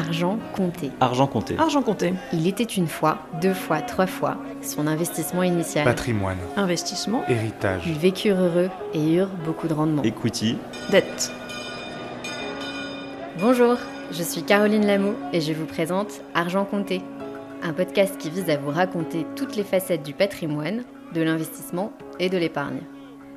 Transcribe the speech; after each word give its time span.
Argent 0.00 0.38
compté. 0.54 0.90
Argent 1.00 1.26
compté. 1.26 1.56
Argent 1.58 1.82
compté. 1.82 2.14
Il 2.32 2.46
était 2.46 2.64
une 2.64 2.86
fois, 2.86 3.18
deux 3.42 3.52
fois, 3.52 3.82
trois 3.82 4.06
fois 4.06 4.38
son 4.62 4.86
investissement 4.86 5.42
initial. 5.42 5.84
Patrimoine, 5.84 6.38
Investissement. 6.56 7.22
héritage, 7.28 7.82
Ils 7.86 7.98
vécurent 7.98 8.40
heureux 8.40 8.70
et 8.94 9.14
eurent 9.16 9.28
beaucoup 9.44 9.68
de 9.68 9.74
rendement. 9.74 10.02
Equity. 10.02 10.56
Dette. 10.90 11.30
Bonjour, 13.40 13.76
je 14.10 14.22
suis 14.22 14.42
Caroline 14.42 14.86
Lameau 14.86 15.14
et 15.34 15.42
je 15.42 15.52
vous 15.52 15.66
présente 15.66 16.22
Argent 16.34 16.64
compté, 16.64 17.02
un 17.62 17.74
podcast 17.74 18.16
qui 18.18 18.30
vise 18.30 18.48
à 18.48 18.56
vous 18.56 18.70
raconter 18.70 19.26
toutes 19.36 19.54
les 19.56 19.64
facettes 19.64 20.02
du 20.02 20.14
patrimoine, 20.14 20.82
de 21.14 21.20
l'investissement 21.20 21.92
et 22.18 22.30
de 22.30 22.38
l'épargne, 22.38 22.80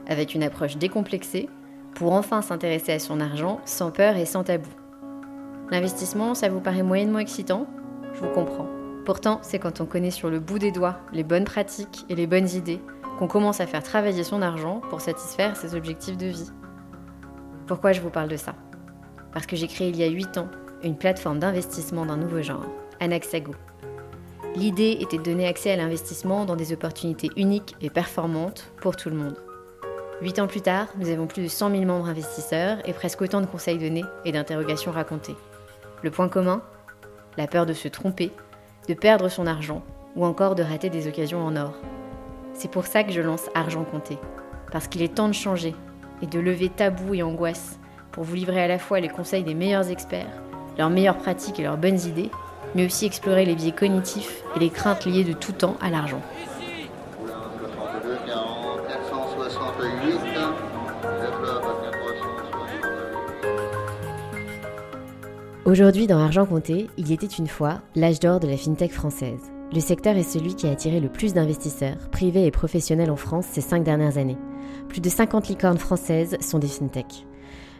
avec 0.07 0.34
une 0.34 0.43
approche 0.43 0.77
décomplexée 0.77 1.50
pour 1.95 2.14
enfin 2.14 2.41
s'intéresser 2.41 2.93
à 2.93 3.00
son 3.00 3.20
argent 3.20 3.59
sans 3.66 3.91
peur 3.91 4.16
et 4.16 4.25
sans 4.25 4.43
tabou. 4.43 4.70
L'investissement, 5.71 6.36
ça 6.36 6.50
vous 6.50 6.60
paraît 6.60 6.83
moyennement 6.83 7.19
excitant? 7.19 7.68
Je 8.14 8.19
vous 8.19 8.29
comprends. 8.29 8.68
Pourtant, 9.06 9.39
c'est 9.42 9.60
quand 9.60 9.82
on 9.82 9.86
connaît 9.86 10.11
sur 10.11 10.29
le 10.29 10.39
bout 10.39 10.60
des 10.60 10.71
doigts 10.71 10.97
les 11.11 11.24
bonnes 11.24 11.43
pratiques 11.43 12.06
et 12.10 12.15
les 12.15 12.28
bonnes 12.28 12.50
idées 12.50 12.79
qu'on 13.18 13.28
commence 13.28 13.60
à 13.60 13.68
faire 13.68 13.84
travailler 13.84 14.23
son 14.23 14.42
argent 14.42 14.82
pour 14.89 15.01
satisfaire 15.01 15.56
ses 15.56 15.75
objectifs 15.75 16.18
de 16.18 16.28
vie. 16.28 16.51
Pourquoi 17.68 17.92
je 17.92 18.01
vous 18.01 18.10
parle 18.10 18.29
de 18.29 18.37
ça? 18.37 18.56
Parce 19.32 19.46
que 19.46 19.56
j'ai 19.56 19.68
créé 19.68 19.89
il 19.89 19.97
y 19.97 20.04
a 20.04 20.07
8 20.07 20.37
ans 20.37 20.47
une 20.84 20.97
plateforme 20.97 21.39
d'investissement 21.39 22.06
d'un 22.06 22.18
nouveau 22.18 22.42
genre, 22.42 22.65
Anaxago. 23.00 23.54
L'idée 24.56 24.98
était 25.00 25.18
de 25.18 25.23
donner 25.23 25.48
accès 25.48 25.71
à 25.71 25.75
l'investissement 25.75 26.45
dans 26.45 26.56
des 26.56 26.73
opportunités 26.73 27.32
uniques 27.37 27.75
et 27.82 27.89
performantes 27.89 28.71
pour 28.82 28.95
tout 28.95 29.09
le 29.09 29.15
monde. 29.15 29.37
Huit 30.21 30.39
ans 30.39 30.48
plus 30.48 30.61
tard, 30.61 30.87
nous 30.98 31.09
avons 31.09 31.25
plus 31.25 31.43
de 31.43 31.48
100 31.48 31.71
000 31.71 31.84
membres 31.86 32.08
investisseurs 32.08 32.78
et 32.86 32.94
presque 32.94 33.22
autant 33.22 33.42
de 33.42 33.48
conseils 33.48 33.80
donnés 33.80 34.06
et 34.25 34.31
d'interrogations 34.31 34.92
racontées. 34.92 35.36
Le 36.03 36.12
point 36.12 36.28
commun 36.28 36.62
La 37.38 37.48
peur 37.48 37.66
de 37.66 37.72
se 37.72 37.88
tromper, 37.88 38.34
de 38.90 38.94
perdre 38.94 39.30
son 39.30 39.48
argent 39.48 39.84
ou 40.18 40.26
encore 40.26 40.54
de 40.54 40.62
rater 40.62 40.90
des 40.90 41.08
occasions 41.08 41.42
en 41.42 41.56
or. 41.56 41.76
C'est 42.54 42.70
pour 42.70 42.86
ça 42.86 43.06
que 43.06 43.14
je 43.14 43.22
lance 43.22 43.50
Argent 43.56 43.86
Compté, 43.86 44.18
parce 44.70 44.90
qu'il 44.90 45.02
est 45.02 45.16
temps 45.16 45.30
de 45.30 45.34
changer 45.34 45.73
et 46.22 46.28
de 46.28 46.42
lever 46.42 46.68
tabous 46.68 47.14
et 47.14 47.23
angoisses 47.23 47.80
pour 48.12 48.26
vous 48.26 48.36
livrer 48.36 48.62
à 48.62 48.68
la 48.68 48.80
fois 48.80 49.00
les 49.00 49.08
conseils 49.08 49.44
des 49.44 49.54
meilleurs 49.54 49.90
experts, 49.90 50.28
leurs 50.78 50.90
meilleures 50.90 51.18
pratiques 51.18 51.62
et 51.62 51.64
leurs 51.64 51.78
bonnes 51.78 52.02
idées, 52.02 52.32
mais 52.76 52.86
aussi 52.86 53.06
explorer 53.06 53.45
les 53.45 53.56
biais 53.56 53.72
cognitifs 53.72 54.44
et 54.58 54.60
les 54.60 54.70
craintes 54.70 55.06
liées 55.06 55.23
de 55.23 55.32
tout 55.32 55.54
temps 55.54 55.78
à 55.82 55.90
l'argent. 55.90 56.22
Oula, 57.23 57.34
62, 57.70 58.17
40, 58.28 58.88
468. 58.90 60.04
Le 60.04 61.28
club 61.40 61.64
à 61.64 61.92
468. 61.92 62.42
Aujourd'hui, 65.66 66.08
dans 66.08 66.19
Argent 66.19 66.45
Compté, 66.45 66.89
il 66.97 67.09
y 67.09 67.14
était 67.14 67.25
une 67.25 67.47
fois 67.47 67.80
l'âge 67.95 68.19
d'or 68.19 68.42
de 68.42 68.47
la 68.47 68.58
fintech 68.58 68.92
française. 68.92 69.39
Le 69.73 69.80
secteur 69.80 70.17
est 70.17 70.23
celui 70.23 70.55
qui 70.55 70.67
a 70.67 70.72
attiré 70.72 71.00
le 71.00 71.08
plus 71.08 71.33
d'investisseurs, 71.33 72.09
privés 72.11 72.45
et 72.45 72.52
professionnels 72.52 73.09
en 73.09 73.16
France 73.16 73.45
ces 73.50 73.61
cinq 73.61 73.81
dernières 73.81 74.17
années. 74.17 74.38
Plus 74.89 75.00
de 75.00 75.08
50 75.08 75.47
licornes 75.47 75.78
françaises 75.78 76.36
sont 76.42 76.59
des 76.59 76.67
fintechs. 76.67 77.25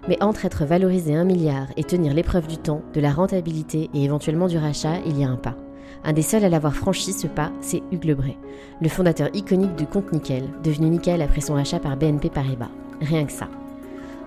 Mais 0.08 0.22
entre 0.24 0.46
être 0.46 0.64
valorisé 0.64 1.14
1 1.14 1.26
milliard 1.26 1.68
et 1.76 1.84
tenir 1.84 2.14
l'épreuve 2.14 2.48
du 2.48 2.58
temps, 2.58 2.84
de 2.94 3.02
la 3.02 3.12
rentabilité 3.12 3.90
et 3.94 4.06
éventuellement 4.06 4.48
du 4.48 4.58
rachat, 4.58 5.00
il 5.06 5.20
y 5.20 5.26
a 5.26 5.30
un 5.30 5.36
pas. 5.36 5.58
Un 6.06 6.14
des 6.14 6.22
seuls 6.22 6.46
à 6.46 6.50
l'avoir 6.50 6.76
franchi 6.76 7.12
ce 7.12 7.28
pas, 7.28 7.52
c'est 7.60 7.84
Hugues 7.92 8.06
Lebray, 8.06 8.38
le 8.82 8.88
fondateur 8.88 9.28
iconique 9.34 9.76
de 9.76 9.84
Compte 9.84 10.14
Nickel, 10.14 10.46
devenu 10.64 10.88
Nickel 10.88 11.22
après 11.22 11.42
son 11.42 11.56
rachat 11.56 11.80
par 11.80 11.98
BNP 11.98 12.30
Paribas. 12.30 12.72
Rien 13.02 13.26
que 13.26 13.34
ça. 13.34 13.50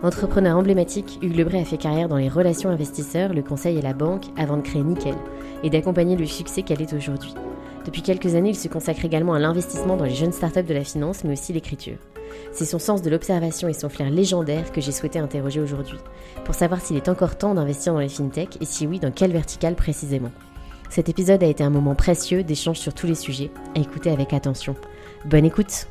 Entrepreneur 0.02 0.56
emblématique, 0.56 1.18
Hugues 1.22 1.36
Lebray 1.36 1.62
a 1.62 1.64
fait 1.64 1.78
carrière 1.78 2.08
dans 2.08 2.18
les 2.18 2.28
relations 2.28 2.68
investisseurs, 2.68 3.32
le 3.32 3.42
conseil 3.42 3.78
et 3.78 3.82
la 3.82 3.94
banque 3.94 4.24
avant 4.36 4.58
de 4.58 4.62
créer 4.62 4.82
Nickel 4.82 5.14
et 5.62 5.70
d'accompagner 5.70 6.16
le 6.16 6.26
succès 6.26 6.62
qu'elle 6.62 6.82
est 6.82 6.92
aujourd'hui. 6.92 7.34
Depuis 7.86 8.02
quelques 8.02 8.34
années, 8.34 8.50
il 8.50 8.56
se 8.56 8.68
consacre 8.68 9.04
également 9.04 9.32
à 9.32 9.38
l'investissement 9.38 9.96
dans 9.96 10.04
les 10.04 10.14
jeunes 10.14 10.32
startups 10.32 10.64
de 10.64 10.74
la 10.74 10.84
finance, 10.84 11.24
mais 11.24 11.32
aussi 11.32 11.52
l'écriture. 11.52 11.96
C'est 12.52 12.66
son 12.66 12.78
sens 12.78 13.00
de 13.00 13.08
l'observation 13.08 13.68
et 13.68 13.72
son 13.72 13.88
flair 13.88 14.10
légendaire 14.10 14.70
que 14.70 14.80
j'ai 14.80 14.92
souhaité 14.92 15.18
interroger 15.18 15.60
aujourd'hui, 15.60 15.98
pour 16.44 16.54
savoir 16.54 16.80
s'il 16.80 16.96
est 16.96 17.08
encore 17.08 17.38
temps 17.38 17.54
d'investir 17.54 17.94
dans 17.94 18.00
les 18.00 18.08
fintechs 18.08 18.58
et 18.60 18.66
si 18.66 18.86
oui, 18.86 19.00
dans 19.00 19.12
quelle 19.12 19.32
verticale 19.32 19.76
précisément. 19.76 20.30
Cet 20.90 21.08
épisode 21.08 21.42
a 21.42 21.46
été 21.46 21.64
un 21.64 21.70
moment 21.70 21.94
précieux 21.94 22.44
d'échange 22.44 22.78
sur 22.78 22.92
tous 22.92 23.06
les 23.06 23.14
sujets, 23.14 23.50
à 23.74 23.80
écouter 23.80 24.10
avec 24.10 24.34
attention. 24.34 24.76
Bonne 25.24 25.46
écoute 25.46 25.88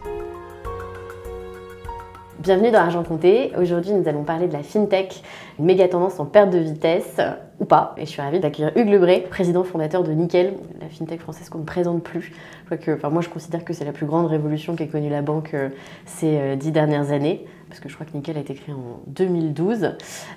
Bienvenue 2.39 2.69
dans 2.69 2.79
Argent 2.79 3.03
Compté. 3.03 3.53
Aujourd'hui, 3.57 3.93
nous 3.93 4.07
allons 4.09 4.23
parler 4.23 4.47
de 4.47 4.53
la 4.53 4.61
fintech, 4.61 5.23
une 5.57 5.65
méga 5.65 5.87
tendance 5.87 6.19
en 6.19 6.25
perte 6.25 6.49
de 6.49 6.57
vitesse, 6.57 7.21
ou 7.61 7.65
pas. 7.65 7.95
Et 7.97 8.01
je 8.01 8.09
suis 8.09 8.21
ravie 8.21 8.41
d'accueillir 8.41 8.73
Hugues 8.75 8.89
Lebray, 8.89 9.21
président 9.21 9.63
fondateur 9.63 10.03
de 10.03 10.11
Nickel, 10.11 10.53
la 10.81 10.89
fintech 10.89 11.21
française 11.21 11.47
qu'on 11.47 11.59
ne 11.59 11.63
présente 11.63 12.03
plus. 12.03 12.33
Que, 12.69 12.95
enfin, 12.95 13.09
moi, 13.09 13.21
je 13.21 13.29
considère 13.29 13.63
que 13.63 13.71
c'est 13.71 13.85
la 13.85 13.93
plus 13.93 14.05
grande 14.05 14.27
révolution 14.27 14.75
qu'ait 14.75 14.87
connue 14.87 15.09
la 15.09 15.21
banque 15.21 15.53
euh, 15.53 15.69
ces 16.05 16.37
euh, 16.37 16.55
dix 16.57 16.73
dernières 16.73 17.11
années. 17.13 17.45
Parce 17.75 17.83
que 17.83 17.89
je 17.89 17.95
crois 17.95 18.05
que 18.05 18.15
Nickel 18.15 18.37
a 18.37 18.39
été 18.39 18.53
créé 18.53 18.73
en 18.73 19.01
2012. 19.07 19.81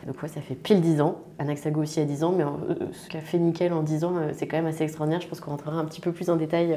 Donc, 0.09 0.21
ouais, 0.21 0.29
ça 0.29 0.41
fait 0.41 0.57
pile 0.57 0.81
10 0.81 1.01
ans. 1.01 1.23
Anaxago 1.39 1.83
aussi 1.83 2.01
a 2.01 2.05
10 2.05 2.25
ans. 2.25 2.35
Mais 2.37 2.43
euh, 2.43 2.75
ce 2.91 3.09
qu'a 3.09 3.21
fait 3.21 3.39
Nickel 3.39 3.73
en 3.73 3.85
10 3.85 4.03
ans, 4.03 4.17
euh, 4.17 4.31
c'est 4.33 4.49
quand 4.49 4.57
même 4.57 4.67
assez 4.67 4.83
extraordinaire. 4.83 5.21
Je 5.21 5.29
pense 5.29 5.39
qu'on 5.39 5.53
rentrera 5.53 5.77
un 5.77 5.85
petit 5.85 6.01
peu 6.01 6.11
plus 6.11 6.31
en 6.31 6.37
détail 6.37 6.73
euh, 6.73 6.77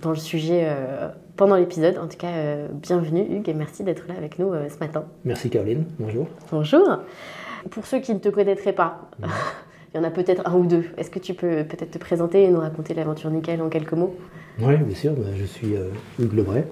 dans 0.00 0.08
le 0.08 0.16
sujet 0.16 0.74
pendant 1.36 1.56
l'épisode. 1.56 1.98
En 1.98 2.08
tout 2.08 2.16
cas, 2.16 2.32
bienvenue 2.72 3.26
Hugues 3.28 3.50
et 3.50 3.52
merci 3.52 3.84
d'être 3.84 4.08
là 4.08 4.14
avec 4.16 4.38
nous 4.38 4.54
ce 4.70 4.78
matin. 4.78 5.04
Merci 5.26 5.50
Caroline, 5.50 5.84
bonjour. 5.98 6.28
Bonjour. 6.50 7.00
Pour 7.70 7.84
ceux 7.84 8.00
qui 8.00 8.14
ne 8.14 8.20
te 8.20 8.30
connaîtraient 8.30 8.72
pas, 8.72 9.10
il 9.92 9.98
y 9.98 10.00
en 10.00 10.04
a 10.04 10.10
peut-être 10.10 10.48
un 10.48 10.54
ou 10.54 10.64
deux. 10.64 10.86
Est-ce 10.96 11.10
que 11.10 11.18
tu 11.18 11.34
peux 11.34 11.64
peut-être 11.64 11.90
te 11.90 11.98
présenter 11.98 12.44
et 12.44 12.48
nous 12.48 12.60
raconter 12.60 12.94
l'aventure 12.94 13.30
Nickel 13.30 13.60
en 13.60 13.68
quelques 13.68 13.92
mots? 13.92 14.16
Oui, 14.60 14.78
bien 14.78 14.96
sûr, 14.96 15.12
bah, 15.12 15.28
je 15.36 15.44
suis 15.44 15.74
Hugues 16.18 16.32
Lebray. 16.32 16.64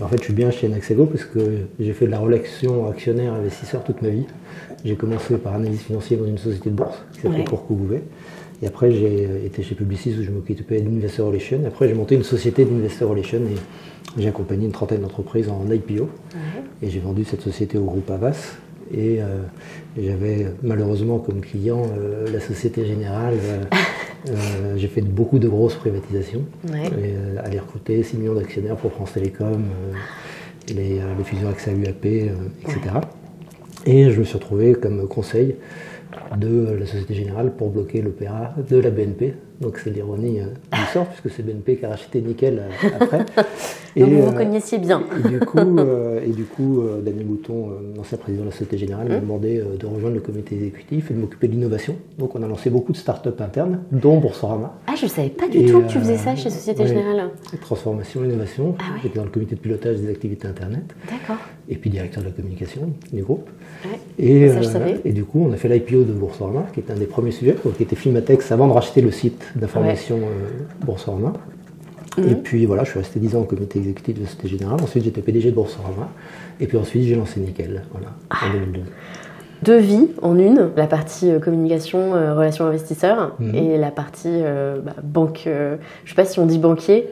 En 0.00 0.08
fait, 0.08 0.18
je 0.18 0.24
suis 0.24 0.32
bien 0.32 0.50
chez 0.50 0.68
Naxago 0.68 1.06
parce 1.06 1.24
que 1.24 1.40
j'ai 1.78 1.92
fait 1.92 2.06
de 2.06 2.10
la 2.10 2.18
relation 2.18 2.88
actionnaire-investisseur 2.88 3.84
toute 3.84 4.02
ma 4.02 4.08
vie. 4.08 4.26
J'ai 4.84 4.96
commencé 4.96 5.36
par 5.36 5.54
analyse 5.54 5.82
financière 5.82 6.20
dans 6.20 6.26
une 6.26 6.38
société 6.38 6.70
de 6.70 6.74
bourse 6.74 7.02
qui 7.12 7.20
s'appelait 7.20 7.44
Ouais. 7.48 8.02
Et 8.62 8.66
après, 8.66 8.90
j'ai 8.92 9.26
euh, 9.26 9.46
été 9.46 9.62
chez 9.62 9.74
Publicis 9.74 10.14
où 10.18 10.22
je 10.22 10.30
m'occupais 10.30 10.80
d'Investor 10.80 11.28
Relations. 11.28 11.60
Après, 11.66 11.88
j'ai 11.88 11.94
monté 11.94 12.14
une 12.14 12.22
société 12.22 12.64
d'Investor 12.64 13.10
Relations 13.10 13.38
et 13.38 14.20
j'ai 14.20 14.28
accompagné 14.28 14.66
une 14.66 14.72
trentaine 14.72 15.00
d'entreprises 15.00 15.48
en 15.48 15.70
IPO. 15.70 16.08
Et 16.82 16.90
j'ai 16.90 17.00
vendu 17.00 17.24
cette 17.24 17.42
société 17.42 17.78
au 17.78 17.84
groupe 17.84 18.10
Avas. 18.10 18.56
Et 18.92 19.20
euh, 19.20 19.42
j'avais 19.96 20.52
malheureusement 20.62 21.18
comme 21.18 21.40
client 21.40 21.82
euh, 21.98 22.26
la 22.32 22.40
Société 22.40 22.84
Générale. 22.84 23.34
Euh, 23.42 23.64
euh, 24.28 24.76
j'ai 24.76 24.88
fait 24.88 25.02
beaucoup 25.02 25.38
de 25.38 25.48
grosses 25.48 25.74
privatisations. 25.74 26.44
Ouais. 26.70 26.86
Et, 26.86 27.14
euh, 27.16 27.36
aller 27.44 27.58
recruter 27.58 28.02
6 28.02 28.16
millions 28.16 28.34
d'actionnaires 28.34 28.76
pour 28.76 28.92
France 28.92 29.12
Télécom, 29.12 29.52
euh, 29.52 29.92
les, 30.68 31.00
les 31.16 31.24
fusions 31.24 31.48
AXA 31.48 31.72
UAP, 31.72 32.04
euh, 32.04 32.28
etc. 32.62 32.80
Et 33.86 34.10
je 34.10 34.18
me 34.18 34.24
suis 34.24 34.34
retrouvé 34.34 34.74
comme 34.74 35.06
conseil 35.08 35.56
de 36.36 36.76
la 36.78 36.86
Société 36.86 37.14
Générale 37.14 37.52
pour 37.52 37.70
bloquer 37.70 38.00
l'opéra 38.00 38.54
de 38.68 38.76
la 38.78 38.90
BNP. 38.90 39.34
Donc 39.60 39.78
c'est 39.82 39.90
l'ironie 39.90 40.40
euh, 40.40 40.46
du 40.72 40.80
sort, 40.92 41.06
puisque 41.06 41.34
c'est 41.34 41.42
BNP 41.42 41.76
qui 41.76 41.84
a 41.86 41.90
racheté 41.90 42.20
Nickel 42.20 42.60
euh, 42.60 42.88
après. 43.00 43.24
Donc 43.96 44.08
vous 44.08 44.16
euh, 44.18 44.26
vous 44.26 44.32
connaissiez 44.32 44.78
bien. 44.78 45.02
et 45.24 45.28
du 45.28 45.38
coup, 45.38 45.78
euh, 45.78 46.20
et 46.24 46.30
du 46.30 46.44
coup 46.44 46.82
Daniel 47.04 47.26
Mouton, 47.26 47.70
euh, 47.70 47.96
l'ancien 47.96 48.18
président 48.18 48.42
de 48.42 48.48
la 48.48 48.52
Société 48.52 48.76
Générale, 48.76 49.08
m'a 49.08 49.20
demandé 49.20 49.60
euh, 49.60 49.76
de 49.76 49.86
rejoindre 49.86 50.16
le 50.16 50.20
comité 50.20 50.56
exécutif 50.56 51.10
et 51.10 51.14
de 51.14 51.20
m'occuper 51.20 51.46
de 51.46 51.52
l'innovation. 51.52 51.94
Donc 52.18 52.34
on 52.34 52.42
a 52.42 52.48
lancé 52.48 52.70
beaucoup 52.70 52.90
de 52.92 52.96
startups 52.96 53.28
internes, 53.38 53.80
dont 53.92 54.18
Boursorama. 54.18 54.74
Ah, 54.88 54.94
je 55.00 55.06
savais 55.06 55.28
pas 55.28 55.46
du 55.48 55.58
Et, 55.58 55.66
tout 55.66 55.80
que 55.82 55.86
tu 55.88 55.98
faisais 56.00 56.18
ça 56.18 56.34
chez 56.34 56.50
Société 56.50 56.82
ouais. 56.82 56.88
Générale. 56.88 57.30
Transformation, 57.60 58.24
innovation. 58.24 58.74
Ah 58.80 58.94
ouais. 58.94 59.00
J'étais 59.04 59.18
dans 59.18 59.24
le 59.24 59.30
comité 59.30 59.54
de 59.54 59.60
pilotage 59.60 59.98
des 59.98 60.10
activités 60.10 60.48
Internet 60.48 60.82
D'accord. 61.08 61.42
et 61.68 61.76
puis 61.76 61.88
directeur 61.88 62.22
de 62.24 62.28
la 62.28 62.34
communication 62.34 62.90
du 63.12 63.22
groupe. 63.22 63.48
Ouais. 63.84 63.98
Et, 64.18 64.48
Ça, 64.48 64.60
je 64.62 64.68
savais. 64.68 65.00
et 65.04 65.12
du 65.12 65.24
coup, 65.24 65.46
on 65.48 65.52
a 65.52 65.56
fait 65.56 65.68
l'IPO 65.68 66.02
de 66.02 66.12
Boursorama, 66.12 66.66
qui 66.74 66.80
était 66.80 66.92
un 66.92 66.96
des 66.96 67.06
premiers 67.06 67.30
sujets, 67.30 67.54
donc, 67.64 67.76
qui 67.76 67.84
était 67.84 67.96
Filmatex 67.96 68.50
avant 68.50 68.66
de 68.66 68.72
racheter 68.72 69.00
le 69.02 69.12
site 69.12 69.43
d'information 69.56 70.18
euh, 70.18 70.64
Boursorama. 70.84 71.32
Mhm. 72.18 72.28
Et 72.30 72.34
puis 72.36 72.64
voilà, 72.66 72.84
je 72.84 72.90
suis 72.90 72.98
resté 72.98 73.18
10 73.20 73.34
ans 73.36 73.40
au 73.40 73.44
comité 73.44 73.78
exécutif 73.78 74.14
de 74.16 74.20
la 74.20 74.26
Société 74.26 74.48
Générale. 74.48 74.80
Ensuite, 74.82 75.04
j'étais 75.04 75.20
PDG 75.20 75.50
de 75.50 75.54
Boursorama. 75.56 76.08
Et 76.60 76.66
puis 76.66 76.76
ensuite, 76.78 77.02
j'ai 77.04 77.16
lancé 77.16 77.40
Nickel, 77.40 77.82
voilà, 77.92 78.08
Ah. 78.30 78.36
en 78.48 78.52
2002. 78.52 78.80
Deux 79.62 79.78
vies 79.78 80.08
en 80.22 80.38
une, 80.38 80.68
la 80.76 80.86
partie 80.86 81.30
euh, 81.30 81.38
communication, 81.40 82.14
euh, 82.14 82.34
relations 82.34 82.66
investisseurs, 82.66 83.34
Mhm. 83.38 83.54
et 83.54 83.78
la 83.78 83.90
partie 83.90 84.28
euh, 84.28 84.78
bah, 84.80 84.94
banque, 85.02 85.44
euh, 85.46 85.76
je 86.04 86.10
sais 86.10 86.14
pas 86.16 86.24
si 86.26 86.38
on 86.38 86.46
dit 86.46 86.58
banquier. 86.58 87.08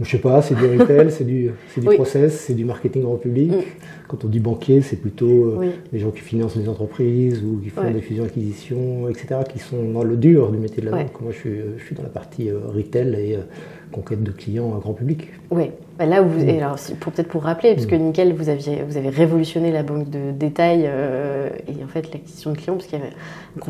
Je 0.00 0.10
sais 0.10 0.18
pas, 0.18 0.42
c'est 0.42 0.54
du 0.54 0.64
retail, 0.64 1.10
c'est 1.10 1.24
du, 1.24 1.50
c'est 1.68 1.80
du 1.80 1.88
Oui. 1.88 1.94
process, 1.96 2.40
c'est 2.40 2.54
du 2.54 2.64
marketing 2.64 3.02
grand 3.02 3.16
public. 3.16 3.52
Mm. 3.52 3.60
Quand 4.08 4.24
on 4.24 4.28
dit 4.28 4.40
banquier, 4.40 4.80
c'est 4.82 4.96
plutôt 4.96 5.26
euh, 5.26 5.56
Oui. 5.58 5.70
les 5.92 5.98
gens 5.98 6.10
qui 6.10 6.20
financent 6.20 6.56
des 6.56 6.68
entreprises 6.68 7.42
ou 7.44 7.60
qui 7.62 7.68
font 7.70 7.82
Ouais. 7.82 7.92
des 7.92 8.00
fusions-acquisitions, 8.00 9.08
etc., 9.08 9.40
qui 9.48 9.58
sont 9.58 9.82
dans 9.92 10.02
le 10.04 10.16
dur 10.16 10.50
du 10.50 10.58
métier 10.58 10.82
de 10.82 10.86
la 10.88 10.96
Ouais. 10.96 11.04
banque. 11.04 11.20
Moi, 11.20 11.32
je 11.32 11.38
suis, 11.38 11.56
je 11.78 11.84
suis 11.84 11.94
dans 11.94 12.02
la 12.02 12.08
partie 12.08 12.50
euh, 12.50 12.58
retail 12.68 13.14
et 13.18 13.36
euh, 13.36 13.40
conquête 13.92 14.22
de 14.22 14.32
clients 14.32 14.72
euh, 14.74 14.78
grand 14.80 14.94
public. 14.94 15.28
Oui, 15.50 15.70
là 16.06 16.22
où 16.22 16.28
vous, 16.28 16.44
et 16.44 16.58
alors, 16.60 16.76
pour 17.00 17.12
peut-être 17.12 17.28
pour 17.28 17.42
rappeler, 17.44 17.74
parce 17.74 17.86
que 17.86 17.94
Mm. 17.94 17.98
Nickel, 17.98 18.34
vous 18.34 18.48
aviez, 18.48 18.82
vous 18.88 18.96
avez 18.96 19.08
révolutionné 19.10 19.70
la 19.72 19.82
banque 19.82 20.08
de 20.10 20.30
détail 20.32 20.84
euh, 20.86 21.48
et 21.68 21.84
en 21.84 21.88
fait 21.88 22.12
l'acquisition 22.12 22.52
de 22.52 22.56
clients, 22.56 22.74
parce 22.76 22.88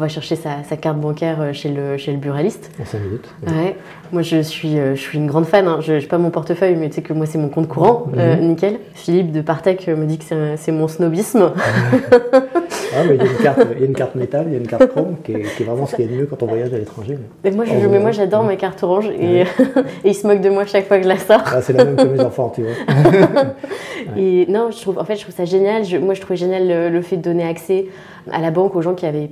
va 0.00 0.08
chercher 0.08 0.36
sa, 0.36 0.62
sa 0.68 0.76
carte 0.76 0.98
bancaire 0.98 1.40
euh, 1.40 1.52
chez 1.52 1.68
le, 1.68 1.96
chez 1.96 2.12
le 2.12 2.18
buraliste. 2.18 2.70
En 2.80 2.84
5 2.84 2.98
minutes. 3.00 3.28
Ouais. 3.46 3.76
Moi, 4.12 4.22
je 4.22 4.42
suis, 4.42 4.78
euh, 4.78 4.94
je 4.94 5.00
suis 5.00 5.18
une 5.18 5.26
grande 5.26 5.46
fan. 5.46 5.66
Hein. 5.66 5.78
Je 5.80 5.94
n'ai 5.94 6.00
pas 6.02 6.18
mon 6.18 6.30
portefeuille, 6.30 6.76
mais 6.76 6.88
tu 6.88 6.96
sais 6.96 7.02
que 7.02 7.12
moi, 7.12 7.26
c'est 7.26 7.38
mon 7.38 7.48
compte 7.48 7.68
courant, 7.68 8.06
euh, 8.16 8.36
Mhm. 8.36 8.42
Nickel. 8.48 8.78
Philippe 8.94 9.32
de 9.32 9.40
Partec 9.40 9.88
me 9.88 10.04
dit 10.06 10.18
que 10.18 10.24
c'est 10.56 10.72
mon 10.72 10.86
snobisme. 10.88 11.52
Ah, 12.94 13.04
mais 13.08 13.14
il, 13.16 13.22
y 13.22 13.26
a 13.26 13.30
une 13.30 13.38
carte, 13.42 13.60
il 13.74 13.80
y 13.80 13.84
a 13.84 13.86
une 13.86 13.94
carte 13.94 14.14
métal, 14.14 14.44
il 14.48 14.52
y 14.52 14.56
a 14.56 14.58
une 14.58 14.66
carte 14.66 14.86
chrome 14.88 15.16
qui 15.24 15.32
est, 15.32 15.42
qui 15.56 15.62
est 15.62 15.66
vraiment 15.66 15.86
ce 15.86 15.96
qu'il 15.96 16.04
y 16.04 16.08
a 16.08 16.10
de 16.12 16.16
mieux 16.18 16.26
quand 16.26 16.42
on 16.42 16.46
voyage 16.46 16.72
à 16.74 16.78
l'étranger. 16.78 17.16
Mais 17.42 17.50
moi, 17.50 17.64
je- 17.64 17.72
mais 17.72 17.98
moi, 17.98 18.06
ouais. 18.06 18.12
j'adore 18.12 18.42
Ouais. 18.42 18.48
mes 18.50 18.56
cartes 18.58 18.82
oranges 18.82 19.08
et, 19.08 19.40
et 19.40 19.46
ils 20.04 20.14
se 20.14 20.26
moquent 20.26 20.42
de 20.42 20.50
moi 20.50 20.66
chaque 20.66 20.86
fois 20.88 20.98
que 20.98 21.04
je 21.04 21.08
la 21.08 21.18
sors. 21.18 21.40
Ah, 21.46 21.62
c'est 21.62 21.72
la 21.72 21.84
même 21.86 21.96
enfants, 22.24 22.52
tu 22.54 22.62
vois. 22.62 22.72
Et 24.16 24.46
non, 24.48 24.70
je 24.70 24.80
trouve, 24.80 24.98
en 24.98 25.04
fait, 25.04 25.16
je 25.16 25.22
trouve 25.22 25.34
ça 25.34 25.44
génial. 25.44 25.84
Je- 25.84 25.96
moi, 25.96 26.14
je 26.14 26.20
trouvais 26.20 26.36
génial 26.36 26.66
le, 26.68 26.88
le 26.88 27.02
fait 27.02 27.16
de 27.16 27.22
donner 27.22 27.44
accès 27.46 27.86
à 28.30 28.40
la 28.40 28.50
banque 28.50 28.74
aux 28.76 28.82
gens 28.82 28.94
qui 28.94 29.06
avaient 29.06 29.30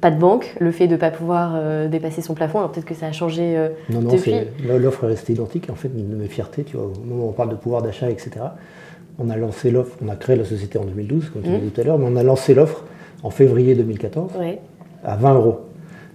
pas 0.00 0.10
de 0.10 0.18
banque, 0.18 0.54
le 0.60 0.70
fait 0.70 0.86
de 0.86 0.92
ne 0.92 0.96
pas 0.96 1.10
pouvoir 1.10 1.52
euh, 1.56 1.88
dépasser 1.88 2.22
son 2.22 2.34
plafond. 2.34 2.58
Alors 2.58 2.70
peut-être 2.70 2.86
que 2.86 2.94
ça 2.94 3.06
a 3.06 3.12
changé. 3.12 3.56
euh, 3.56 3.68
Non, 3.90 4.00
non, 4.00 4.12
Depuis- 4.12 4.32
l'offre 4.66 5.04
est 5.04 5.08
restée 5.08 5.32
identique. 5.32 5.68
En 5.70 5.74
fait, 5.74 5.88
de 5.88 6.14
mes 6.16 6.28
fiertés, 6.28 6.62
tu 6.62 6.76
vois, 6.76 6.86
au 6.86 7.04
moment 7.04 7.24
où 7.26 7.28
on 7.28 7.32
parle 7.32 7.50
de 7.50 7.56
pouvoir 7.56 7.82
d'achat, 7.82 8.08
etc., 8.08 8.30
on 9.18 9.28
a 9.30 9.36
lancé 9.36 9.72
l'offre, 9.72 9.96
on 10.04 10.08
a 10.08 10.14
créé 10.14 10.36
la 10.36 10.44
société 10.44 10.78
en 10.78 10.84
2012, 10.84 11.30
comme 11.30 11.42
tu 11.42 11.50
l'as 11.50 11.58
dit 11.58 11.70
tout 11.70 11.80
à 11.80 11.84
l'heure, 11.84 11.98
mais 11.98 12.06
on 12.08 12.14
a 12.14 12.22
lancé 12.22 12.54
l'offre 12.54 12.84
en 13.24 13.30
février 13.30 13.74
2014 13.74 14.36
ouais, 14.38 14.60
à 15.04 15.16
20 15.16 15.34
euros 15.34 15.58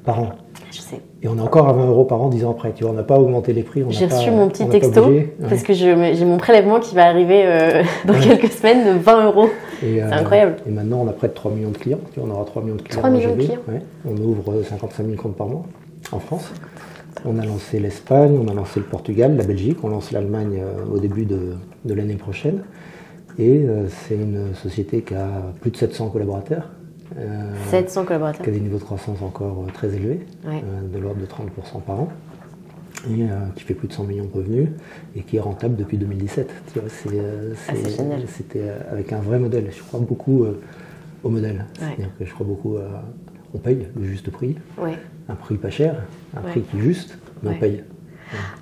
par 0.05 0.19
an. 0.21 0.29
Je 0.73 0.81
sais. 0.81 1.01
Et 1.21 1.27
on 1.27 1.37
est 1.37 1.41
encore 1.41 1.69
à 1.69 1.73
20 1.73 1.87
euros 1.87 2.03
par 2.05 2.21
an 2.21 2.29
10 2.29 2.45
ans 2.45 2.51
après. 2.51 2.73
Tu 2.73 2.83
vois, 2.83 2.91
on 2.91 2.95
n'a 2.95 3.03
pas 3.03 3.19
augmenté 3.19 3.53
les 3.53 3.63
prix. 3.63 3.83
J'ai 3.89 4.07
reçu 4.07 4.31
mon 4.31 4.49
petit 4.49 4.67
texto 4.67 5.03
bougé. 5.03 5.35
Ouais. 5.39 5.47
parce 5.49 5.63
que 5.63 5.73
j'ai 5.73 6.25
mon 6.25 6.37
prélèvement 6.37 6.79
qui 6.79 6.95
va 6.95 7.05
arriver 7.05 7.43
euh, 7.45 7.83
dans 8.05 8.19
quelques 8.19 8.51
semaines 8.51 8.85
de 8.85 8.99
20 8.99 9.25
euros. 9.25 9.49
Euh, 9.83 10.11
incroyable. 10.11 10.55
Et 10.67 10.71
maintenant, 10.71 11.01
on 11.01 11.07
a 11.07 11.13
près 11.13 11.27
de 11.27 11.33
3 11.33 11.51
millions 11.51 11.71
de 11.71 11.77
clients. 11.77 11.99
Tu 12.13 12.19
vois, 12.19 12.29
on 12.29 12.33
aura 12.33 12.45
3 12.45 12.63
millions 12.63 12.75
de 12.75 12.81
clients. 12.81 12.99
3 12.99 13.09
en 13.09 13.13
millions 13.13 13.35
de 13.35 13.43
clients. 13.43 13.59
Ouais. 13.67 13.81
On 14.05 14.17
ouvre 14.17 14.51
euh, 14.51 14.63
55 14.63 15.05
000 15.05 15.21
comptes 15.21 15.35
par 15.35 15.47
mois 15.47 15.63
en 16.11 16.19
France. 16.19 16.51
On 17.25 17.37
a 17.39 17.45
lancé 17.45 17.79
l'Espagne, 17.79 18.37
on 18.37 18.49
a 18.49 18.53
lancé 18.53 18.79
le 18.79 18.85
Portugal, 18.85 19.37
la 19.37 19.45
Belgique, 19.45 19.77
on 19.83 19.89
lance 19.89 20.11
l'Allemagne 20.11 20.61
euh, 20.61 20.93
au 20.93 20.99
début 20.99 21.25
de, 21.25 21.55
de 21.85 21.93
l'année 21.93 22.15
prochaine. 22.15 22.63
Et 23.39 23.65
euh, 23.65 23.87
c'est 23.87 24.15
une 24.15 24.53
société 24.55 25.01
qui 25.01 25.15
a 25.15 25.27
plus 25.61 25.71
de 25.71 25.77
700 25.77 26.09
collaborateurs, 26.09 26.69
euh, 26.69 26.82
700 27.69 28.05
collaborateurs. 28.05 28.41
qui 28.43 28.49
a 28.49 28.53
des 28.53 28.59
niveaux 28.59 28.77
de 28.77 28.83
croissance 28.83 29.21
encore 29.21 29.65
euh, 29.67 29.71
très 29.71 29.87
élevés, 29.93 30.25
Ouais. 30.45 30.63
euh, 30.63 30.87
de 30.93 30.99
l'ordre 30.99 31.21
de 31.21 31.25
30% 31.25 31.81
par 31.85 32.01
an, 32.01 32.09
et 33.09 33.23
euh, 33.23 33.27
qui 33.55 33.63
fait 33.63 33.73
plus 33.73 33.87
de 33.87 33.93
100 33.93 34.03
millions 34.05 34.25
de 34.25 34.31
revenus 34.33 34.69
et 35.15 35.21
qui 35.21 35.37
est 35.37 35.39
rentable 35.41 35.75
depuis 35.75 35.97
2017. 35.97 36.49
Tu 36.73 36.79
vois, 36.79 36.89
c'est, 36.89 37.09
euh, 37.13 37.53
Ah. 37.67 37.73
C'était 38.27 38.59
euh, 38.61 38.79
avec 38.91 39.11
un 39.13 39.19
vrai 39.19 39.39
modèle. 39.39 39.69
Je 39.75 39.81
crois 39.83 39.99
beaucoup 39.99 40.43
euh, 40.43 40.61
au 41.23 41.29
modèle. 41.29 41.65
Ouais. 41.79 41.87
C'est-à-dire 41.87 42.09
que 42.17 42.25
je 42.25 42.33
crois 42.33 42.45
beaucoup 42.47 42.77
à. 42.77 43.03
On 43.55 43.59
paye 43.59 43.85
le 43.95 44.03
juste 44.05 44.31
prix, 44.31 44.55
Ouais. 44.79 44.97
un 45.29 45.35
prix 45.35 45.57
pas 45.57 45.69
cher, 45.69 45.95
un 46.35 46.41
Ouais. 46.43 46.49
prix 46.51 46.61
qui 46.61 46.77
est 46.77 46.81
juste, 46.81 47.19
mais 47.43 47.51
on 47.51 47.59
paye. 47.59 47.83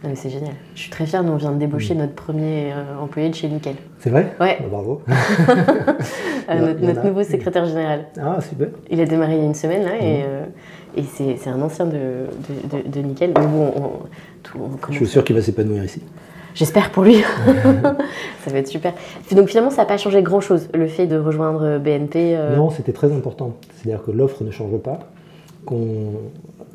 Non, 0.03 0.09
mais 0.09 0.15
c'est 0.15 0.29
génial. 0.29 0.53
Je 0.75 0.81
suis 0.81 0.89
très 0.91 1.05
fière. 1.05 1.23
Nous, 1.23 1.31
on 1.31 1.37
vient 1.37 1.51
de 1.51 1.57
débaucher 1.57 1.95
notre 1.95 2.13
premier 2.13 2.71
euh, 2.73 2.97
employé 3.01 3.29
de 3.29 3.35
chez 3.35 3.47
Nickel. 3.47 3.75
C'est 3.99 4.09
vrai? 4.09 4.33
Ouais. 4.39 4.57
Bah, 4.61 4.67
Bravo. 4.69 5.01
Euh, 6.49 6.73
notre 6.81 6.99
a. 7.01 7.03
nouveau 7.05 7.23
secrétaire 7.23 7.65
général. 7.65 8.05
Ah, 8.19 8.39
super. 8.41 8.67
Il 8.89 8.99
a 8.99 9.05
démarré 9.05 9.33
il 9.35 9.39
y 9.39 9.41
a 9.41 9.45
une 9.45 9.53
semaine 9.53 9.83
là 9.83 9.95
et, 9.95 10.23
euh, 10.25 10.43
et 10.97 11.03
c'est 11.03 11.49
un 11.49 11.61
ancien 11.61 11.85
de, 11.85 11.91
de, 11.93 12.77
de- 12.83 12.89
de 12.89 12.99
Nickel. 13.07 13.31
Mais 13.37 13.45
bon, 13.45 13.71
on- 13.75 13.91
tout- 14.43 14.57
on 14.59 14.91
Je 14.91 14.97
suis 14.97 15.07
sûr 15.07 15.23
qu'il 15.23 15.35
va 15.35 15.41
s'épanouir 15.41 15.83
ici. 15.83 16.01
J'espère 16.53 16.89
pour 16.89 17.03
lui. 17.03 17.23
ça 18.43 18.51
va 18.51 18.57
être 18.57 18.67
super. 18.67 18.93
Donc 19.31 19.47
finalement, 19.47 19.69
ça 19.69 19.83
n'a 19.83 19.85
pas 19.85 19.97
changé 19.97 20.21
grand-chose, 20.21 20.67
le 20.73 20.87
fait 20.87 21.07
de 21.07 21.17
rejoindre 21.17 21.77
BNP. 21.77 22.35
euh, 22.35 22.57
Non, 22.57 22.69
c'était 22.69 22.91
très 22.91 23.11
important. 23.13 23.53
C'est-à-dire 23.75 24.03
que 24.03 24.11
l'offre 24.11 24.43
ne 24.43 24.51
change 24.51 24.75
pas, 24.79 24.99
qu'on 25.65 26.13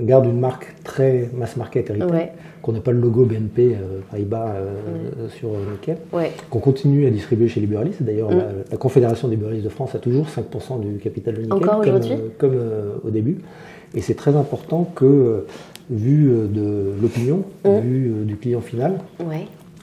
garde 0.01 0.27
une 0.27 0.39
marque 0.41 0.75
très 0.85 1.31
mass 1.35 1.57
market 1.57 1.89
héritage, 1.91 2.11
Ouais, 2.11 2.33
qu'on 2.63 2.73
n'a 2.73 2.81
pas 2.81 2.93
le 2.93 3.01
logo 3.01 3.25
BNP 3.25 3.75
euh, 3.75 4.01
Paribas 4.11 4.55
euh, 4.57 5.29
sur 5.29 5.49
euh, 5.51 5.73
Nickel, 5.73 5.97
ouais, 6.13 6.33
qu'on 6.51 6.59
continue 6.61 7.07
à 7.07 7.11
distribuer 7.11 7.49
chez 7.49 7.61
les 7.61 7.67
buralistes. 7.67 8.03
D'ailleurs, 8.03 8.31
Mm. 8.31 8.37
la, 8.39 8.45
la 8.73 8.77
Confédération 8.77 9.29
des 9.29 9.37
buralistes 9.37 9.65
de 9.65 9.69
France 9.71 9.95
a 9.95 9.99
toujours 9.99 10.27
5% 10.27 10.81
du 10.81 10.99
capital 10.99 11.35
de 11.35 11.41
Nickel, 11.43 11.57
Encore 11.57 11.81
comme, 11.83 11.95
euh, 11.95 12.17
comme 12.39 12.55
euh, 12.55 12.95
au 13.05 13.11
début. 13.11 13.39
Et 13.95 14.01
c'est 14.01 14.15
très 14.15 14.37
important 14.37 14.85
que, 14.95 15.05
euh, 15.05 15.47
vu 15.91 16.29
euh, 16.31 16.47
de 16.47 17.01
l'opinion, 17.01 17.43
Mm. 17.65 17.79
vu 17.81 18.11
euh, 18.11 18.25
du 18.25 18.37
client 18.37 18.61
final, 18.61 18.95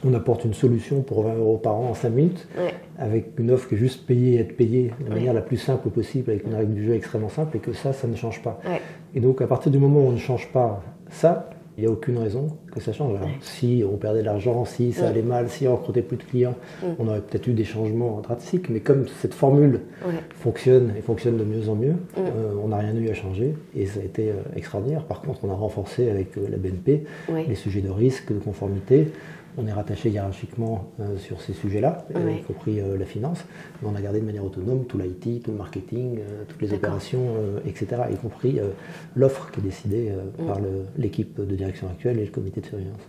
on 0.05 0.13
apporte 0.13 0.45
une 0.45 0.53
solution 0.53 1.01
pour 1.01 1.23
20 1.23 1.35
euros 1.35 1.57
par 1.57 1.75
an 1.75 1.89
en 1.89 1.93
5 1.93 2.09
minutes, 2.09 2.47
ouais. 2.57 2.73
avec 2.97 3.37
une 3.39 3.51
offre 3.51 3.67
qui 3.69 3.75
est 3.75 3.77
juste 3.77 4.05
payée 4.05 4.35
et 4.35 4.39
être 4.39 4.55
payée 4.57 4.91
de 4.99 5.09
Ouais. 5.09 5.15
manière 5.15 5.33
la 5.33 5.41
plus 5.41 5.57
simple 5.57 5.89
possible, 5.89 6.31
avec 6.31 6.45
une 6.45 6.55
règle 6.55 6.73
du 6.73 6.85
jeu 6.85 6.93
extrêmement 6.93 7.29
simple, 7.29 7.57
et 7.57 7.59
que 7.59 7.73
ça, 7.73 7.93
ça 7.93 8.07
ne 8.07 8.15
change 8.15 8.41
pas. 8.41 8.59
Ouais. 8.65 8.81
Et 9.15 9.19
donc, 9.19 9.41
à 9.41 9.47
partir 9.47 9.71
du 9.71 9.77
moment 9.79 9.99
où 10.01 10.07
on 10.07 10.11
ne 10.11 10.17
change 10.17 10.49
pas 10.51 10.83
ça, 11.09 11.49
il 11.75 11.81
n'y 11.81 11.87
a 11.87 11.91
aucune 11.91 12.19
raison 12.19 12.49
que 12.71 12.79
ça 12.79 12.93
change. 12.93 13.15
Alors. 13.17 13.27
Si 13.41 13.83
on 13.91 13.97
perdait 13.97 14.19
de 14.19 14.25
l'argent, 14.25 14.63
si 14.63 14.91
ça 14.93 15.07
allait 15.07 15.23
mal, 15.23 15.49
si 15.49 15.67
on 15.67 15.75
recrutait 15.75 16.03
plus 16.03 16.17
de 16.17 16.23
clients, 16.23 16.53
Mm. 16.83 16.85
on 16.99 17.07
aurait 17.07 17.21
peut-être 17.21 17.47
eu 17.47 17.53
des 17.53 17.63
changements 17.63 18.21
drastiques. 18.21 18.69
Mais 18.69 18.79
comme 18.79 19.07
cette 19.07 19.33
formule 19.33 19.79
fonctionne 20.35 20.93
et 20.97 21.01
fonctionne 21.01 21.35
de 21.37 21.43
mieux 21.43 21.67
en 21.69 21.75
mieux, 21.75 21.93
Mm. 21.93 22.17
euh, 22.17 22.53
on 22.63 22.67
n'a 22.67 22.77
rien 22.77 22.95
eu 22.95 23.09
à 23.09 23.15
changer 23.15 23.55
et 23.75 23.87
ça 23.87 24.01
a 24.01 24.03
été 24.03 24.29
euh, 24.29 24.33
extraordinaire. 24.55 25.03
Par 25.05 25.21
contre, 25.21 25.39
on 25.43 25.49
a 25.49 25.55
renforcé 25.55 26.11
avec 26.11 26.37
euh, 26.37 26.41
la 26.47 26.57
BNP 26.57 27.05
les 27.47 27.55
sujets 27.55 27.81
de 27.81 27.89
risque, 27.89 28.31
de 28.31 28.37
conformité. 28.39 29.07
On 29.57 29.67
est 29.67 29.71
rattaché 29.73 30.09
hiérarchiquement 30.09 30.85
euh, 30.99 31.17
sur 31.17 31.41
ces 31.41 31.53
sujets-là, 31.53 32.05
euh, 32.15 32.25
Ouais. 32.25 32.39
y 32.39 32.43
compris 32.43 32.79
euh, 32.81 32.97
la 32.97 33.05
finance, 33.05 33.43
mais 33.81 33.89
on 33.91 33.95
a 33.95 34.01
gardé 34.01 34.19
de 34.19 34.25
manière 34.25 34.43
autonome 34.43 34.85
tout 34.85 34.97
l'IT, 34.97 35.43
tout 35.43 35.51
le 35.51 35.57
marketing, 35.57 36.19
euh, 36.19 36.43
toutes 36.47 36.61
les 36.61 36.73
opérations, 36.73 37.35
etc., 37.65 38.01
y 38.11 38.15
compris 38.15 38.59
l'offre 39.15 39.51
qui 39.51 39.59
est 39.59 39.63
décidée 39.63 40.11
Mm. 40.39 40.45
par 40.45 40.59
l'équipe 40.97 41.39
de 41.39 41.55
direction 41.55 41.87
actuelle 41.87 42.19
et 42.19 42.25
le 42.25 42.31
comité 42.31 42.61
de 42.61 42.65
surveillance. 42.65 42.99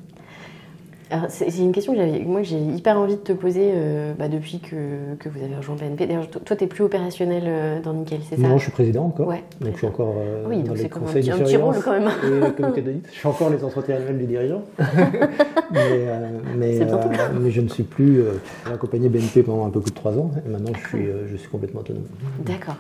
C'est 1.29 1.59
une 1.59 1.71
question 1.73 1.93
que 1.93 1.99
j'avais- 1.99 2.21
moi 2.25 2.43
j'ai 2.43 2.59
hyper 2.59 2.99
envie 2.99 3.15
de 3.15 3.21
te 3.21 3.33
poser 3.33 3.71
euh, 3.75 4.15
bah, 4.19 4.29
depuis 4.29 4.59
que, 4.59 5.15
que 5.19 5.29
vous 5.29 5.43
avez 5.45 5.55
rejoint 5.55 5.77
BNP. 5.77 6.07
D'ailleurs, 6.07 6.29
to- 6.29 6.41
toi, 6.41 6.57
tu 6.57 6.65
n'es 6.65 6.69
plus 6.69 6.83
opérationnel 6.83 7.43
euh, 7.47 7.81
dans 7.83 7.93
Nickel, 7.93 8.21
c'est 8.29 8.37
ça? 8.37 8.43
Non, 8.49 8.57
je 8.59 8.63
suis 8.65 8.73
président 8.73 9.05
encore, 9.05 9.29
Ouais, 9.29 9.43
donc 9.61 9.73
je 9.73 9.79
suis 9.79 9.87
encore 9.87 10.15
euh, 10.19 10.45
Oui, 10.49 10.63
dans 10.63 10.69
donc 10.69 10.79
les 10.79 10.89
conseils 10.89 11.23
de 11.23 11.31
un 11.33 11.39
petit 11.39 11.57
rôle, 11.57 11.75
surveillance 11.75 11.85
quand 11.85 11.93
même. 11.93 12.11
et 12.25 12.41
le 12.47 12.51
comité 12.53 12.83
d'audit. 12.83 13.07
Je 13.13 13.19
fais 13.21 13.29
encore 13.29 13.51
les 13.51 13.63
entretiens 13.63 13.97
annuels 13.97 14.19
du 14.19 14.25
dirigeant, 14.27 14.63
mais, 14.79 15.79
euh, 15.93 16.29
mais, 16.57 16.81
euh, 16.83 17.51
je 17.51 17.61
ne 17.61 17.69
suis 17.69 17.83
plus. 17.85 18.21
euh, 18.21 18.33
j'ai 18.67 18.73
accompagné 18.73 19.09
BNP 19.09 19.43
pendant 19.43 19.67
un 19.67 19.71
peu 19.71 19.81
plus 19.81 19.91
de 19.91 19.97
trois 19.97 20.17
ans, 20.19 20.31
et 20.45 20.49
maintenant 20.49 20.73
je 20.83 20.89
suis, 20.89 21.07
euh, 21.07 21.29
je 21.31 21.37
suis 21.37 21.49
complètement 21.49 21.81
autonome. 21.81 22.05
D'accord. 22.41 22.77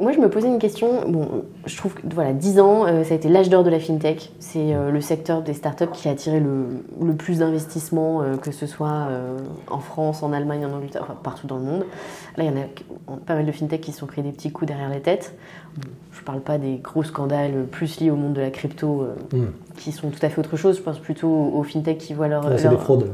Moi, 0.00 0.12
je 0.12 0.18
me 0.18 0.28
posais 0.28 0.48
une 0.48 0.58
question. 0.58 1.08
Bon, 1.08 1.44
je 1.64 1.76
trouve 1.76 1.94
que 1.94 2.02
voilà, 2.12 2.32
10 2.32 2.60
ans, 2.60 2.86
euh, 2.86 3.02
ça 3.04 3.14
a 3.14 3.16
été 3.16 3.28
l'âge 3.28 3.48
d'or 3.48 3.64
de 3.64 3.70
la 3.70 3.80
fintech. 3.80 4.30
C'est 4.40 4.74
euh, 4.74 4.90
le 4.90 5.00
secteur 5.00 5.42
des 5.42 5.54
startups 5.54 5.90
qui 5.92 6.08
a 6.08 6.10
attiré 6.10 6.40
le, 6.40 7.14
plus 7.14 7.38
d'investissements, 7.38 8.22
euh, 8.22 8.36
que 8.36 8.50
ce 8.50 8.66
soit 8.66 9.08
en 9.70 9.78
France, 9.78 10.22
en 10.22 10.32
Allemagne, 10.32 10.66
en 10.66 10.72
Angleterre, 10.72 11.02
enfin, 11.02 11.16
partout 11.22 11.46
dans 11.46 11.56
le 11.56 11.62
monde. 11.62 11.86
Là, 12.36 12.44
il 12.44 12.46
y 12.46 12.50
en 12.50 12.60
a 12.60 13.16
pas 13.24 13.34
mal 13.34 13.46
de 13.46 13.52
fintech 13.52 13.80
qui 13.80 13.92
se 13.92 14.00
sont 14.00 14.06
créés 14.06 14.24
des 14.24 14.32
petits 14.32 14.52
coups 14.52 14.68
derrière 14.68 14.90
les 14.90 15.00
têtes. 15.00 15.34
Je 16.26 16.32
ne 16.32 16.34
parle 16.38 16.42
pas 16.44 16.58
des 16.58 16.78
gros 16.82 17.04
scandales 17.04 17.66
plus 17.70 18.00
liés 18.00 18.10
au 18.10 18.16
monde 18.16 18.32
de 18.32 18.40
la 18.40 18.50
crypto, 18.50 19.02
euh, 19.32 19.36
Mm. 19.36 19.46
qui 19.76 19.92
sont 19.92 20.10
tout 20.10 20.18
à 20.22 20.28
fait 20.28 20.40
autre 20.40 20.56
chose. 20.56 20.76
Je 20.78 20.82
pense 20.82 20.98
plutôt 20.98 21.28
aux 21.28 21.62
fintech 21.62 21.98
qui 21.98 22.14
voient 22.14 22.26
leur, 22.26 22.42
Là, 22.50 22.56
leur- 22.60 22.72
des 22.72 22.76
fraudes. 22.78 23.12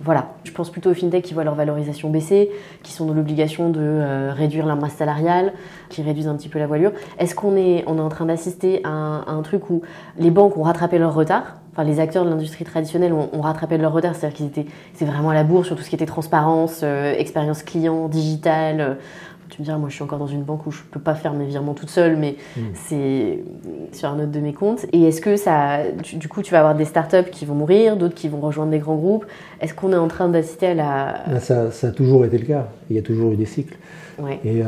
Voilà, 0.00 0.30
je 0.42 0.50
pense 0.50 0.68
plutôt 0.68 0.90
aux 0.90 0.94
fintech 0.94 1.22
qui 1.22 1.32
voient 1.32 1.44
leur 1.44 1.54
valorisation 1.54 2.10
baisser, 2.10 2.50
qui 2.82 2.90
sont 2.90 3.06
dans 3.06 3.14
l'obligation 3.14 3.70
de 3.70 3.78
euh, 3.80 4.32
réduire 4.34 4.66
la 4.66 4.74
masse 4.74 4.94
salariale, 4.94 5.52
qui 5.90 6.02
réduisent 6.02 6.26
un 6.26 6.34
petit 6.34 6.48
peu 6.48 6.58
la 6.58 6.66
voilure. 6.66 6.90
Est-ce 7.20 7.36
qu'on 7.36 7.54
est, 7.54 7.84
on 7.86 7.98
est 7.98 8.00
en 8.00 8.08
train 8.08 8.26
d'assister 8.26 8.80
à, 8.82 8.88
un- 8.88 9.20
à 9.20 9.30
un 9.30 9.42
truc 9.42 9.70
où 9.70 9.82
les 10.18 10.32
banques 10.32 10.56
ont 10.56 10.62
rattrapé 10.64 10.98
leur 10.98 11.14
retard? 11.14 11.58
Enfin, 11.72 11.84
les 11.84 12.00
acteurs 12.00 12.24
de 12.24 12.30
l'industrie 12.30 12.64
traditionnelle 12.64 13.12
ont, 13.12 13.28
ont 13.32 13.42
rattrapé 13.42 13.78
leur 13.78 13.92
retard, 13.92 14.16
c'est-à-dire 14.16 14.36
qu'ils 14.36 14.46
étaient, 14.46 14.66
c'est 14.94 15.04
vraiment 15.04 15.30
à 15.30 15.34
la 15.34 15.44
bourre 15.44 15.64
sur 15.64 15.76
tout 15.76 15.84
ce 15.84 15.88
qui 15.88 15.94
était 15.94 16.04
transparence, 16.06 16.80
euh, 16.82 17.12
expérience 17.16 17.62
client, 17.62 18.08
digital. 18.08 18.96
Me 19.60 19.64
diras, 19.64 19.78
moi 19.78 19.88
je 19.88 19.94
suis 19.94 20.02
encore 20.02 20.18
dans 20.18 20.26
une 20.26 20.42
banque 20.42 20.66
où 20.66 20.70
je 20.70 20.80
peux 20.90 21.00
pas 21.00 21.14
faire 21.14 21.32
mes 21.34 21.46
virements 21.46 21.74
toute 21.74 21.90
seule, 21.90 22.16
mais 22.16 22.36
Mm. 22.56 22.60
c'est 22.74 23.44
sur 23.92 24.08
un 24.08 24.16
autre 24.18 24.30
de 24.32 24.40
mes 24.40 24.52
comptes. 24.52 24.86
Et 24.92 25.04
est-ce 25.04 25.20
que 25.20 25.36
ça, 25.36 25.78
du, 26.02 26.16
du 26.16 26.28
coup, 26.28 26.42
tu 26.42 26.52
vas 26.52 26.58
avoir 26.58 26.74
des 26.74 26.84
startups 26.84 27.30
qui 27.30 27.44
vont 27.44 27.54
mourir, 27.54 27.96
d'autres 27.96 28.14
qui 28.14 28.28
vont 28.28 28.40
rejoindre 28.40 28.70
des 28.72 28.78
grands 28.78 28.96
groupes? 28.96 29.24
Est-ce 29.60 29.74
qu'on 29.74 29.92
est 29.92 29.96
en 29.96 30.08
train 30.08 30.28
d'assister 30.28 30.66
à 30.68 30.74
la. 30.74 31.14
Ah, 31.26 31.40
Ça, 31.40 31.70
ça 31.70 31.88
a 31.88 31.90
toujours 31.92 32.24
été 32.24 32.38
le 32.38 32.46
cas. 32.46 32.66
Il 32.90 32.96
y 32.96 32.98
a 32.98 33.02
toujours 33.02 33.32
eu 33.32 33.36
des 33.36 33.46
cycles. 33.46 33.76
Ouais. 34.18 34.38
Et 34.44 34.60
euh, 34.62 34.66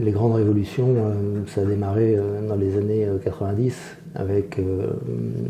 les 0.00 0.10
grandes 0.10 0.34
révolutions, 0.34 0.88
euh, 0.96 1.12
ça 1.46 1.62
a 1.62 1.64
démarré 1.64 2.16
euh, 2.16 2.46
dans 2.46 2.56
les 2.56 2.76
années 2.76 3.06
euh, 3.06 3.18
90 3.18 3.74
avec 4.14 4.58
euh, 4.58 4.88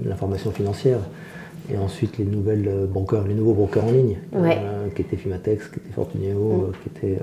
l'information 0.04 0.50
financière. 0.52 0.98
Et 1.72 1.78
ensuite 1.78 2.18
les 2.18 2.26
nouvelles 2.26 2.86
brokers, 2.88 3.26
les 3.26 3.34
nouveaux 3.34 3.54
brokers 3.54 3.84
en 3.84 3.90
ligne, 3.90 4.16
Ouais. 4.34 4.58
euh, 4.62 4.88
qui 4.94 5.00
étaient 5.02 5.16
Fimatex, 5.16 5.66
qui 5.68 5.78
étaient 5.80 5.92
Fortuneo, 5.94 6.38
Mm. 6.38 6.60
euh, 6.62 6.72
qui 6.82 6.88
étaient 7.06 7.18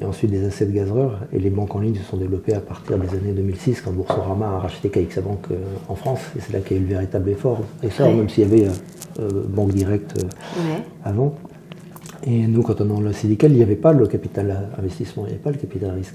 et 0.00 0.04
ensuite 0.04 0.30
des 0.30 0.44
assets 0.44 0.66
de 0.66 0.72
gazeurs. 0.72 1.20
Et 1.32 1.38
les 1.38 1.50
banques 1.50 1.74
en 1.74 1.80
ligne 1.80 1.94
se 1.96 2.02
sont 2.04 2.16
développées 2.16 2.54
à 2.54 2.60
partir 2.60 2.98
des 2.98 3.08
années 3.16 3.32
2006 3.32 3.80
quand 3.80 3.92
Boursorama 3.92 4.46
a 4.46 4.58
racheté 4.58 4.88
KX 4.90 5.20
Bank 5.22 5.46
euh, 5.50 5.56
en 5.88 5.94
France. 5.94 6.20
Et 6.36 6.40
c'est 6.40 6.52
là 6.52 6.60
qu'il 6.60 6.76
y 6.76 6.80
a 6.80 6.82
eu 6.82 6.86
le 6.86 6.90
véritable 6.94 7.30
effort, 7.30 7.60
essor, 7.82 8.08
Ouais. 8.08 8.14
même 8.14 8.28
s'il 8.28 8.44
y 8.44 8.46
avait 8.54 8.66
euh, 8.68 8.72
euh, 9.20 9.42
Banque 9.48 9.72
Directe 9.72 10.14
avant. 11.04 11.34
Et 12.24 12.46
nous, 12.46 12.62
quand 12.62 12.80
on 12.80 12.84
est 12.84 12.88
dans 12.88 13.00
le 13.00 13.12
syndical, 13.12 13.52
il 13.52 13.56
n'y 13.58 13.62
avait 13.62 13.76
pas 13.76 13.92
le 13.92 14.06
capital 14.06 14.70
investissement, 14.78 15.24
il 15.24 15.28
n'y 15.28 15.32
avait 15.34 15.42
pas 15.42 15.50
le 15.52 15.58
capital 15.58 15.90
risque. 15.92 16.14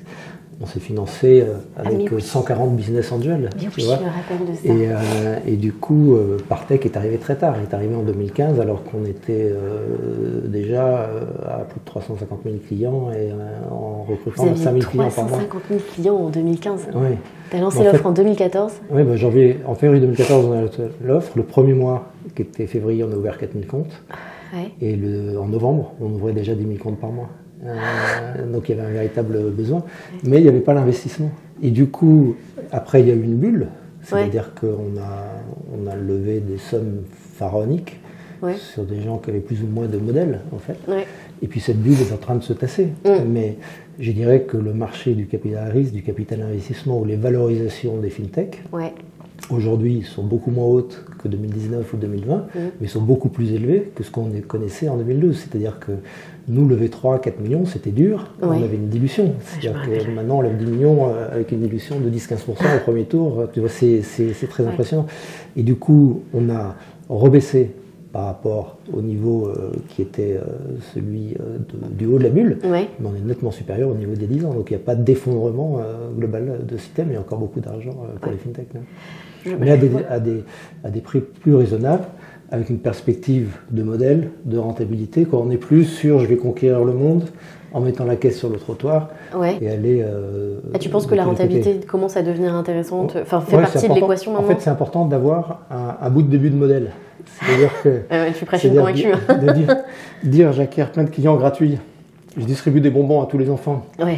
On 0.62 0.68
s'est 0.68 0.80
financé 0.80 1.42
euh, 1.42 1.56
avec 1.76 1.98
mais 1.98 2.06
euh, 2.06 2.16
oui. 2.18 2.22
140 2.22 2.76
business 2.76 3.12
angels. 3.12 3.50
Bien 3.56 3.70
tu 3.70 3.80
oui, 3.82 3.86
vois. 3.88 3.98
je 3.98 4.02
me 4.04 4.10
rappelle 4.10 4.48
de 4.48 4.54
ça. 4.56 4.68
Et, 4.74 4.90
euh, 4.92 5.36
et 5.48 5.56
du 5.56 5.74
coup, 5.74 6.16
Partech 6.48 6.86
est 6.86 6.96
arrivé 6.96 7.18
très 7.18 7.36
tard. 7.36 7.56
Il 7.60 7.64
est 7.70 7.74
arrivé 7.74 7.96
en 7.96 8.04
2015 8.04 8.60
alors 8.60 8.84
qu'on 8.84 9.04
était 9.06 9.52
déjà 10.46 11.10
à 11.48 11.60
plus 11.68 11.80
de 11.80 11.86
350 11.86 12.40
000 12.44 12.56
clients 12.68 13.10
et 13.12 13.32
en 13.72 14.04
recrutant 14.04 14.56
5 14.56 14.68
aviez 14.68 14.82
000 14.82 14.92
clients 14.92 15.10
par 15.10 15.24
mois. 15.26 15.38
350 15.40 15.62
000 15.70 15.80
clients 15.94 16.16
en 16.16 16.30
2015. 16.30 16.88
Oui, 16.94 17.08
T'as 17.50 17.60
lancé 17.60 17.80
En 17.80 17.82
fait- 17.82 17.92
l'offre 17.94 18.06
en 18.06 18.12
2014 18.12 18.74
ouais, 18.92 19.04
bah, 19.04 19.16
janvier, 19.18 19.58
en 19.66 19.76
février 19.76 20.00
2014, 20.02 20.46
on 20.46 20.52
a 20.54 20.62
lancé 20.62 20.84
l'offre. 21.04 21.32
Le 21.36 21.44
premier 21.44 21.74
mois, 21.74 22.06
qui 22.36 22.44
était 22.44 22.68
février, 22.68 23.04
on 23.04 23.12
a 23.12 23.16
ouvert 23.16 23.38
4 23.38 23.54
000 23.54 23.66
comptes. 23.66 24.02
Ouais. 24.54 24.72
Et 24.82 24.96
le- 24.96 25.38
en 25.40 25.48
novembre, 25.48 25.94
on 26.02 26.06
ouvrait 26.12 26.34
déjà 26.34 26.54
10 26.56 26.64
000 26.66 26.76
comptes 26.82 27.00
par 27.00 27.12
mois. 27.12 27.30
Euh, 27.66 28.52
donc 28.52 28.70
il 28.70 28.76
y 28.76 28.80
avait 28.80 28.88
un 28.90 28.94
véritable 28.94 29.52
besoin, 29.52 29.84
mais 30.24 30.38
il 30.38 30.44
n'y 30.44 30.50
avait 30.50 30.60
pas 30.62 30.74
l'investissement. 30.74 31.32
Et 31.62 31.70
du 31.72 31.88
coup, 31.88 32.36
après, 32.72 33.02
il 33.02 33.08
y 33.08 33.12
a 33.12 33.14
eu 33.14 33.22
une 33.24 33.38
bulle, 33.38 33.68
c'est-à-dire 34.04 34.54
qu'on 34.60 34.98
a, 35.00 35.44
on 35.72 35.88
a 35.88 35.96
levé 35.96 36.40
des 36.40 36.58
sommes 36.58 37.04
pharaoniques 37.36 38.00
Ouais. 38.42 38.56
sur 38.56 38.84
des 38.86 39.02
gens 39.02 39.20
qui 39.20 39.30
avaient 39.30 39.40
plus 39.40 39.62
ou 39.62 39.68
moins 39.68 39.86
de 39.86 39.98
modèles, 39.98 40.40
en 40.52 40.58
fait. 40.58 40.76
Ouais. 40.88 41.06
Et 41.44 41.48
puis 41.48 41.60
cette 41.60 41.80
bulle 41.80 41.94
est 42.02 42.12
en 42.12 42.18
train 42.18 42.34
de 42.36 42.42
se 42.44 42.54
tasser. 42.54 42.88
Mm. 43.06 43.10
Mais 43.30 43.58
je 44.00 44.12
dirais 44.12 44.42
que 44.42 44.58
le 44.58 44.74
marché 44.74 45.14
du 45.14 45.28
capital 45.28 45.68
à 45.68 45.70
risque, 45.70 45.94
du 45.94 46.02
capital 46.02 46.42
investissement 46.42 47.00
ou 47.00 47.06
les 47.06 47.18
valorisations 47.18 47.98
des 47.98 48.10
fintechs, 48.10 48.64
aujourd'hui 49.52 50.02
sont 50.04 50.24
beaucoup 50.24 50.50
moins 50.50 50.66
hautes 50.66 51.06
que 51.22 51.28
2019 51.28 51.94
ou 51.94 51.98
2020, 51.98 52.48
mais 52.80 52.88
sont 52.88 53.02
beaucoup 53.02 53.30
plus 53.30 53.52
élevées 53.54 53.92
que 53.94 54.04
ce 54.04 54.10
qu'on 54.10 54.32
connaissait 54.48 54.90
en 54.90 54.98
2012. 54.98 55.38
C'est-à-dire 55.38 55.80
que 55.80 55.92
nous, 56.48 56.68
lever 56.68 56.90
3 56.90 57.20
4 57.20 57.40
millions, 57.40 57.66
c'était 57.66 57.92
dur, 57.92 58.28
on 58.42 58.52
avait 58.52 58.76
une 58.76 58.88
dilution. 58.90 59.34
C'est-à-dire 59.44 59.82
que 60.06 60.12
maintenant, 60.12 60.40
on 60.40 60.42
lève 60.42 60.58
10 60.58 60.66
millions 60.66 61.08
euh, 61.10 61.32
avec 61.32 61.52
une 61.52 61.62
dilution 61.62 62.00
de 62.00 62.10
10-15% 62.10 62.50
au 62.50 62.80
premier 62.84 63.06
tour. 63.06 63.44
Tu 63.54 63.60
vois, 63.60 63.70
c'est 63.70 64.02
très 64.50 64.64
Ouais. 64.64 64.70
impressionnant. 64.70 65.06
Et 65.56 65.64
du 65.64 65.76
coup, 65.76 66.22
on 66.34 66.50
a 66.50 66.76
rebaissé 67.10 67.72
par 68.12 68.26
rapport 68.26 68.78
au 68.92 69.02
niveau 69.02 69.48
euh, 69.48 69.72
qui 69.90 70.02
était 70.02 70.36
euh, 70.38 70.42
celui 70.94 71.34
euh, 71.40 71.58
de- 71.60 71.96
du 71.96 72.06
haut 72.08 72.18
de 72.18 72.24
la 72.24 72.30
bulle, 72.30 72.58
Ouais. 72.66 72.90
mais 73.00 73.08
on 73.08 73.16
est 73.16 73.26
nettement 73.26 73.52
supérieur 73.52 73.88
au 73.90 73.94
niveau 73.94 74.16
des 74.16 74.26
10 74.28 74.46
ans. 74.46 74.54
Donc 74.54 74.70
il 74.70 74.74
n'y 74.76 74.82
a 74.82 74.86
pas 74.86 74.96
d'effondrement 74.96 75.80
euh, 75.80 76.10
global 76.18 76.60
de 76.68 76.78
système, 76.78 77.08
il 77.10 77.14
y 77.14 77.16
a 77.16 77.22
encore 77.22 77.40
beaucoup 77.40 77.62
d'argent 77.62 77.92
euh, 78.04 78.18
pour 78.20 78.32
les 78.34 78.38
fintechs. 78.38 78.68
Je- 79.46 79.56
Mais 79.56 79.72
à 79.72 79.78
des, 79.78 79.90
à, 80.10 80.20
des, 80.20 80.44
à 80.84 80.90
des 80.90 81.00
prix 81.00 81.22
plus 81.22 81.56
raisonnables, 81.56 82.04
avec 82.52 82.70
une 82.70 82.80
perspective 82.80 83.56
de 83.72 83.82
modèle, 83.84 84.30
de 84.46 84.58
rentabilité, 84.58 85.26
quand 85.30 85.38
on 85.40 85.46
n'est 85.46 85.58
plus 85.58 85.86
sur 85.86 86.20
je 86.20 86.26
vais 86.26 86.36
conquérir 86.38 86.84
le 86.84 86.94
monde 86.94 87.24
en 87.74 87.80
mettant 87.80 88.04
la 88.04 88.18
caisse 88.18 88.38
sur 88.38 88.50
le 88.50 88.58
trottoir 88.58 89.10
Ouais. 89.34 89.58
et 89.62 89.70
aller. 89.70 90.02
euh, 90.06 90.60
Ah, 90.74 90.78
tu 90.80 90.90
penses 90.90 91.06
que 91.08 91.16
la 91.16 91.24
rentabilité 91.24 91.80
commence 91.88 92.18
à 92.18 92.22
devenir 92.22 92.54
intéressante 92.54 93.16
Enfin, 93.22 93.40
fait 93.40 93.56
Ouais, 93.56 93.62
partie 93.64 93.88
de 93.88 93.94
l'équation 93.94 94.32
En 94.32 94.42
maintenant 94.42 94.56
fait, 94.56 94.62
c'est 94.62 94.70
important 94.70 95.06
d'avoir 95.06 95.62
un, 95.72 95.96
un 96.06 96.10
bout 96.10 96.22
de 96.24 96.28
début 96.30 96.50
de 96.50 96.56
modèle. 96.58 96.92
C'est-à-dire 97.40 97.72
que. 97.82 98.02
Euh, 98.12 98.30
Tu 98.38 98.44
prêches 98.46 98.66
une 98.66 98.74
c'est-à-dire 98.74 99.12
convaincue. 99.14 99.40
di- 99.40 99.46
de 99.48 99.52
dire, 99.54 99.76
dire 100.24 100.52
j'acquiers 100.54 100.86
plein 100.92 101.04
de 101.06 101.10
clients 101.10 101.38
gratuits, 101.38 101.78
je 102.38 102.44
distribue 102.46 102.82
des 102.82 102.90
bonbons 102.90 103.22
à 103.22 103.26
tous 103.28 103.38
les 103.38 103.50
enfants, 103.50 103.86
Ouais. 104.00 104.18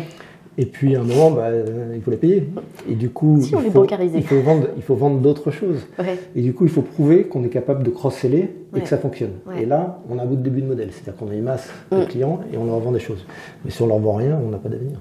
Et 0.58 0.66
puis 0.66 0.96
à 0.96 1.02
un 1.02 1.04
moment, 1.04 1.32
bah, 1.32 1.46
euh, 1.48 1.94
il 1.96 2.02
faut 2.02 2.12
les 2.12 2.18
payer. 2.18 2.48
Et 2.90 2.96
du 2.96 3.10
coup, 3.10 3.40
Si 3.42 3.52
il, 3.52 3.72
faut, 3.72 3.82
bancarisait. 3.82 4.18
il 4.18 4.24
faut 4.24 4.40
vendre, 4.42 4.68
il 4.76 4.82
faut 4.84 4.96
vendre 4.96 5.20
d'autres 5.20 5.52
choses. 5.52 5.86
Ouais. 6.00 6.18
Et 6.36 6.42
du 6.42 6.54
coup, 6.54 6.66
il 6.66 6.70
faut 6.72 6.82
prouver 6.84 7.24
qu'on 7.24 7.44
est 7.44 7.50
capable 7.50 7.84
de 7.84 7.90
cross-seller 7.90 8.38
et 8.40 8.50
Ouais. 8.76 8.82
que 8.82 8.88
ça 8.88 8.98
fonctionne. 8.98 9.32
Ouais. 9.48 9.64
Et 9.64 9.66
là, 9.66 10.00
on 10.10 10.18
a 10.20 10.24
un 10.24 10.26
bout 10.26 10.36
de 10.36 10.42
début 10.44 10.62
de 10.62 10.68
modèle. 10.68 10.90
C'est-à-dire 10.92 11.16
qu'on 11.16 11.30
a 11.32 11.36
une 11.36 11.44
masse 11.44 11.70
de 11.92 11.98
Mm. 11.98 12.06
clients 12.08 12.40
et 12.54 12.58
on 12.58 12.66
leur 12.66 12.80
vend 12.80 12.92
des 12.92 13.00
choses. 13.00 13.26
Mais 13.66 13.72
si 13.72 13.82
on 13.82 13.88
leur 13.88 14.00
vend 14.00 14.14
rien, 14.16 14.40
on 14.46 14.50
n'a 14.50 14.58
pas 14.58 14.70
d'avenir. 14.70 15.00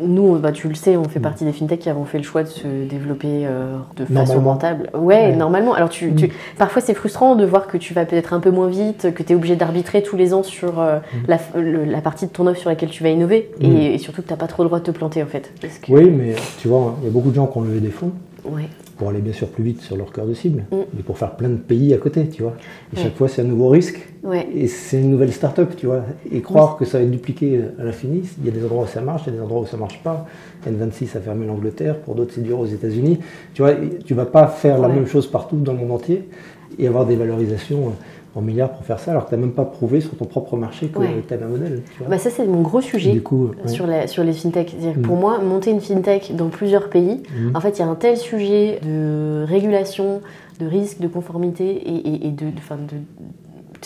Nous, 0.00 0.38
bah, 0.38 0.52
tu 0.52 0.68
le 0.68 0.74
sais, 0.74 0.96
on 0.96 1.02
Mm. 1.02 1.08
fait 1.08 1.20
partie 1.20 1.44
des 1.44 1.52
fintechs 1.52 1.80
qui 1.80 1.88
avons 1.88 2.04
fait 2.04 2.18
le 2.18 2.24
choix 2.24 2.42
de 2.42 2.48
se 2.48 2.66
développer 2.88 3.46
euh, 3.46 3.76
de 3.96 4.04
façon 4.04 4.40
rentable. 4.40 4.90
Ouais, 4.94 5.00
Ouais. 5.16 5.32
Mm. 5.32 5.38
normalement. 5.38 5.72
Alors, 5.74 5.88
tu, 5.88 6.14
tu- 6.14 6.30
parfois, 6.58 6.82
c'est 6.82 6.94
frustrant 6.94 7.34
de 7.34 7.44
voir 7.44 7.66
que 7.66 7.76
tu 7.76 7.94
vas 7.94 8.04
peut-être 8.04 8.32
un 8.34 8.40
peu 8.40 8.50
moins 8.50 8.68
vite, 8.68 9.12
que 9.14 9.22
tu 9.22 9.32
es 9.32 9.36
obligé 9.36 9.56
d'arbitrer 9.56 10.02
tous 10.02 10.16
les 10.16 10.34
ans 10.34 10.42
sur 10.42 10.80
euh, 10.80 10.98
Mm. 10.98 11.16
la, 11.28 11.38
le- 11.60 11.84
la 11.84 12.00
partie 12.00 12.26
de 12.26 12.30
ton 12.30 12.46
offre 12.46 12.60
sur 12.60 12.68
laquelle 12.70 12.90
tu 12.90 13.02
vas 13.02 13.08
innover. 13.08 13.50
Et, 13.60 13.94
et 13.94 13.98
surtout 13.98 14.22
que 14.22 14.26
tu 14.26 14.32
n'as 14.32 14.38
pas 14.38 14.46
trop 14.48 14.62
le 14.62 14.68
droit 14.68 14.78
de 14.80 14.84
te 14.84 14.90
planter, 14.90 15.22
en 15.22 15.26
fait. 15.26 15.50
Que- 15.60 15.92
Oui, 15.92 16.10
mais 16.10 16.34
tu 16.58 16.68
vois, 16.68 16.94
il 17.00 17.04
y 17.06 17.08
a 17.08 17.12
beaucoup 17.12 17.30
de 17.30 17.34
gens 17.34 17.46
qui 17.46 17.58
ont 17.58 17.62
levé 17.62 17.80
des 17.80 17.90
fonds 17.90 18.12
Ouais. 18.50 18.68
pour 18.96 19.10
aller 19.10 19.20
bien 19.20 19.32
sûr 19.34 19.48
plus 19.48 19.62
vite 19.62 19.82
sur 19.82 19.96
leur 19.96 20.10
cœur 20.10 20.26
de 20.26 20.32
cible, 20.32 20.64
Mm. 20.72 20.76
mais 20.94 21.02
pour 21.02 21.18
faire 21.18 21.36
plein 21.36 21.50
de 21.50 21.56
pays 21.56 21.92
à 21.92 21.98
côté, 21.98 22.26
tu 22.28 22.42
vois. 22.42 22.54
Et 22.92 22.96
Ouais. 22.96 23.02
chaque 23.02 23.14
fois, 23.16 23.28
c'est 23.28 23.42
un 23.42 23.44
nouveau 23.44 23.68
risque. 23.68 24.00
Ouais. 24.24 24.48
Et 24.54 24.68
c'est 24.68 24.98
une 25.00 25.10
nouvelle 25.10 25.32
start-up, 25.32 25.74
tu 25.76 25.86
vois. 25.86 26.02
Et 26.32 26.40
croire 26.40 26.76
que 26.78 26.84
ça 26.86 26.98
va 26.98 27.04
être 27.04 27.10
dupliqué 27.10 27.60
à 27.78 27.84
l'infini, 27.84 28.22
il 28.40 28.46
y 28.46 28.48
a 28.48 28.52
des 28.52 28.64
endroits 28.64 28.84
où 28.84 28.86
ça 28.86 29.02
marche, 29.02 29.22
il 29.26 29.30
y 29.30 29.32
a 29.34 29.36
des 29.38 29.42
endroits 29.44 29.60
où 29.60 29.66
ça 29.66 29.76
marche 29.76 30.00
pas. 30.02 30.26
N26 30.66 31.14
a 31.16 31.20
fermé 31.20 31.46
l'Angleterre, 31.46 31.98
pour 32.00 32.14
d'autres 32.14 32.32
c'est 32.34 32.42
dur 32.42 32.58
aux 32.58 32.66
États-Unis. 32.66 33.18
Tu 33.54 33.60
vois, 33.62 33.72
tu 34.04 34.14
vas 34.14 34.26
pas 34.26 34.46
faire 34.48 34.78
la 34.78 34.88
même 34.88 35.06
chose 35.06 35.26
partout 35.26 35.56
dans 35.56 35.72
le 35.72 35.78
monde 35.78 35.92
entier 35.92 36.26
et 36.78 36.86
avoir 36.88 37.06
des 37.06 37.16
valorisations 37.16 37.92
en 38.34 38.42
milliards 38.42 38.70
pour 38.72 38.84
faire 38.84 38.98
ça, 39.00 39.12
alors 39.12 39.24
que 39.24 39.30
tu 39.30 39.34
n'as 39.36 39.40
même 39.40 39.52
pas 39.52 39.64
prouvé 39.64 40.02
sur 40.02 40.14
ton 40.14 40.26
propre 40.26 40.56
marché 40.58 40.88
que 40.88 40.98
Ouais. 40.98 41.08
tu 41.26 41.32
avais 41.32 41.44
un 41.44 41.48
modèle. 41.48 41.82
Tu 41.94 42.00
vois. 42.00 42.08
Bah, 42.08 42.18
ça, 42.18 42.28
c'est 42.28 42.44
mon 42.46 42.60
gros 42.60 42.82
sujet. 42.82 43.10
du 43.12 43.22
coup, 43.22 43.46
ouais. 43.62 43.68
sur, 43.68 43.86
la- 43.86 44.06
sur 44.06 44.24
les 44.24 44.34
fintechs. 44.34 44.74
Mm. 44.78 45.00
Pour 45.00 45.16
moi, 45.16 45.38
monter 45.38 45.70
une 45.70 45.80
fintech 45.80 46.36
dans 46.36 46.48
plusieurs 46.48 46.90
pays, 46.90 47.22
Mm. 47.34 47.56
en 47.56 47.60
fait, 47.60 47.78
il 47.78 47.80
y 47.80 47.82
a 47.82 47.88
un 47.88 47.94
tel 47.94 48.18
sujet 48.18 48.78
de 48.84 49.42
régulation, 49.48 50.20
de 50.60 50.66
risque, 50.66 51.00
de 51.00 51.08
conformité 51.08 51.64
et, 51.70 51.94
et- 52.08 52.26
et 52.26 52.30
de, 52.30 52.46
de- 52.46 52.50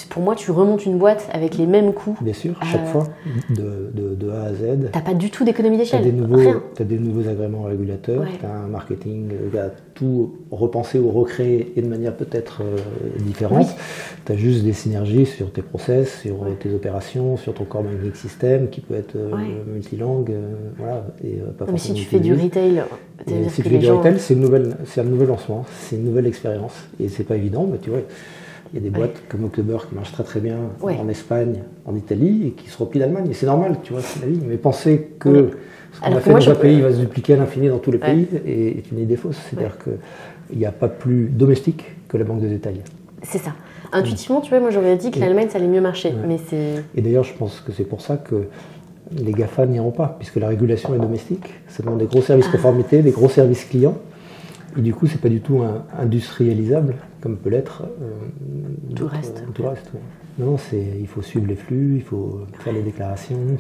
Pour 0.09 0.23
moi, 0.23 0.35
tu 0.35 0.51
remontes 0.51 0.87
une 0.87 0.99
boîte 0.99 1.29
avec 1.33 1.57
les 1.59 1.67
mêmes 1.67 1.93
coûts. 1.93 2.17
bien 2.21 2.33
sûr, 2.33 2.55
chaque 2.63 2.83
Euh, 2.83 2.87
fois, 2.87 3.07
de, 3.51 3.91
de- 3.95 4.15
de 4.15 4.31
A 4.31 4.45
à 4.45 4.53
Z. 4.55 4.91
T'as 4.93 5.01
pas 5.01 5.15
du 5.15 5.31
tout 5.31 5.45
d'économie 5.45 5.77
Tu 5.77 5.83
as 5.83 5.99
d'échelle. 5.99 6.05
des, 6.05 6.13
nouveaux, 6.13 6.37
Rien. 6.37 6.63
t'as 6.75 6.85
des 6.85 6.99
nouveaux 6.99 7.29
agréments 7.29 7.63
régulateurs, 7.65 8.21
Ouais. 8.23 8.29
tu 8.39 8.47
as 8.47 8.51
un 8.55 8.67
marketing 8.69 9.29
euh, 9.33 9.51
qui 9.51 9.59
a 9.59 9.71
tout 9.95 10.37
repensé 10.51 10.99
ou 10.99 11.11
recréé 11.11 11.73
et 11.77 11.83
de 11.83 11.89
manière 11.89 12.15
peut-être 12.17 12.63
euh, 12.63 12.77
différente. 13.21 13.67
Oui. 13.67 13.73
Tu 14.25 14.33
as 14.33 14.37
juste 14.37 14.65
des 14.65 14.73
synergies 14.73 15.27
sur 15.27 15.53
tes 15.53 15.63
process, 15.63 16.21
sur 16.23 16.37
euh, 16.43 16.47
Ouais. 16.51 16.57
tes 16.59 16.73
opérations, 16.75 17.37
sur 17.37 17.53
ton 17.55 17.65
core 17.65 17.83
banking 17.83 18.15
system 18.15 18.69
qui 18.71 18.81
peut 18.81 18.95
être 18.95 19.17
euh, 19.17 19.33
Ouais. 19.35 19.43
multilangue. 19.73 20.31
euh, 20.31 20.53
voilà, 20.79 21.05
et, 21.23 21.35
euh, 21.41 21.51
pas 21.59 21.67
Non, 21.67 21.73
mais 21.73 21.79
si 21.79 21.93
tu 21.95 22.05
fais 22.05 22.21
du 22.21 22.33
retail, 22.35 22.83
si 23.27 23.63
tu 23.63 23.69
fais 23.69 23.79
du 23.79 23.85
gens. 23.87 23.99
retail, 23.99 24.19
c'est 24.19 24.35
un 25.01 25.05
nouvel 25.05 25.27
lancement, 25.29 25.65
c'est 25.81 25.97
une 25.97 26.05
nouvelle 26.05 26.27
expérience. 26.27 26.75
Et 26.99 27.09
c'est 27.09 27.25
pas 27.25 27.37
évident, 27.37 27.69
mais 27.71 27.79
tu 27.79 27.91
vois, 27.91 28.01
il 28.73 28.77
y 28.77 28.79
a 28.79 28.83
des 28.83 28.91
boîtes 28.91 29.23
comme 29.29 29.45
October 29.45 29.79
qui 29.89 29.95
marchent 29.95 30.13
très 30.13 30.23
très 30.25 30.41
bien 30.41 30.57
Ouais. 30.81 30.97
en 31.01 31.09
Espagne, 31.09 31.57
en 31.87 31.95
Italie, 31.97 32.47
et 32.49 32.51
qui 32.53 32.69
se 32.71 32.79
replient 32.79 33.01
d'Allemagne. 33.01 33.27
Et 33.31 33.35
c'est 33.35 33.47
normal, 33.47 33.77
tu 33.83 33.93
vois, 33.93 34.03
c'est 34.03 34.21
la 34.21 34.27
vie. 34.29 34.41
Mais 34.47 34.57
penser 34.57 35.09
que 35.19 35.51
ce 35.93 36.01
qu'on 36.01 36.15
a 36.17 36.21
fait 36.21 36.31
dans 36.31 36.49
un 36.51 36.55
peux- 36.55 36.61
pays 36.61 36.81
va 36.81 36.93
se 36.93 36.99
dupliquer 36.99 37.35
à 37.35 37.37
l'infini 37.39 37.69
dans 37.69 37.79
tous 37.79 37.91
les 37.91 37.99
Ouais. 37.99 38.07
pays 38.13 38.29
est, 38.47 38.79
est 38.79 38.91
une 38.93 39.01
idée 39.01 39.17
fausse. 39.17 39.39
C'est-à-dire 39.51 39.77
qu'il 39.83 40.59
n'y 40.59 40.67
a 40.67 40.73
pas 40.73 40.89
plus 40.89 41.29
domestique 41.29 41.85
que 42.09 42.17
la 42.17 42.25
banque 42.25 42.41
de 42.43 42.49
détail. 42.49 42.81
C'est 43.23 43.39
ça. 43.39 43.53
Intuitivement, 43.93 44.41
tu 44.41 44.51
vois, 44.51 44.61
moi 44.61 44.71
j'aurais 44.71 44.97
dit 44.97 45.11
que 45.11 45.19
Mm. 45.19 45.23
l'Allemagne 45.23 45.49
ça 45.51 45.59
allait 45.59 45.67
mieux 45.67 45.81
marcher. 45.81 46.13
Mais 46.29 46.39
c'est. 46.49 46.85
Et 46.95 47.03
d'ailleurs, 47.03 47.25
je 47.25 47.35
pense 47.35 47.61
que 47.61 47.73
c'est 47.73 47.85
pour 47.85 48.01
ça 48.03 48.17
que 48.17 48.45
les 49.17 49.33
GAFA 49.33 49.67
n'iront 49.67 49.91
pas, 49.91 50.15
puisque 50.19 50.37
la 50.37 50.47
régulation 50.47 50.95
est 50.95 50.99
domestique. 50.99 51.53
Ça 51.67 51.83
demande 51.83 51.99
des 51.99 52.07
gros 52.07 52.23
services 52.23 52.47
Ah. 52.49 52.53
conformité, 52.53 53.03
des 53.03 53.11
gros 53.11 53.29
services 53.29 53.65
clients. 53.65 53.99
Et 54.79 54.81
du 54.81 54.95
coup, 54.95 55.09
c'est 55.09 55.21
pas 55.21 55.29
du 55.29 55.41
tout 55.41 55.59
un- 55.63 55.83
industrialisable, 56.01 56.95
comme 57.21 57.37
peut 57.37 57.51
l'être 57.51 57.83
euh, 58.01 58.95
Tout 58.95 59.05
le 59.05 59.09
reste. 59.11 59.45
tout 59.55 59.63
le 59.63 59.69
reste, 59.69 59.91
ouais. 59.95 60.01
Non, 60.39 60.57
c'est, 60.57 60.83
il 60.99 61.07
faut 61.07 61.23
suivre 61.23 61.47
les 61.47 61.57
flux, 61.57 61.97
il 61.97 62.03
faut 62.03 62.41
faire 62.61 62.73
les 62.73 62.83
déclarations. 62.83 63.59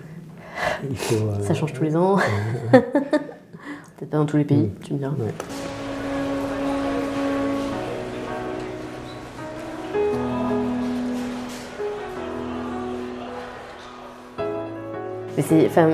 Il 0.88 0.96
faut, 0.96 1.26
euh, 1.28 1.40
Ça 1.42 1.54
change 1.54 1.72
tous 1.72 1.82
les 1.84 1.96
ans. 1.96 2.18
euh, 2.18 2.22
Peut-être 2.80 4.10
pas 4.10 4.16
dans 4.18 4.26
tous 4.26 4.38
les 4.38 4.44
pays, 4.44 4.62
Mm. 4.68 4.70
tu 4.82 4.92
me 4.94 4.98
diras. 4.98 5.12
ouais. 5.12 5.32
Mais 15.36 15.42
c'est, 15.42 15.66
enfin, 15.66 15.88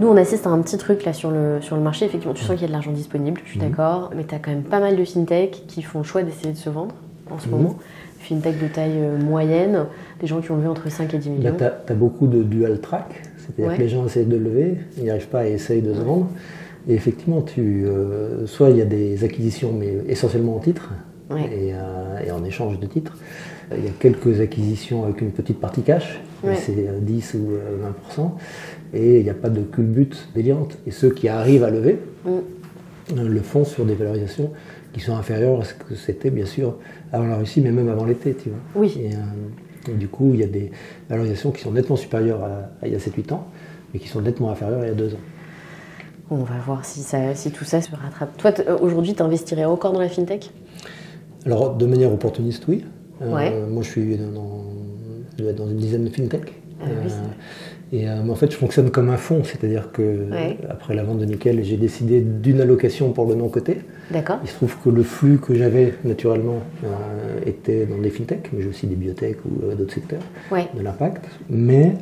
nous 0.00 0.08
on 0.08 0.16
assiste 0.16 0.46
à 0.46 0.50
un 0.50 0.60
petit 0.62 0.76
truc 0.78 1.04
là 1.04 1.12
sur 1.12 1.30
le, 1.30 1.58
sur 1.60 1.76
le 1.76 1.82
marché. 1.82 2.04
Effectivement, 2.06 2.34
tu 2.34 2.42
sens 2.42 2.52
qu'il 2.52 2.62
y 2.62 2.64
a 2.64 2.68
de 2.68 2.72
l'argent 2.72 2.92
disponible, 2.92 3.40
je 3.44 3.50
suis 3.50 3.60
Mhm. 3.60 3.68
d'accord. 3.70 4.10
Mais 4.16 4.24
tu 4.24 4.34
as 4.34 4.38
quand 4.38 4.50
même 4.50 4.62
pas 4.62 4.80
mal 4.80 4.96
de 4.96 5.04
fintech 5.04 5.64
qui 5.66 5.82
font 5.82 5.98
le 6.00 6.04
choix 6.04 6.22
d'essayer 6.22 6.52
de 6.52 6.56
se 6.58 6.70
vendre 6.70 6.94
en 7.30 7.38
ce 7.38 7.46
Mhm. 7.48 7.52
moment. 7.52 7.76
Fintech 8.20 8.60
de 8.60 8.68
taille 8.68 8.92
euh, 8.96 9.18
moyenne, 9.18 9.84
des 10.20 10.26
gens 10.26 10.40
qui 10.40 10.50
ont 10.50 10.56
levé 10.56 10.68
entre 10.68 10.90
5 10.90 11.12
et 11.14 11.18
10 11.18 11.28
Là, 11.28 11.34
millions. 11.34 11.54
tu 11.58 11.64
as, 11.92 11.94
beaucoup 11.94 12.26
de 12.26 12.42
dual 12.42 12.80
track, 12.80 13.22
c'est-à-dire 13.36 13.68
Ouais. 13.72 13.76
que 13.76 13.82
les 13.82 13.88
gens 13.88 14.06
essayent 14.06 14.24
de 14.26 14.36
lever, 14.36 14.78
ils 14.96 15.04
n'y 15.04 15.10
arrivent 15.10 15.28
pas 15.28 15.46
et 15.46 15.52
essayent 15.52 15.82
de 15.82 15.92
se 15.92 16.00
vendre. 16.00 16.28
Et 16.88 16.94
effectivement, 16.94 17.42
tu, 17.42 17.84
euh, 17.86 18.46
soit 18.46 18.70
il 18.70 18.76
y 18.78 18.82
a 18.82 18.86
des 18.86 19.24
acquisitions, 19.24 19.72
mais 19.72 19.94
essentiellement 20.08 20.56
en 20.56 20.58
titres, 20.60 20.90
Ouais. 21.30 21.42
et, 21.44 21.72
euh, 21.74 22.18
et 22.26 22.30
en 22.30 22.44
échange 22.44 22.78
de 22.80 22.86
titres. 22.86 23.16
Il 23.76 23.82
y 23.84 23.88
a 23.88 23.92
quelques 23.98 24.40
acquisitions 24.40 25.04
avec 25.04 25.22
une 25.22 25.30
petite 25.30 25.58
partie 25.58 25.80
cash, 25.80 26.20
Ouais. 26.42 26.54
c'est 26.54 26.72
euh, 26.86 26.98
10 27.00 27.32
ou 27.34 27.52
euh, 27.52 27.78
20%. 27.82 28.36
Et 28.92 29.18
il 29.18 29.24
n'y 29.24 29.30
a 29.30 29.34
pas 29.34 29.48
de 29.50 29.60
culbute 29.62 30.28
délirante. 30.34 30.78
Et 30.86 30.90
ceux 30.90 31.10
qui 31.10 31.28
arrivent 31.28 31.64
à 31.64 31.70
lever 31.70 31.98
Mm. 32.24 32.30
euh, 33.18 33.28
le 33.28 33.40
font 33.40 33.64
sur 33.64 33.84
des 33.84 33.94
valorisations 33.94 34.50
qui 34.92 35.00
sont 35.00 35.14
inférieures 35.16 35.60
à 35.60 35.64
ce 35.64 35.74
que 35.74 35.94
c'était, 35.94 36.30
bien 36.30 36.46
sûr, 36.46 36.76
avant 37.12 37.26
la 37.26 37.36
Russie, 37.36 37.60
mais 37.60 37.70
même 37.72 37.88
avant 37.88 38.04
l'été, 38.04 38.34
tu 38.34 38.48
vois. 38.50 38.58
Oui. 38.76 38.96
Et, 39.00 39.14
euh, 39.14 39.92
et 39.92 39.94
du 39.94 40.08
coup, 40.08 40.30
il 40.32 40.40
y 40.40 40.44
a 40.44 40.46
des 40.46 40.70
valorisations 41.10 41.50
qui 41.50 41.60
sont 41.62 41.72
nettement 41.72 41.96
supérieures 41.96 42.42
à, 42.42 42.70
à 42.82 42.86
il 42.86 42.92
y 42.92 42.96
a 42.96 42.98
7-8 42.98 43.32
ans, 43.32 43.46
mais 43.92 44.00
qui 44.00 44.08
sont 44.08 44.20
nettement 44.22 44.50
inférieures 44.50 44.80
à 44.80 44.84
il 44.84 44.88
y 44.88 44.92
a 44.92 44.94
2 44.94 45.14
ans. 45.14 45.18
On 46.30 46.36
va 46.36 46.54
voir 46.64 46.84
si, 46.86 47.00
ça, 47.00 47.34
si 47.34 47.50
tout 47.50 47.64
ça 47.64 47.82
se 47.82 47.90
rattrape. 47.90 48.36
Toi, 48.38 48.52
euh, 48.66 48.78
aujourd'hui, 48.80 49.14
tu 49.14 49.22
investirais 49.22 49.66
encore 49.66 49.92
dans 49.92 50.00
la 50.00 50.08
fintech? 50.08 50.50
Alors, 51.44 51.74
de 51.74 51.84
manière 51.86 52.12
opportuniste, 52.12 52.66
oui. 52.68 52.84
Euh, 53.20 53.32
Ouais. 53.34 53.52
Moi, 53.68 53.82
je 53.82 53.90
suis 53.90 54.16
dans, 54.16 55.68
une 55.68 55.76
dizaine 55.76 56.04
de 56.04 56.10
fintech. 56.10 56.54
Ah 56.80 56.86
oui, 57.04 57.10
et 57.92 58.08
euh, 58.08 58.22
en 58.28 58.34
fait, 58.34 58.50
je 58.50 58.56
fonctionne 58.56 58.90
comme 58.90 59.08
un 59.10 59.16
fonds, 59.16 59.42
c'est-à-dire 59.44 59.90
que 59.92 60.02
Ouais. 60.02 60.56
après 60.68 60.94
la 60.94 61.02
vente 61.04 61.18
de 61.18 61.24
nickel, 61.24 61.62
j'ai 61.62 61.76
décidé 61.76 62.20
d'une 62.20 62.60
allocation 62.60 63.12
pour 63.12 63.26
le 63.28 63.34
non-coté. 63.34 63.78
D'accord 64.10 64.38
Il 64.42 64.48
se 64.48 64.54
trouve 64.54 64.76
que 64.84 64.90
le 64.90 65.02
flux 65.02 65.38
que 65.38 65.54
j'avais 65.54 65.94
naturellement 66.04 66.60
euh, 66.84 66.88
était 67.46 67.86
dans 67.86 67.98
des 67.98 68.10
fintech, 68.10 68.50
mais 68.52 68.62
j'ai 68.62 68.68
aussi 68.68 68.86
des 68.86 68.96
biotech 68.96 69.36
ou 69.44 69.64
euh, 69.64 69.74
d'autres 69.74 69.94
secteurs 69.94 70.20
Ouais. 70.50 70.66
de 70.76 70.82
l'impact. 70.82 71.24
Mais 71.48 71.92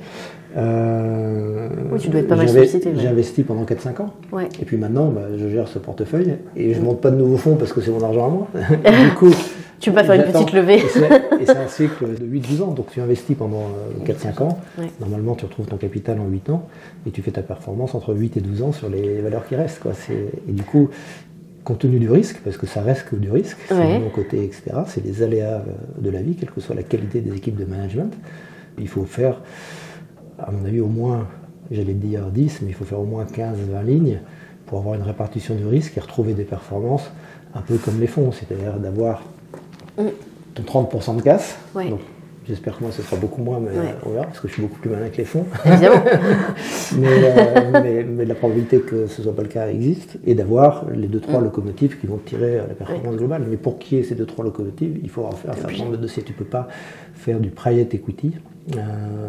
euh, 0.57 1.69
Oui, 1.91 1.99
tu 2.01 2.09
dois 2.09 2.21
être 2.21 2.29
pas 2.29 2.37
mal 2.37 2.49
sollicité. 2.49 2.91
J'ai 2.97 3.09
investi 3.09 3.43
pendant 3.43 3.65
4-5 3.65 4.03
ans. 4.03 4.13
Ouais. 4.33 4.49
Et 4.61 4.65
puis 4.65 4.77
maintenant, 4.77 5.09
bah, 5.09 5.23
je 5.37 5.49
gère 5.49 5.69
ce 5.69 5.79
portefeuille 5.79 6.35
et 6.57 6.75
je 6.75 6.81
monte 6.81 7.01
pas 7.01 7.11
de 7.11 7.17
nouveaux 7.17 7.37
fonds 7.37 7.57
parce 7.57 7.73
que 7.73 7.81
c'est 7.81 7.91
mon 7.91 8.03
argent 8.03 8.27
à 8.27 8.31
moi. 8.31 8.49
Du 9.09 9.15
coup, 9.15 9.31
Tu 9.83 9.91
peux 9.91 9.97
pas 9.97 10.05
faire 10.05 10.15
une 10.27 10.33
petite 10.33 10.53
levée. 10.53 10.77
Et 11.41 11.45
c'est- 11.47 11.57
un 11.57 11.69
cycle 11.69 12.07
de 12.19 12.25
8-12 12.27 12.63
ans. 12.63 12.71
Donc 12.73 12.91
tu 12.93 13.01
investis 13.01 13.37
pendant 13.37 13.65
euh, 14.01 14.05
4-5 14.07 14.43
ans. 14.43 14.59
Ouais. 14.79 14.87
Normalement, 15.01 15.35
tu 15.35 15.45
retrouves 15.45 15.67
ton 15.67 15.77
capital 15.77 16.19
en 16.21 16.27
8 16.29 16.51
ans 16.51 16.67
et 17.07 17.11
tu 17.11 17.21
fais 17.21 17.33
ta 17.33 17.43
performance 17.43 17.95
entre 17.95 18.15
8 18.15 18.37
et 18.37 18.41
12 18.41 18.63
ans 18.63 18.73
sur 18.73 18.89
les 18.89 19.21
valeurs 19.21 19.47
qui 19.47 19.57
restent. 19.57 19.81
Quoi. 19.81 19.93
Et 20.49 20.53
du 20.53 20.63
coup, 20.63 20.89
compte 21.65 21.81
tenu 21.81 21.99
du 21.99 22.11
risque, 22.11 22.41
parce 22.45 22.57
que 22.57 22.67
ça 22.67 22.81
reste 22.83 23.09
que 23.09 23.17
du 23.17 23.31
risque, 23.31 23.57
c'est 23.69 23.75
Ouais. 23.75 23.99
de 23.99 24.05
mon 24.05 24.11
côté, 24.11 24.43
etc., 24.45 24.63
c'est 24.87 25.05
les 25.05 25.23
aléas 25.23 25.59
euh, 25.59 25.63
de 26.01 26.11
la 26.11 26.23
vie, 26.23 26.35
quelle 26.37 26.51
que 26.51 26.61
soit 26.61 26.75
la 26.75 26.83
qualité 26.83 27.21
des 27.21 27.37
équipes 27.37 27.57
de 27.57 27.65
management. 27.65 28.13
Il 28.79 28.89
faut 28.89 29.05
faire, 29.05 29.41
à 30.39 30.51
mon 30.51 30.65
avis, 30.65 30.81
au 30.81 30.87
moins, 30.89 31.27
j'allais 31.71 31.93
dire 31.95 32.27
10, 32.33 32.63
mais 32.63 32.69
il 32.71 32.75
faut 32.75 32.85
faire 32.85 33.01
au 33.01 33.05
moins 33.05 33.25
15-20 33.25 33.85
lignes 33.85 34.19
pour 34.67 34.79
avoir 34.79 34.95
une 34.95 35.03
répartition 35.03 35.55
du 35.55 35.67
risque 35.67 35.97
et 35.97 36.01
retrouver 36.01 36.35
des 36.35 36.45
performances 36.45 37.11
un 37.55 37.61
peu 37.61 37.77
comme 37.77 38.01
les 38.01 38.07
fonds, 38.07 38.33
c'est-à-dire 38.33 38.79
d'avoir 38.79 39.23
Mm. 39.99 40.09
ton 40.55 40.63
30% 40.85 41.17
de 41.17 41.23
casse. 41.23 41.57
Ouais. 41.75 41.89
Donc, 41.89 42.01
J'espère 42.49 42.77
que 42.77 42.83
moi 42.83 42.93
ce 42.93 43.03
sera 43.03 43.17
beaucoup 43.17 43.41
moins, 43.43 43.61
mais 43.61 43.71
Ouais. 43.71 43.77
euh, 43.87 44.07
on 44.07 44.11
verra, 44.11 44.25
parce 44.27 44.41
que 44.41 44.49
je 44.49 44.55
suis 44.55 44.63
beaucoup 44.63 44.79
plus 44.81 44.91
malin 44.91 45.09
que 45.11 45.17
les 45.19 45.25
fonds. 45.25 45.45
Évidemment. 45.65 46.03
mais, 46.99 47.07
euh, 47.09 47.71
mais, 47.83 48.03
mais 48.05 48.25
la 48.25 48.35
probabilité 48.35 48.81
que 48.81 49.07
ce 49.07 49.23
soit 49.23 49.35
pas 49.35 49.43
le 49.43 49.49
cas 49.49 49.69
existe, 49.69 50.19
et 50.27 50.35
d'avoir 50.35 50.87
les 50.91 51.07
deux 51.07 51.21
trois 51.21 51.41
Mm. 51.41 51.45
locomotives 51.45 51.99
qui 52.01 52.07
vont 52.07 52.19
tirer 52.19 52.59
euh, 52.59 52.67
la 52.69 52.75
performance 52.75 53.17
globale. 53.17 53.45
Mais 53.49 53.57
pour 53.57 53.79
qu'il 53.79 53.99
y 53.99 54.01
ait 54.01 54.05
ces 54.05 54.15
deux 54.17 54.27
trois 54.27 54.45
locomotives, 54.45 54.99
il 55.03 55.09
faut 55.09 55.25
en 55.25 55.31
faire 55.33 55.53
un 55.53 55.55
certain 55.57 55.77
nombre 55.79 55.93
de 55.93 55.97
dossiers. 56.03 56.23
Tu 56.25 56.33
peux 56.33 56.45
pas 56.45 56.67
faire 57.15 57.39
du 57.39 57.51
private 57.51 57.95
equity, 57.95 58.33
euh, 58.77 58.81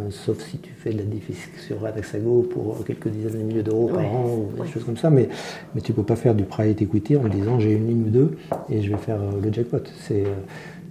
sauf 0.10 0.40
si 0.42 0.58
tu 0.58 0.72
fais 0.72 0.92
de 0.92 0.98
la 0.98 1.04
difficulté 1.04 1.60
sur 1.60 1.86
Adaxago 1.86 2.48
pour 2.52 2.84
quelques 2.84 3.10
dizaines 3.10 3.34
de 3.42 3.44
milliers 3.46 3.62
d'euros 3.64 3.90
Ouais. 3.90 4.04
par 4.04 4.06
an 4.16 4.26
ou 4.58 4.64
des 4.64 4.70
choses 4.72 4.84
comme 4.84 4.98
ça. 4.98 5.12
Mais, 5.12 5.30
mais 5.76 5.82
tu 5.82 5.94
peux 5.94 6.02
pas 6.04 6.16
faire 6.16 6.34
du 6.34 6.44
private 6.46 6.82
equity 6.82 7.16
en 7.18 7.28
disant 7.28 7.60
j'ai 7.60 7.74
une 7.74 7.88
ligne 7.88 8.04
ou 8.08 8.10
deux 8.10 8.32
et 8.72 8.82
je 8.82 8.90
vais 8.90 8.98
faire 8.98 9.20
le 9.42 9.54
jackpot. 9.54 9.78
C'est 10.02 10.24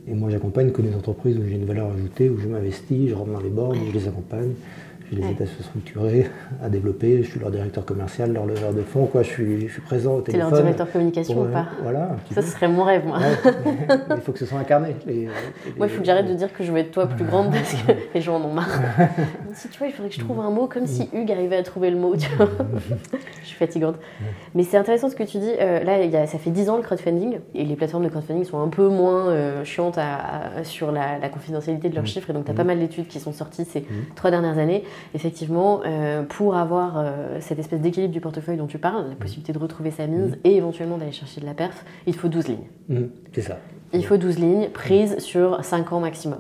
et 0.09 0.14
moi, 0.14 0.30
j'accompagne 0.30 0.73
que 0.73 0.82
des 0.82 0.94
entreprises 0.94 1.38
où 1.38 1.44
j'ai 1.44 1.54
une 1.54 1.64
valeur 1.64 1.92
ajoutée, 1.92 2.28
où 2.28 2.38
je 2.38 2.49
m'investis, 2.49 3.09
je 3.09 3.14
rentre 3.14 3.32
dans 3.32 3.40
les 3.40 3.50
boards, 3.50 3.75
je 3.75 3.92
les 3.92 4.09
accompagne, 4.09 4.52
je 5.12 5.16
les 5.19 5.23
Ouais. 5.25 5.31
aide 5.33 5.42
à 5.42 5.47
se 5.47 5.62
structurer, 5.62 6.31
à 6.62 6.69
développer. 6.69 7.23
Je 7.23 7.31
suis 7.31 7.38
leur 7.40 7.50
directeur 7.50 7.85
commercial, 7.85 8.33
leur 8.33 8.47
leveur 8.47 8.73
de 8.73 8.81
fonds. 8.83 9.07
Quoi. 9.07 9.23
Je, 9.23 9.28
suis, 9.28 9.69
je 9.69 9.73
suis 9.75 9.83
présent 9.83 10.14
au 10.14 10.21
téléphone. 10.23 10.50
leur 10.50 10.61
directeur 10.62 10.90
communication 10.90 11.35
pour, 11.35 11.42
ou 11.45 11.49
pas 11.49 11.66
Voilà. 11.83 12.04
un 12.12 12.14
petit 12.16 12.35
Ça, 12.35 12.42
ce 12.42 12.49
serait 12.50 12.69
mon 12.69 12.83
rêve, 12.85 13.07
moi. 13.07 13.19
Ouais, 13.19 13.54
il 14.16 14.21
faut 14.23 14.33
que 14.33 14.38
ce 14.38 14.47
soit 14.47 14.59
incarné. 14.59 14.97
Les- 15.07 15.12
les- 15.14 15.28
Moi, 15.76 15.87
il 15.87 15.90
faut 15.90 16.00
que 16.00 16.07
j'arrête 16.07 16.26
de 16.26 16.35
dire 16.35 16.52
que 16.52 16.64
je 16.64 16.73
veux 16.73 16.78
être 16.78 16.90
toi 16.92 17.07
plus 17.07 17.25
grande 17.25 17.50
parce 17.52 17.75
que 17.75 17.92
les 18.14 18.21
gens 18.21 18.37
en 18.37 18.45
ont 18.45 18.52
marre. 18.54 18.71
si 19.54 19.69
tu 19.69 19.78
vois, 19.78 19.87
il 19.88 19.92
faudrait 19.92 20.09
que 20.09 20.14
je 20.16 20.21
trouve 20.21 20.40
un 20.40 20.50
mot 20.50 20.66
comme 20.66 20.87
si 20.87 21.09
Hugues 21.12 21.31
arrivait 21.33 21.57
à 21.57 21.62
trouver 21.62 21.90
le 21.90 21.99
mot. 21.99 22.16
Tu 22.16 22.28
vois. 22.37 22.49
je 23.42 23.47
suis 23.47 23.57
fatigante. 23.57 23.97
Mais 24.54 24.62
c'est 24.62 24.76
intéressant 24.78 25.09
ce 25.11 25.16
que 25.16 25.25
tu 25.25 25.38
dis. 25.38 25.50
Euh, 25.61 25.83
là, 25.85 26.02
il 26.02 26.11
y 26.11 26.16
a- 26.16 26.26
ça 26.26 26.38
fait 26.38 26.50
10 26.50 26.71
ans 26.71 26.76
le 26.76 26.83
crowdfunding 26.83 27.38
et 27.54 27.64
les 27.64 27.76
plateformes 27.76 28.04
de 28.04 28.09
crowdfunding 28.09 28.45
sont 28.45 28.61
un 28.62 28.69
peu 28.69 28.88
moins 28.88 29.28
euh, 29.28 29.64
chiantes 29.64 29.98
à- 29.98 30.59
à- 30.59 30.64
sur 30.64 30.90
la, 30.92 31.18
la 31.18 31.29
confidentialité 31.29 31.88
de 31.90 31.94
leurs 31.94 32.07
chiffres. 32.07 32.31
Et 32.31 32.33
donc, 32.33 32.44
tu 32.46 32.51
as 32.51 32.55
pas 32.55 32.64
mal 32.64 32.79
d'études 32.79 33.09
qui 33.09 33.20
sont 33.20 33.33
sorties 33.33 33.64
ces 33.64 33.85
trois 34.14 34.31
dernières 34.31 34.59
années. 34.59 34.85
Effectivement, 35.14 35.80
euh, 35.84 36.22
pour 36.22 36.56
avoir 36.56 36.98
euh, 36.98 37.38
cette 37.40 37.58
espèce 37.58 37.80
d'équilibre 37.80 38.12
du 38.12 38.20
portefeuille 38.20 38.56
dont 38.56 38.66
tu 38.66 38.78
parles, 38.78 39.08
la 39.08 39.14
possibilité 39.14 39.52
de 39.52 39.58
retrouver 39.58 39.90
sa 39.90 40.06
mise 40.06 40.38
et 40.44 40.56
éventuellement 40.56 40.98
d'aller 40.98 41.12
chercher 41.12 41.40
de 41.40 41.46
la 41.46 41.54
perf, 41.54 41.84
il 42.06 42.14
faut 42.14 42.28
12 42.28 42.48
lignes. 42.48 42.58
Mhm, 42.88 43.10
C'est 43.32 43.42
ça. 43.42 43.58
Il 43.92 44.04
faut 44.04 44.16
12 44.16 44.38
lignes 44.38 44.68
prises 44.70 45.18
sur 45.18 45.62
5 45.64 45.92
ans 45.92 46.00
maximum. 46.00 46.38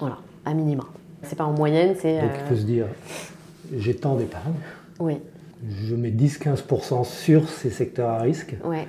Voilà, 0.00 0.18
à 0.44 0.54
minima. 0.54 0.84
C'est 1.22 1.36
pas 1.36 1.44
en 1.44 1.52
moyenne, 1.52 1.94
c'est. 1.98 2.20
Donc 2.20 2.30
il 2.34 2.40
euh, 2.40 2.48
faut 2.48 2.56
se 2.56 2.64
dire 2.64 2.86
j'ai 3.76 3.94
tant 3.94 4.16
d'épargne, 4.16 4.54
Oui, 4.98 5.18
je 5.86 5.94
mets 5.94 6.10
10-15% 6.10 7.04
sur 7.04 7.48
ces 7.48 7.70
secteurs 7.70 8.10
à 8.10 8.18
risque. 8.20 8.56
ouais. 8.64 8.86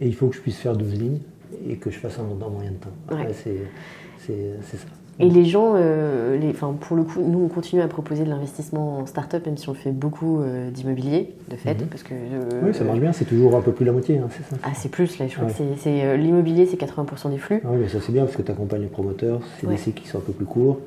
Et 0.00 0.06
il 0.08 0.14
faut 0.16 0.26
que 0.26 0.34
je 0.34 0.40
puisse 0.40 0.58
faire 0.58 0.76
12 0.76 0.94
lignes 0.94 1.20
et 1.68 1.76
que 1.76 1.88
je 1.90 1.98
fasse 1.98 2.18
un 2.18 2.34
dans 2.34 2.50
moyen 2.50 2.72
de 2.72 2.76
temps. 2.76 2.90
Ouais. 3.14 3.28
c'est 3.32 4.76
ça. 4.76 4.86
Et 5.20 5.28
les 5.28 5.44
gens, 5.44 5.74
euh, 5.76 6.36
les, 6.38 6.50
enfin, 6.50 6.74
pour 6.80 6.96
le 6.96 7.02
coup, 7.04 7.20
nous, 7.20 7.38
on 7.44 7.48
continue 7.48 7.82
à 7.82 7.86
proposer 7.88 8.24
de 8.24 8.30
l'investissement 8.30 8.98
en 8.98 9.06
start-up, 9.06 9.44
même 9.46 9.56
si 9.58 9.68
on 9.68 9.74
fait 9.74 9.92
beaucoup 9.92 10.40
euh, 10.40 10.70
d'immobilier, 10.70 11.34
de 11.50 11.56
fait, 11.56 11.74
Mhm. 11.74 11.86
parce 11.88 12.02
que. 12.02 12.14
euh, 12.14 12.60
Oui, 12.64 12.74
ça 12.74 12.82
marche 12.84 12.98
bien, 12.98 13.12
c'est 13.12 13.26
toujours 13.26 13.54
un 13.56 13.60
peu 13.60 13.72
plus 13.72 13.84
la 13.84 13.92
moitié, 13.92 14.18
hein, 14.18 14.28
c'est 14.30 14.42
ça. 14.48 14.56
Ah, 14.64 14.70
c'est 14.74 14.88
plus, 14.90 15.18
là, 15.18 15.26
je 15.28 15.34
crois 15.34 15.46
Ouais. 15.48 15.52
que 15.54 16.16
L'immobilier, 16.16 16.66
c'est 16.66 16.76
80% 16.78 17.28
des 17.30 17.38
flux. 17.38 17.60
Ah 17.64 17.68
oui, 17.72 17.78
mais 17.82 17.88
ça 17.88 17.98
c'est 18.00 18.12
bien 18.12 18.24
parce 18.24 18.36
que 18.36 18.42
tu 18.42 18.50
accompagnes 18.50 18.82
les 18.82 18.86
promoteurs, 18.88 19.40
c'est 19.60 19.66
Ouais. 19.66 19.74
des 19.74 19.78
cycles 19.78 20.00
qui 20.02 20.08
sont 20.08 20.18
un 20.18 20.22
peu 20.22 20.32
plus 20.32 20.46
courts 20.46 20.78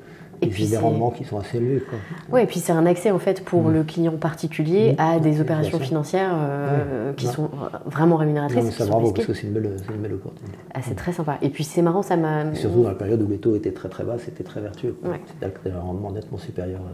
Et 0.42 0.46
et, 0.48 0.50
puis 0.50 0.68
des 0.68 0.78
rendements 0.78 1.12
qui 1.12 1.24
sont 1.24 1.38
assez 1.40 1.58
élevés. 1.58 1.84
Ouais, 2.32 2.44
et 2.44 2.48
puis 2.48 2.60
c'est 2.60 2.72
un 2.72 2.86
accès 2.86 3.12
en 3.12 3.20
fait 3.20 3.44
pour 3.44 3.64
Mhm. 3.64 3.74
le 3.74 3.84
client 3.84 4.18
particulier 4.18 4.92
Mhm. 4.94 4.96
à 5.00 5.20
des 5.20 5.42
opérations 5.42 5.80
financières 5.80 6.34
euh, 6.36 7.14
qui 7.14 7.28
sont 7.28 7.50
vraiment 7.86 8.18
rémunératrices. 8.18 8.60
Non, 8.60 8.66
mais 8.66 8.72
ça 8.72 8.86
bravo 8.86 9.12
parce 9.12 9.28
que 9.28 9.34
c'est 9.34 9.48
une 9.48 9.56
une 9.56 10.02
belle 10.02 10.14
opportunité. 10.14 10.58
Ah, 10.74 10.80
c'est 10.82 10.96
très 10.96 11.14
sympa. 11.14 11.38
Et 11.42 11.50
puis 11.50 11.64
c'est 11.64 11.82
marrant, 11.82 12.02
ça 12.02 12.18
m'a. 12.18 12.54
Surtout 12.56 12.84
dans 12.84 12.90
la 12.90 12.96
période 12.96 13.22
où 13.22 13.28
les 13.28 13.38
taux 13.38 13.56
étaient 13.56 13.72
très 13.72 13.90
très 13.90 14.04
bas, 14.04 14.18
c'était 14.18 14.44
très 14.44 14.62
vertueux. 14.62 14.96
Ouais. 15.04 15.22
C'est-à-dire 15.26 15.62
que 15.62 15.70
tu 15.70 15.76
un 15.76 15.80
rendement 15.80 16.12
nettement 16.12 16.38
supérieur 16.38 16.82
Ah 16.86 16.92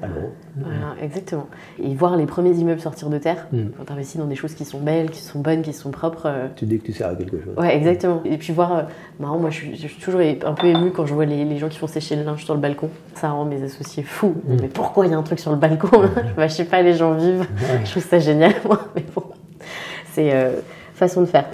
Voilà, 0.00 0.94
exactement. 1.02 1.46
Et 1.82 1.94
voir 1.94 2.16
les 2.16 2.26
premiers 2.26 2.50
immeubles 2.52 2.80
sortir 2.80 3.08
de 3.10 3.18
terre, 3.18 3.46
Mhm. 3.52 3.72
quand 3.76 3.84
tu 3.84 3.92
investis 3.92 4.16
dans 4.20 4.26
des 4.26 4.34
choses 4.36 4.54
qui 4.54 4.64
sont 4.64 4.78
belles, 4.80 5.10
qui 5.10 5.20
sont 5.20 5.40
bonnes, 5.40 5.62
qui 5.62 5.72
sont 5.72 5.90
propres. 5.90 6.26
euh, 6.26 6.46
Tu 6.56 6.66
dis 6.66 6.78
que 6.78 6.86
tu 6.86 6.92
sers 6.92 7.08
à 7.08 7.14
quelque 7.14 7.38
chose. 7.42 7.54
Ouais, 7.56 7.76
exactement. 7.76 8.20
Et 8.24 8.36
puis 8.38 8.52
voir, 8.52 8.76
euh, 8.76 8.82
marrant, 9.20 9.38
moi 9.38 9.50
je 9.50 9.56
suis, 9.56 9.76
je 9.76 9.86
suis 9.88 10.00
toujours 10.02 10.20
un 10.20 10.54
peu 10.54 10.66
émue 10.66 10.90
quand 10.90 11.06
je 11.06 11.14
vois 11.14 11.24
les, 11.26 11.44
les 11.44 11.56
gens 11.58 11.68
qui 11.68 11.78
font 11.78 11.86
sécher 11.86 12.16
le 12.16 12.22
linge 12.22 12.44
sur 12.44 12.54
le 12.54 12.60
balcon. 12.60 12.90
Ça 13.14 13.30
rend 13.30 13.44
mes 13.44 13.62
associés 13.62 14.02
fous. 14.02 14.34
Mm. 14.44 14.56
Mais 14.62 14.68
pourquoi 14.68 15.06
il 15.06 15.12
y 15.12 15.14
a 15.14 15.18
un 15.18 15.22
truc 15.22 15.38
sur 15.40 15.50
le 15.50 15.56
balcon 15.58 15.88
bah, 16.36 16.46
Je 16.48 16.52
sais 16.54 16.64
pas, 16.64 16.82
les 16.82 16.94
gens 16.94 17.14
vivent. 17.14 17.40
Ouais. 17.40 17.80
Je 17.84 17.90
trouve 17.90 18.04
ça 18.04 18.18
génial, 18.18 18.54
moi. 18.64 18.80
Mais 18.96 19.04
bon, 19.14 19.22
c'est 20.12 20.32
euh, 20.32 20.52
façon 20.94 21.20
de 21.22 21.26
faire. 21.26 21.46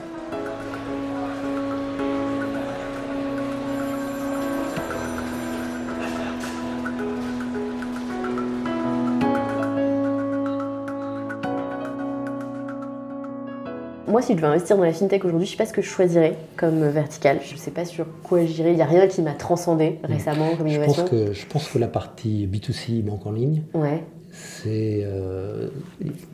Si 14.25 14.33
je 14.33 14.37
devais 14.37 14.47
investir 14.49 14.77
dans 14.77 14.85
la 14.85 14.93
fintech 14.93 15.25
aujourd'hui, 15.25 15.47
je 15.47 15.53
sais 15.53 15.57
pas 15.59 15.67
ce 15.67 15.73
que 15.73 15.83
je 15.83 15.89
choisirais 15.89 16.37
comme 16.57 16.85
vertical. 16.89 17.39
Je 17.45 17.57
sais 17.57 17.71
pas 17.71 17.85
sur 17.85 18.07
quoi 18.23 18.45
j'irais. 18.45 18.73
Il 18.73 18.79
y 18.79 18.83
a 18.83 18.87
rien 18.87 19.07
qui 19.07 19.23
m'a 19.23 19.33
transcendé 19.33 19.99
récemment 20.03 20.57
comme 20.57 20.69
Je 20.69 20.81
pense, 20.81 20.97
innovation. 20.97 21.05
que, 21.27 21.33
je 21.33 21.47
pense 21.47 21.69
que 21.69 21.79
la 21.79 21.89
partie 21.89 22.47
B2C, 22.47 23.03
banque 23.03 23.27
en 23.27 23.33
ligne, 23.33 23.63
Ouais, 23.75 24.03
c'est 24.33 25.03
euh, 25.05 25.69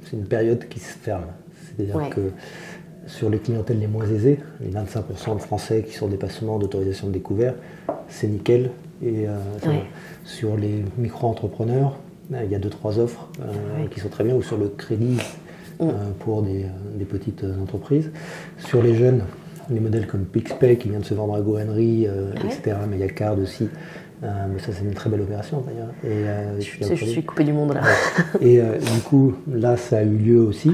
c'est 0.04 0.16
une 0.16 0.24
période 0.26 0.66
qui 0.68 0.80
se 0.80 0.96
ferme. 0.96 1.24
C'est-à-dire 1.76 1.96
Ouais. 1.96 2.10
que 2.10 2.30
sur 3.06 3.28
les 3.30 3.38
clientèles 3.38 3.80
les 3.80 3.86
moins 3.86 4.06
aisées, 4.06 4.38
les 4.60 4.70
25% 4.70 5.34
de 5.36 5.40
Français 5.40 5.82
qui 5.86 5.94
sont 5.94 6.06
en 6.06 6.08
dépassement 6.08 6.58
d'autorisation 6.58 7.08
de 7.08 7.12
découvert, 7.12 7.54
c'est 8.08 8.28
nickel. 8.28 8.70
Et 9.02 9.26
euh, 9.26 9.36
Ouais. 9.66 9.82
sur 10.24 10.56
les 10.56 10.84
micro-entrepreneurs, 10.98 11.98
euh, 12.32 12.42
il 12.44 12.50
y 12.50 12.54
a 12.54 12.58
deux 12.58 12.68
trois 12.70 12.98
offres 12.98 13.28
euh, 13.40 13.86
qui 13.90 13.98
sont 14.00 14.08
très 14.10 14.24
bien, 14.24 14.34
ou 14.36 14.42
sur 14.42 14.58
le 14.58 14.68
crédit 14.68 15.18
Euh, 15.82 16.10
pour 16.18 16.42
des, 16.42 16.64
euh, 16.64 16.68
des 16.98 17.04
petites 17.06 17.44
euh, 17.44 17.62
entreprises. 17.62 18.10
Sur 18.58 18.82
les 18.82 18.94
jeunes, 18.94 19.22
les 19.70 19.80
modèles 19.80 20.06
comme 20.06 20.24
PixPay 20.24 20.76
qui 20.76 20.90
vient 20.90 20.98
de 20.98 21.04
se 21.04 21.14
vendre 21.14 21.34
à 21.34 21.40
GoHenry, 21.40 22.06
euh, 22.06 22.32
Ah 22.36 22.40
ouais. 22.46 22.52
etc. 22.52 22.76
Mais 22.88 22.96
il 22.96 23.00
y 23.00 23.04
a 23.04 23.08
Card 23.08 23.38
aussi. 23.38 23.68
Euh, 24.22 24.26
mais 24.52 24.58
ça, 24.58 24.72
c'est 24.72 24.84
une 24.84 24.92
très 24.92 25.08
belle 25.08 25.22
opération 25.22 25.64
d'ailleurs. 25.66 25.88
Et, 26.04 26.28
euh, 26.28 26.60
je, 26.60 27.04
suis 27.06 27.22
coupée 27.24 27.44
du 27.44 27.54
monde 27.54 27.72
là. 27.72 27.80
et 28.42 28.58
du 28.60 29.00
coup, 29.02 29.34
là, 29.50 29.78
ça 29.78 29.98
a 29.98 30.02
eu 30.02 30.16
lieu 30.16 30.40
aussi. 30.40 30.70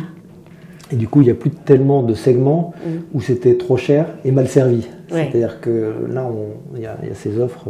Et 0.91 0.97
du 0.97 1.07
coup, 1.07 1.21
il 1.21 1.27
n'y 1.27 1.31
a 1.31 1.35
plus 1.35 1.51
tellement 1.51 2.03
de 2.03 2.15
segments 2.15 2.73
Mm. 2.85 2.91
où 3.15 3.21
c'était 3.21 3.57
trop 3.57 3.77
cher 3.77 4.07
et 4.25 4.33
mal 4.33 4.49
servi. 4.49 4.89
Ouais. 5.13 5.29
C'est-à-dire 5.31 5.61
que 5.61 5.95
là, 6.11 6.29
il 6.75 6.81
y, 6.83 6.87
a 6.87 6.97
il 7.03 7.09
y 7.09 7.13
a 7.13 7.15
ces 7.15 7.39
offres 7.39 7.69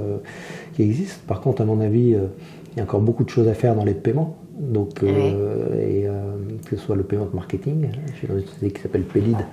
qui 0.74 0.82
existent. 0.82 1.20
Par 1.26 1.42
contre, 1.42 1.60
à 1.60 1.64
mon 1.66 1.80
avis, 1.82 2.10
il 2.12 2.76
y 2.76 2.80
a 2.80 2.82
encore 2.82 3.00
beaucoup 3.00 3.24
de 3.24 3.30
choses 3.30 3.48
à 3.48 3.54
faire 3.54 3.74
dans 3.74 3.84
les 3.84 3.94
paiements. 3.94 4.38
Donc, 4.58 5.00
Ouais. 5.02 5.10
euh, 5.12 5.74
et, 5.86 6.06
euh, 6.08 6.12
que 6.64 6.76
ce 6.76 6.82
soit 6.82 6.96
le 6.96 7.02
payment 7.02 7.28
marketing, 7.34 7.88
je 8.10 8.16
suis 8.16 8.26
dans 8.26 8.36
une 8.38 8.44
société 8.46 8.70
qui 8.70 8.80
s'appelle 8.82 9.02
Pelid, 9.02 9.36
et 9.38 9.44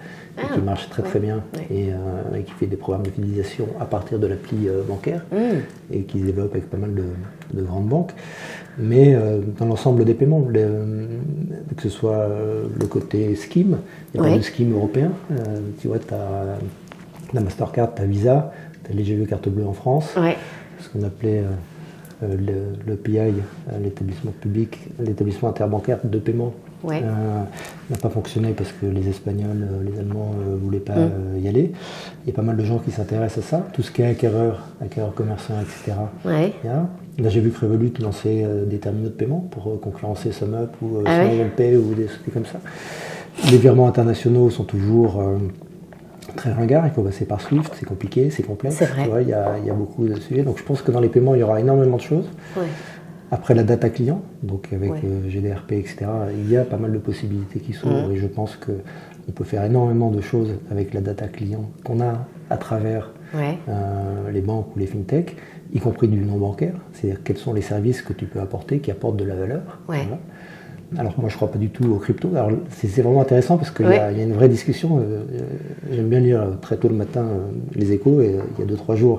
Ah, 0.42 0.54
qui 0.54 0.62
marche 0.62 0.90
très 0.90 1.04
très 1.04 1.20
bien 1.20 1.44
ouais. 1.58 1.68
et, 1.76 1.90
euh, 1.92 2.38
et 2.38 2.44
qui 2.44 2.52
fait 2.54 2.68
des 2.68 2.78
programmes 2.78 3.04
de 3.04 3.10
fidélisation 3.12 3.68
à 3.82 3.86
partir 3.86 4.18
de 4.18 4.28
l'appli 4.28 4.68
bancaire 4.88 5.26
Hmm. 5.32 5.60
et 5.92 6.04
qui 6.04 6.22
se 6.22 6.26
développe 6.26 6.52
avec 6.54 6.70
pas 6.70 6.78
mal 6.78 6.94
de, 6.96 7.04
de 7.54 7.62
grandes 7.64 7.88
banques. 7.88 8.12
Mais 8.80 9.16
dans 9.60 9.66
l'ensemble 9.66 10.04
des 10.06 10.14
paiements, 10.16 10.42
que 10.42 11.82
ce 11.84 11.90
soit 11.90 12.28
le 12.80 12.86
côté 12.88 13.36
scheme, 13.36 13.78
il 14.14 14.18
y 14.18 14.20
a 14.26 14.30
pas 14.30 14.36
de 14.38 14.42
scheme 14.42 14.74
européen. 14.74 15.12
Tu 15.80 15.88
vois, 15.90 16.00
tu 16.00 16.14
as 16.14 16.58
la 17.34 17.42
Mastercard, 17.42 17.94
tu 17.94 18.02
as 18.02 18.06
Visa, 18.06 18.52
tu 18.84 18.92
as 18.92 18.96
les 18.96 19.26
carte 19.28 19.48
bleue 19.50 19.66
en 19.68 19.74
France, 19.74 20.16
ce 20.80 20.90
qu'on 20.90 21.04
appelait 21.04 21.44
le, 22.30 22.54
le 22.86 22.96
PI, 22.96 23.18
euh, 23.20 23.32
l'établissement 23.84 24.32
public, 24.42 24.80
l'établissement 25.00 25.50
interbancaire 25.50 26.00
de 26.04 26.20
paiement. 26.20 26.54
Ouais. 26.84 27.02
euh, 27.02 27.44
n'a 27.90 27.96
pas 27.96 28.10
fonctionné 28.10 28.52
parce 28.52 28.74
que 28.74 28.86
les 28.86 29.08
Espagnols, 29.08 29.66
euh, 29.72 29.90
les 29.90 29.98
Allemands 30.00 30.34
ne 30.50 30.54
voulaient 30.58 30.80
pas 30.82 30.94
Mm. 30.96 31.12
euh, 31.36 31.40
y 31.40 31.48
aller. 31.48 31.72
Il 32.26 32.30
y 32.30 32.34
a 32.34 32.36
pas 32.36 32.42
mal 32.42 32.58
de 32.58 32.64
gens 32.66 32.78
qui 32.80 32.92
s'intéressent 32.92 33.46
à 33.46 33.48
ça, 33.48 33.68
tout 33.72 33.82
ce 33.82 33.90
qui 33.90 34.02
est 34.02 34.06
acquéreur, 34.08 34.68
acquéreur 34.82 35.14
commerçant, 35.14 35.54
etc. 35.62 35.98
Ouais. 36.26 36.52
Là, 37.20 37.30
j'ai 37.30 37.40
vu 37.40 37.52
que 37.52 37.66
Revolut 37.66 37.94
lançait 38.02 38.44
euh, 38.44 38.66
des 38.66 38.80
terminaux 38.80 39.08
de 39.08 39.14
paiement 39.14 39.48
pour 39.50 39.68
euh, 39.68 39.78
concurrencer 39.82 40.34
SumUp 40.34 40.72
ou 40.82 40.98
euh, 40.98 41.04
Ah 41.06 41.20
ouais 41.20 41.30
Smile 41.36 41.52
Pay 41.56 41.78
ou 41.78 41.94
des 41.94 42.06
trucs 42.08 42.34
comme 42.34 42.46
ça. 42.46 42.60
Les 43.50 43.58
virements 43.58 43.88
internationaux 43.88 44.50
sont 44.50 44.66
toujours 44.66 45.22
euh, 45.22 45.38
très 46.36 46.52
ringards. 46.52 46.86
Il 46.88 46.92
faut 46.92 47.02
passer 47.04 47.26
par 47.26 47.42
Swift, 47.42 47.74
c'est 47.80 47.86
compliqué, 47.86 48.30
c'est 48.30 48.44
complexe. 48.44 48.76
C'est 48.78 48.86
vrai. 48.86 49.04
Tu 49.04 49.10
vois, 49.10 49.22
il 49.22 49.30
y, 49.30 49.34
a, 49.34 49.58
il 49.60 49.66
y 49.66 49.70
a 49.70 49.74
beaucoup 49.74 50.06
de 50.08 50.16
sujets. 50.20 50.44
Donc, 50.44 50.58
je 50.58 50.64
pense 50.64 50.82
que 50.82 50.92
dans 50.92 51.00
les 51.00 51.10
paiements, 51.10 51.36
il 51.36 51.40
y 51.40 51.44
aura 51.44 51.60
énormément 51.60 51.98
de 51.98 52.02
choses. 52.02 52.30
Ouais. 52.58 52.64
Après 53.32 53.56
la 53.56 53.64
data 53.64 53.90
client, 53.90 54.22
donc 54.44 54.68
avec 54.74 54.92
Ouais. 54.92 55.00
euh, 55.06 55.28
GDRP, 55.30 55.72
etc., 55.74 56.06
il 56.38 56.50
y 56.52 56.58
a 56.58 56.64
pas 56.64 56.78
mal 56.78 56.92
de 56.92 57.00
possibilités 57.00 57.60
qui 57.60 57.74
s'ouvrent 57.74 58.08
Mhm. 58.10 58.12
et 58.14 58.18
je 58.18 58.28
pense 58.28 58.56
qu'on 58.58 59.32
peut 59.32 59.44
faire 59.44 59.64
énormément 59.64 60.12
de 60.12 60.22
choses 60.22 60.52
avec 60.70 60.94
la 60.94 61.02
data 61.02 61.28
client 61.28 61.72
qu'on 61.84 62.00
a 62.00 62.28
à 62.52 62.58
travers 62.58 63.12
Ouais. 63.34 63.58
euh, 63.70 64.30
les 64.32 64.42
banques 64.42 64.76
ou 64.76 64.80
les 64.80 64.86
fintechs, 64.86 65.36
y 65.74 65.80
compris 65.80 66.08
du 66.08 66.20
non 66.20 66.38
bancaire, 66.38 66.76
c'est-à-dire 66.92 67.22
quels 67.24 67.38
sont 67.38 67.54
les 67.54 67.64
services 67.64 68.04
que 68.04 68.14
tu 68.14 68.26
peux 68.26 68.40
apporter 68.40 68.78
qui 68.80 68.92
apportent 68.92 69.18
de 69.18 69.24
la 69.26 69.34
valeur. 69.34 69.80
Voilà. 69.88 70.20
Alors 70.98 71.14
moi 71.20 71.30
je 71.30 71.36
crois 71.36 71.52
pas 71.52 71.58
du 71.58 71.70
tout 71.70 71.86
aux 71.92 71.98
crypto. 71.98 72.30
Alors 72.36 72.52
c'est 72.70 72.88
vraiment 73.02 73.22
intéressant 73.22 73.58
parce 73.58 73.72
qu'il 73.72 73.86
y, 73.86 73.90
a- 73.90 73.92
Ouais. 74.08 74.14
il 74.14 74.18
y 74.18 74.22
a 74.22 74.24
une 74.24 74.34
vraie 74.34 74.50
discussion. 74.50 74.98
euh, 75.00 75.02
euh, 75.02 75.40
J'aime 75.92 76.08
bien 76.10 76.20
lire 76.20 76.42
euh, 76.42 76.52
très 76.62 76.78
tôt 76.78 76.88
le 76.88 76.96
matin 76.96 77.26
les 77.76 77.92
échos 77.92 78.22
et 78.22 78.36
il 78.58 78.60
y 78.60 78.64
a 78.64 78.66
deux 78.66 78.76
trois 78.76 78.96
jours 78.96 79.18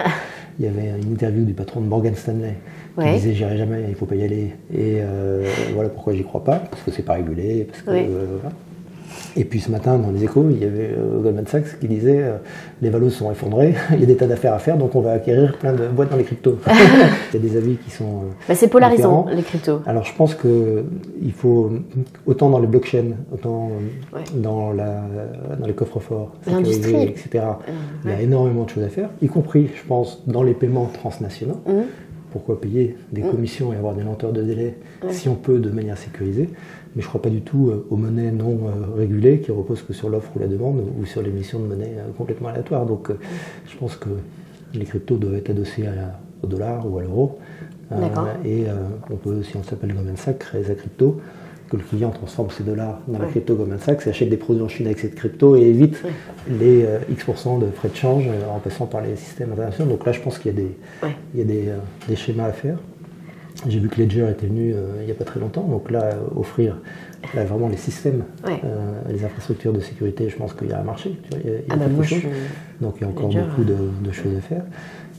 il 0.58 0.64
y 0.64 0.68
avait 0.68 0.92
une 1.02 1.12
interview 1.12 1.44
du 1.44 1.52
patron 1.52 1.80
de 1.80 1.86
Morgan 1.86 2.14
Stanley 2.14 2.54
qui 2.96 3.00
Ouais. 3.04 3.14
disait 3.14 3.34
j'irai 3.34 3.56
jamais, 3.56 3.86
il 3.88 3.94
faut 3.96 4.06
pas 4.06 4.14
y 4.14 4.22
aller. 4.22 4.52
Et 4.72 4.98
euh, 5.00 5.44
voilà 5.74 5.88
pourquoi 5.88 6.14
j'y 6.14 6.22
crois 6.22 6.44
pas 6.44 6.58
parce 6.70 6.80
que 6.82 6.92
c'est 6.92 7.02
pas 7.02 7.14
régulé, 7.14 7.64
parce 7.68 7.82
que 7.82 7.90
Ouais. 7.90 8.06
euh, 8.08 8.36
voilà. 8.40 8.54
Et 9.36 9.44
puis 9.44 9.60
ce 9.60 9.70
matin, 9.70 9.98
dans 9.98 10.10
les 10.10 10.22
échos, 10.24 10.44
il 10.50 10.58
y 10.58 10.64
avait 10.64 10.90
euh, 10.96 11.20
Goldman 11.20 11.46
Sachs 11.46 11.78
qui 11.80 11.88
disait 11.88 12.22
euh, 12.22 12.36
les 12.82 12.90
valos 12.90 13.10
sont 13.10 13.30
effondrés, 13.30 13.74
il 13.92 14.00
y 14.00 14.02
a 14.04 14.06
des 14.06 14.16
tas 14.16 14.26
d'affaires 14.26 14.54
à 14.54 14.58
faire, 14.58 14.76
donc 14.76 14.94
on 14.94 15.00
va 15.00 15.12
acquérir 15.12 15.56
plein 15.58 15.72
de 15.72 15.88
boîtes 15.88 16.10
dans 16.10 16.16
les 16.16 16.24
cryptos. 16.24 16.58
il 17.34 17.40
y 17.42 17.44
a 17.44 17.48
des 17.48 17.56
avis 17.56 17.76
qui 17.76 17.90
sont. 17.90 18.04
euh, 18.04 18.30
Bah, 18.48 18.54
c'est 18.54 18.68
polarisant, 18.68 19.22
différents. 19.22 19.36
les 19.36 19.42
cryptos. 19.42 19.80
Alors 19.86 20.04
je 20.04 20.14
pense 20.14 20.34
que 20.34 20.84
il 21.22 21.32
faut 21.32 21.70
autant 22.26 22.50
dans 22.50 22.58
les 22.58 22.66
blockchains, 22.66 23.12
autant 23.32 23.70
Ouais. 24.12 24.20
dans, 24.34 24.72
la, 24.72 25.02
dans 25.58 25.66
les 25.66 25.72
coffres-forts, 25.74 26.32
L'industrie. 26.46 27.02
etc. 27.04 27.44
Il 28.04 28.10
y 28.10 28.14
a 28.14 28.20
énormément 28.20 28.64
de 28.64 28.70
choses 28.70 28.84
à 28.84 28.88
faire, 28.88 29.08
y 29.22 29.26
compris, 29.26 29.68
je 29.74 29.82
pense, 29.86 30.22
dans 30.26 30.42
les 30.42 30.54
paiements 30.54 30.90
transnationaux. 30.92 31.60
Mhm. 31.66 31.84
Pourquoi 32.32 32.60
payer 32.60 32.96
des 33.12 33.22
Mm. 33.22 33.30
commissions 33.30 33.72
et 33.72 33.76
avoir 33.76 33.94
des 33.94 34.02
lenteurs 34.02 34.32
de 34.32 34.42
délai 34.42 34.76
Ouais. 35.04 35.12
si 35.12 35.28
on 35.28 35.36
peut 35.36 35.58
de 35.60 35.70
manière 35.70 35.96
sécurisée? 35.96 36.50
Mais 36.96 37.02
je 37.02 37.06
ne 37.06 37.08
crois 37.08 37.22
pas 37.22 37.30
du 37.30 37.40
tout 37.40 37.70
euh, 37.70 37.86
aux 37.90 37.96
monnaies 37.96 38.30
non 38.30 38.58
euh, 38.68 38.96
régulées 38.96 39.40
qui 39.40 39.50
reposent 39.50 39.82
que 39.82 39.92
sur 39.92 40.08
l'offre 40.08 40.30
ou 40.36 40.38
la 40.38 40.46
demande 40.46 40.80
ou 41.00 41.04
sur 41.06 41.22
l'émission 41.22 41.58
de 41.58 41.64
monnaie 41.66 41.94
euh, 41.98 42.10
complètement 42.16 42.48
aléatoire. 42.48 42.86
Donc 42.86 43.10
je 43.66 43.76
pense 43.76 43.96
que 43.96 44.08
les 44.74 44.84
cryptos 44.84 45.16
doivent 45.16 45.34
être 45.34 45.50
adossés 45.50 45.86
à 45.86 45.94
la- 45.94 46.20
au 46.42 46.46
dollar 46.46 46.86
ou 46.90 46.98
à 46.98 47.02
l'euro. 47.02 47.38
Et 48.44 48.64
on 49.10 49.16
peut, 49.16 49.42
si 49.44 49.56
on 49.56 49.62
s'appelle 49.62 49.92
Goldman 49.94 50.16
Sachs, 50.16 50.38
créer 50.38 50.64
sa 50.64 50.74
crypto, 50.74 51.20
que 51.70 51.76
le 51.76 51.82
client 51.82 52.10
transforme 52.10 52.50
ses 52.50 52.64
dollars 52.64 52.98
dans 53.06 53.18
la 53.18 53.26
crypto 53.26 53.54
Goldman 53.54 53.78
Sachs 53.78 54.06
et 54.06 54.10
achète 54.10 54.28
des 54.30 54.36
produits 54.36 54.62
en 54.62 54.68
Chine 54.68 54.86
avec 54.86 54.98
cette 54.98 55.14
crypto 55.14 55.54
et 55.56 55.60
évite 55.62 56.02
les 56.48 56.84
euh, 56.84 56.98
X% 57.10 57.58
de 57.60 57.66
frais 57.70 57.88
de 57.90 57.94
change 57.94 58.24
euh, 58.26 58.48
en 58.54 58.58
passant 58.58 58.86
par 58.86 59.00
les 59.02 59.14
systèmes 59.16 59.52
internationaux. 59.52 59.90
Donc 59.92 60.04
là, 60.04 60.12
je 60.12 60.20
pense 60.20 60.38
qu'il 60.38 60.52
y 60.52 60.54
a 60.54 60.58
des, 60.58 60.76
Ouais. 61.02 61.16
il 61.34 61.38
y 61.40 61.42
a 61.42 61.46
des, 61.46 61.68
euh, 61.68 61.76
des 62.08 62.16
schémas 62.16 62.46
à 62.46 62.52
faire. 62.52 62.78
J'ai 63.68 63.78
vu 63.78 63.88
que 63.88 64.00
Ledger 64.00 64.26
était 64.30 64.46
venu 64.46 64.72
euh, 64.74 64.96
il 65.00 65.06
n'y 65.06 65.10
a 65.10 65.14
pas 65.14 65.24
très 65.24 65.40
longtemps, 65.40 65.62
donc 65.62 65.90
là, 65.90 66.02
euh, 66.04 66.14
offrir 66.36 66.76
là, 67.34 67.44
vraiment 67.44 67.68
les 67.68 67.76
systèmes, 67.78 68.24
Ouais. 68.46 68.60
euh, 68.64 69.00
les 69.10 69.24
infrastructures 69.24 69.72
de 69.72 69.80
sécurité, 69.80 70.28
je 70.28 70.36
pense 70.36 70.52
qu'il 70.52 70.68
y 70.68 70.72
a 70.72 70.80
un 70.80 70.84
marché. 70.84 71.16
tu 71.22 71.30
vois, 71.30 71.38
il 71.44 71.50
y 71.50 71.54
a- 71.54 71.58
Ah 71.70 71.76
bah 71.76 71.86
moi, 71.88 72.04
je. 72.04 72.16
Donc 72.80 72.96
il 72.98 73.02
y 73.02 73.04
a 73.04 73.08
encore 73.08 73.28
Ledger, 73.28 73.40
beaucoup 73.48 73.64
de, 73.64 73.76
de 74.06 74.12
choses 74.12 74.36
à 74.36 74.40
faire. 74.40 74.62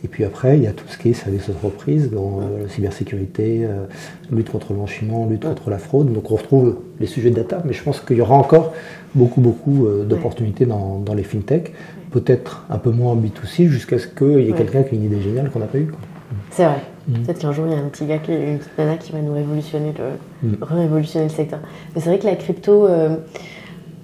Et 0.03 0.07
puis 0.07 0.23
après, 0.23 0.57
il 0.57 0.63
y 0.63 0.67
a 0.67 0.71
tout 0.73 0.85
ce 0.87 0.99
qui 0.99 1.09
est 1.09 1.13
service 1.13 1.49
euh, 1.49 2.63
la 2.63 2.69
cybersécurité, 2.69 3.67
lutte 4.31 4.51
contre 4.51 4.73
le 4.73 4.75
blanchiment, 4.77 5.25
lutte 5.27 5.45
contre 5.45 5.71
la 5.71 5.79
fraude. 5.79 6.13
Donc 6.13 6.29
on 6.31 6.35
retrouve 6.35 6.77
les 6.99 7.07
sujets 7.07 7.31
de 7.31 7.35
data, 7.35 7.63
mais 7.65 7.73
je 7.73 7.81
pense 7.81 7.99
qu'il 8.01 8.17
y 8.17 8.21
aura 8.21 8.35
encore 8.35 8.73
beaucoup, 9.15 9.41
beaucoup 9.41 9.87
d'opportunités 10.07 10.67
dans, 10.67 10.99
dans 10.99 11.15
les 11.15 11.23
fintechs. 11.23 11.73
Peut-être 12.11 12.65
un 12.69 12.77
peu 12.77 12.91
moins 12.91 13.13
en 13.13 13.15
B2C, 13.17 13.67
jusqu'à 13.67 13.97
ce 13.97 14.07
qu'il 14.07 14.41
y 14.41 14.49
ait 14.49 14.53
quelqu'un 14.53 14.83
qui 14.83 14.93
ait 14.95 14.97
une 14.99 15.05
idée 15.05 15.21
géniale 15.21 15.49
qu'on 15.49 15.59
n'a 15.59 15.65
pas 15.65 15.79
eue. 15.79 15.91
C'est 16.51 16.65
vrai. 16.65 16.81
Mhm. 17.07 17.23
Peut-être 17.23 17.39
qu'un 17.39 17.51
jour, 17.51 17.65
il 17.67 17.73
y 17.73 17.75
a 17.75 17.79
un 17.79 17.87
petit 17.89 18.05
gars, 18.05 18.17
qui, 18.17 18.31
une 18.33 18.57
petite 18.57 18.77
nana 18.77 18.97
qui 18.97 19.11
va 19.11 19.19
nous 19.19 19.33
révolutionner 19.33 19.93
le, 19.97 20.49
Mhm. 20.49 20.57
révolutionner 20.61 21.25
le 21.25 21.31
secteur. 21.31 21.59
Mais 21.95 22.01
c'est 22.01 22.09
vrai 22.09 22.19
que 22.19 22.25
la 22.25 22.35
crypto... 22.35 22.85
euh, 22.87 23.17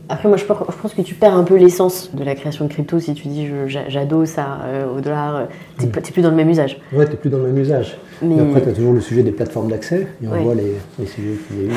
Après, 0.09 0.27
moi, 0.27 0.35
je 0.37 0.43
pense, 0.43 0.93
que 0.93 1.01
tu 1.03 1.15
perds 1.15 1.35
un 1.37 1.45
peu 1.45 1.55
l'essence 1.55 2.13
de 2.13 2.23
la 2.25 2.35
création 2.35 2.65
de 2.65 2.69
crypto 2.69 2.99
si 2.99 3.13
tu 3.13 3.29
dis 3.29 3.47
je- 3.47 3.67
j'a- 3.67 3.87
j'adosse 3.87 4.31
ça 4.31 4.57
euh, 4.65 4.97
au 4.97 4.99
dollar. 4.99 5.35
euh, 5.37 5.45
T'es 5.77 5.87
t'es 5.87 6.11
plus 6.11 6.21
dans 6.21 6.31
le 6.31 6.35
même 6.35 6.49
usage. 6.49 6.81
Ouais, 6.91 7.05
tu 7.05 7.11
n'es 7.11 7.17
plus 7.17 7.29
dans 7.29 7.37
le 7.37 7.45
même 7.45 7.57
usage. 7.57 7.97
Mais- 8.21 8.35
Mais 8.35 8.41
après, 8.41 8.61
tu 8.61 8.67
as 8.69 8.73
toujours 8.73 8.91
le 8.91 8.99
sujet 8.99 9.23
des 9.23 9.31
plateformes 9.31 9.69
d'accès, 9.69 10.07
et 10.21 10.27
on 10.27 10.31
Ouais. 10.31 10.43
voit 10.43 10.53
les, 10.55 10.73
les 10.99 11.05
sujets 11.05 11.35
qu'il 11.47 11.57
y 11.57 11.59
a 11.61 11.63
eu. 11.71 11.75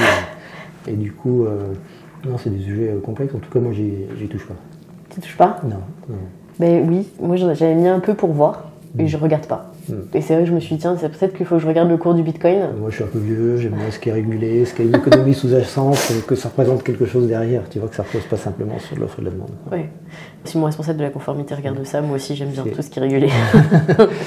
et 0.89 0.93
du 0.95 1.13
coup, 1.13 1.45
euh, 1.45 1.75
non, 2.29 2.37
c'est 2.37 2.51
des 2.51 2.63
sujets 2.65 2.93
complexes. 3.05 3.35
En 3.37 3.39
tout 3.39 3.51
cas, 3.53 3.61
moi, 3.61 3.73
j'y 3.73 4.27
touche 4.29 4.47
pas. 4.49 4.55
Tu 5.11 5.21
touches 5.21 5.37
pas? 5.37 5.61
Non. 5.63 5.77
non. 6.09 6.17
Ben 6.59 6.85
oui, 6.89 7.07
moi 7.21 7.37
j'avais 7.37 7.75
mis 7.75 7.87
un 7.89 8.01
peu 8.01 8.15
pour 8.15 8.33
voir 8.33 8.71
et 8.99 9.07
je 9.07 9.17
regarde 9.17 9.47
pas. 9.47 9.73
Et 10.15 10.21
c'est 10.21 10.35
vrai 10.35 10.45
que 10.45 10.49
je 10.49 10.55
me 10.55 10.61
suis 10.61 10.77
dit, 10.77 10.81
tiens, 10.81 10.97
c'est 10.99 11.09
peut-être 11.09 11.37
qu'il 11.37 11.47
faut 11.47 11.57
que 11.57 11.61
je 11.63 11.67
regarde 11.67 11.89
le 11.89 11.97
cours 11.97 12.15
du 12.15 12.23
bitcoin. 12.23 12.71
Moi, 12.79 12.91
je 12.91 12.97
suis 12.97 13.05
un 13.05 13.09
peu 13.09 13.19
vieux, 13.19 13.57
j'aime 13.57 13.75
bien 13.75 13.91
ce 13.91 13.99
qui 13.99 14.09
est 14.09 14.13
régulé, 14.13 14.65
ce 14.65 14.75
qui 14.75 14.83
a 14.83 14.85
une 14.85 14.95
économie 14.95 15.35
sous-jacente, 15.35 15.99
que 16.27 16.35
ça 16.35 16.49
représente 16.49 16.83
quelque 16.83 17.07
chose 17.07 17.29
derrière. 17.29 17.63
Tu 17.71 17.79
vois 17.79 17.89
que 17.89 17.97
ça 17.97 18.03
repose 18.03 18.25
pas 18.25 18.37
simplement 18.37 18.79
sur 18.79 18.99
l'offre 18.99 19.21
et 19.21 19.25
la 19.25 19.31
demande. 19.31 19.51
Ouais. 19.71 19.91
Si 20.45 20.59
mon 20.59 20.67
responsable 20.67 20.99
de 20.99 21.05
la 21.05 21.11
conformité 21.11 21.55
regarde 21.55 21.83
ça, 21.85 22.01
moi 22.01 22.17
aussi 22.17 22.37
j'aime 22.37 22.51
bien 22.51 22.65
tout 22.65 22.83
ce 22.83 22.91
qui 22.91 22.99
est 22.99 23.03
régulé. 23.03 23.29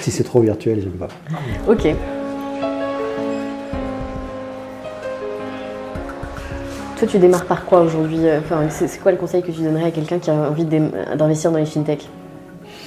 Si 0.01 0.11
c'est 0.11 0.23
trop 0.23 0.39
virtuel, 0.41 0.81
j'aime 0.81 0.91
pas. 0.91 1.07
ok. 1.67 1.95
Toi, 6.97 7.07
tu 7.07 7.19
démarres 7.19 7.45
par 7.45 7.65
quoi 7.65 7.81
aujourd'hui? 7.81 8.21
Enfin, 8.39 8.69
c'est, 8.69 8.99
quoi 8.99 9.11
le 9.11 9.19
conseil 9.19 9.43
que 9.43 9.51
tu 9.51 9.61
donnerais 9.61 9.85
à 9.85 9.91
quelqu'un 9.91 10.17
qui 10.17 10.31
a 10.31 10.33
envie 10.33 10.65
d'investir 10.65 11.51
dans 11.51 11.59
les 11.59 11.65
fintechs? 11.65 12.09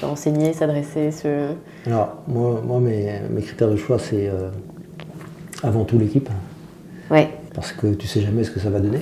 Se 0.00 0.06
renseigner, 0.06 0.52
s'adresser, 0.54 1.10
se. 1.10 1.48
Alors, 1.86 2.22
moi, 2.26 2.62
moi 2.66 2.80
mes, 2.80 3.20
mes 3.30 3.42
critères 3.42 3.68
de 3.68 3.76
choix, 3.76 3.98
c'est 3.98 4.28
euh, 4.28 4.48
avant 5.62 5.84
tout 5.84 5.98
l'équipe, 5.98 6.28
Ouais, 7.10 7.28
parce 7.54 7.72
que 7.72 7.88
tu 7.94 8.06
sais 8.06 8.20
jamais 8.22 8.44
ce 8.44 8.50
que 8.50 8.60
ça 8.60 8.70
va 8.70 8.80
donner. 8.80 9.00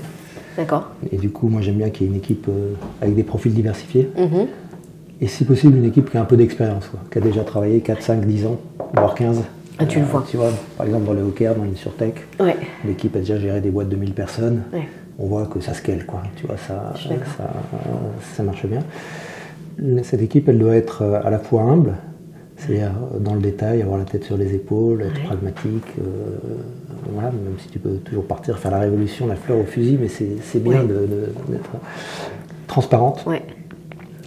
d'accord. 0.57 0.89
Et 1.13 1.17
du 1.17 1.31
coup, 1.31 1.49
moi, 1.49 1.61
j'aime 1.61 1.77
bien 1.77 1.91
qu'il 1.91 2.07
y 2.07 2.09
ait 2.09 2.13
une 2.13 2.19
équipe 2.19 2.47
euh, 2.49 2.73
avec 3.01 3.15
des 3.15 3.23
profils 3.23 3.53
diversifiés. 3.55 4.11
Mhm. 4.17 4.47
Et 5.21 5.27
si 5.29 5.45
possible, 5.45 5.77
une 5.77 5.85
équipe 5.85 6.11
qui 6.11 6.17
a 6.17 6.21
un 6.23 6.25
peu 6.25 6.37
d'expérience, 6.37 6.91
qui 7.13 7.19
a 7.19 7.21
déjà 7.21 7.45
travaillé 7.45 7.81
4, 7.81 8.03
5, 8.03 8.25
10 8.25 8.47
ans, 8.47 8.59
voire 8.95 9.15
15. 9.15 9.43
Ah, 9.79 9.87
tu 9.87 10.01
le 10.01 10.05
vois. 10.05 10.25
Tu 10.29 10.37
vois, 10.37 10.51
par 10.77 10.87
exemple, 10.87 11.05
dans 11.07 11.13
le 11.13 11.23
Hocker, 11.23 11.53
dans 11.57 11.65
l'Insurtech, 11.65 12.27
Ouais, 12.41 12.57
l'équipe 12.85 13.15
a 13.15 13.21
déjà 13.21 13.39
géré 13.39 13.61
des 13.61 13.71
boîtes 13.71 13.89
de 13.89 13.97
1000 13.97 14.15
personnes. 14.15 14.63
ouais. 14.73 14.89
On 15.21 15.27
voit 15.27 15.47
que 15.47 15.59
ça 15.61 15.75
scale, 15.75 16.07
quoi. 16.07 16.23
Tu 16.37 16.47
vois, 16.47 16.57
ça, 16.57 16.95
ça 18.37 18.43
marche 18.45 18.65
bien. 18.67 18.79
Cette 20.03 20.23
équipe, 20.23 20.49
elle 20.49 20.59
doit 20.59 20.75
être 20.75 21.03
euh, 21.03 21.21
à 21.23 21.31
la 21.31 21.39
fois 21.39 21.63
humble, 21.63 21.95
c'est-à-dire 22.57 22.91
euh, 23.15 23.19
dans 23.21 23.35
le 23.35 23.41
détail, 23.41 23.83
avoir 23.83 23.99
la 23.99 24.05
tête 24.05 24.25
sur 24.25 24.37
les 24.37 24.55
épaules, 24.55 25.03
être 25.03 25.15
Ouais. 25.21 25.25
pragmatique. 25.27 25.85
euh, 26.01 26.39
voilà, 27.13 27.31
même 27.31 27.55
si 27.59 27.69
tu 27.69 27.79
peux 27.79 27.95
toujours 28.05 28.25
partir 28.25 28.59
faire 28.59 28.71
la 28.73 28.81
révolution, 28.81 29.27
la 29.29 29.37
fleur 29.37 29.59
au 29.59 29.65
fusil, 29.65 29.97
mais 30.01 30.09
c'est 30.09 30.63
bien 30.63 30.81
Ouais. 30.83 30.87
d'être 31.49 31.71
transparente. 32.67 33.25
Ouais, 33.27 33.43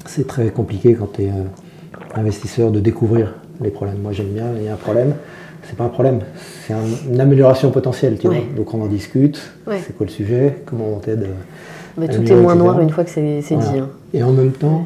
C'est 0.05 0.25
très 0.25 0.49
compliqué 0.49 0.93
quand 0.95 1.11
tu 1.13 1.23
es 1.23 1.31
investisseur 2.15 2.71
de 2.71 2.79
découvrir 2.79 3.35
les 3.61 3.69
problèmes. 3.69 3.99
Moi 4.01 4.13
j'aime 4.13 4.29
bien, 4.33 4.45
il 4.57 4.63
y 4.63 4.67
a 4.67 4.73
un 4.73 4.77
problème, 4.77 5.13
c'est 5.63 5.75
pas 5.75 5.83
un 5.83 5.89
problème, 5.89 6.19
c'est 6.65 6.73
un- 6.73 7.11
une 7.13 7.19
amélioration 7.19 7.69
potentielle, 7.71 8.17
tu 8.17 8.27
vois. 8.27 8.37
Donc 8.55 8.73
on 8.73 8.81
en 8.81 8.87
discute, 8.87 9.39
c'est 9.85 9.95
quoi 9.95 10.05
le 10.07 10.11
sujet, 10.11 10.57
comment 10.65 10.85
on 10.95 10.99
t'aide. 10.99 11.27
Bah, 11.97 12.07
tout 12.07 12.23
est 12.23 12.35
moins 12.41 12.55
noir 12.55 12.79
une 12.79 12.89
fois 12.89 13.03
que 13.03 13.09
c'est, 13.11 13.41
c'est 13.41 13.55
Voilà. 13.55 13.71
dit. 13.71 13.79
hein. 13.79 13.89
Et 14.13 14.23
en 14.23 14.31
même 14.31 14.51
temps, 14.53 14.85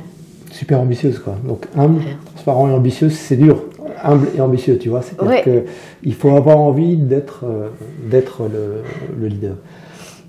super 0.59 0.79
ambitieuse 0.79 1.19
quoi. 1.19 1.35
Donc 1.47 1.65
humble, 1.75 2.01
transparent 2.25 2.69
et 2.69 2.73
ambitieuse, 2.73 3.13
c'est 3.13 3.35
dur 3.35 3.63
humble 4.03 4.27
et 4.37 4.41
ambitieux, 4.41 4.77
tu 4.77 4.89
vois. 4.89 5.01
C'est-à-dire 5.01 5.31
Ouais. 5.31 5.41
que 5.41 5.63
il 6.03 6.13
faut 6.13 6.29
avoir 6.35 6.57
envie 6.57 6.95
d'être 6.97 7.43
euh, 7.45 7.69
d'être 8.09 8.43
le, 8.43 8.83
le 9.19 9.27
leader. 9.27 9.55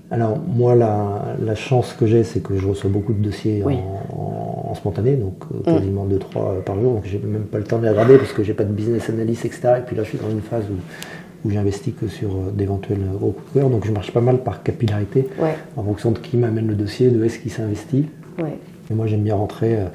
Alors 0.09 0.37
moi, 0.39 0.73
la, 0.73 1.35
la 1.43 1.53
chance 1.55 1.93
que 1.99 2.05
j'ai, 2.07 2.23
c'est 2.23 2.39
que 2.41 2.57
je 2.57 2.65
reçois 2.67 2.89
beaucoup 2.89 3.13
de 3.13 3.21
dossiers 3.21 3.61
Oui. 3.65 3.75
en, 3.75 4.69
en 4.71 4.73
spontané, 4.73 5.15
donc 5.15 5.35
euh, 5.53 5.73
quasiment 5.73 6.05
2-3 6.07 6.63
par 6.65 6.75
jour, 6.79 6.93
donc 6.93 7.03
j'ai 7.05 7.19
même 7.19 7.43
pas 7.43 7.57
le 7.57 7.65
temps 7.65 7.77
de 7.77 7.83
les 7.83 7.89
regarder 7.89 8.17
parce 8.17 8.31
que 8.31 8.41
j'ai 8.43 8.53
pas 8.53 8.63
de 8.63 8.71
business 8.71 9.09
analyst, 9.09 9.43
etc. 9.45 9.61
Et 9.79 9.81
puis 9.85 9.95
là, 9.97 10.03
je 10.03 10.09
suis 10.09 10.17
dans 10.17 10.29
une 10.31 10.41
phase 10.41 10.63
où, 10.71 11.47
où 11.47 11.51
j'investis 11.51 11.93
que 11.99 12.07
sur 12.07 12.29
euh, 12.29 12.51
d'éventuels 12.53 12.99
gros 13.19 13.31
coups 13.31 13.53
de 13.53 13.59
cœur, 13.59 13.69
donc 13.69 13.85
je 13.85 13.91
marche 13.91 14.11
pas 14.11 14.21
mal 14.21 14.37
par 14.43 14.63
capillarité, 14.63 15.27
Ouais, 15.41 15.55
en 15.75 15.83
fonction 15.83 16.11
de 16.11 16.19
qui 16.19 16.37
m'amène 16.37 16.67
le 16.67 16.75
dossier, 16.75 17.09
de 17.09 17.21
est-ce 17.25 17.39
qui 17.39 17.49
s'investit. 17.49 18.05
ouais. 18.41 18.57
Et 18.89 18.93
moi, 18.93 19.07
j'aime 19.07 19.21
bien 19.23 19.35
rentrer 19.35 19.75
euh, 19.75 19.85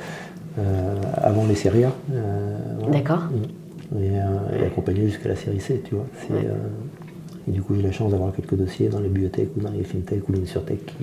euh, 0.58 0.94
avant 1.16 1.46
les 1.46 1.54
séries 1.54 1.84
A. 1.84 1.92
euh, 2.12 2.56
voilà. 2.80 2.98
D'accord. 2.98 3.22
Mm. 3.30 3.98
Et, 3.98 4.60
et 4.62 4.66
accompagner 4.66 5.06
jusqu'à 5.06 5.28
la 5.28 5.36
série 5.36 5.60
C, 5.60 5.82
tu 5.84 5.94
vois. 5.94 6.06
C'est, 6.26 6.32
Ouais. 6.32 6.46
et 7.48 7.50
du 7.50 7.60
coup, 7.60 7.74
j'ai 7.74 7.82
la 7.82 7.92
chance 7.92 8.10
d'avoir 8.10 8.32
quelques 8.32 8.54
dossiers 8.54 8.88
dans 8.88 9.00
les 9.00 9.08
bibliothèques 9.08 9.50
ou 9.56 9.60
dans 9.60 9.70
les 9.70 9.82
fintech 9.82 10.26
ou 10.28 10.32
les 10.32 10.42
insurtech 10.42 10.84
qui, 10.86 10.94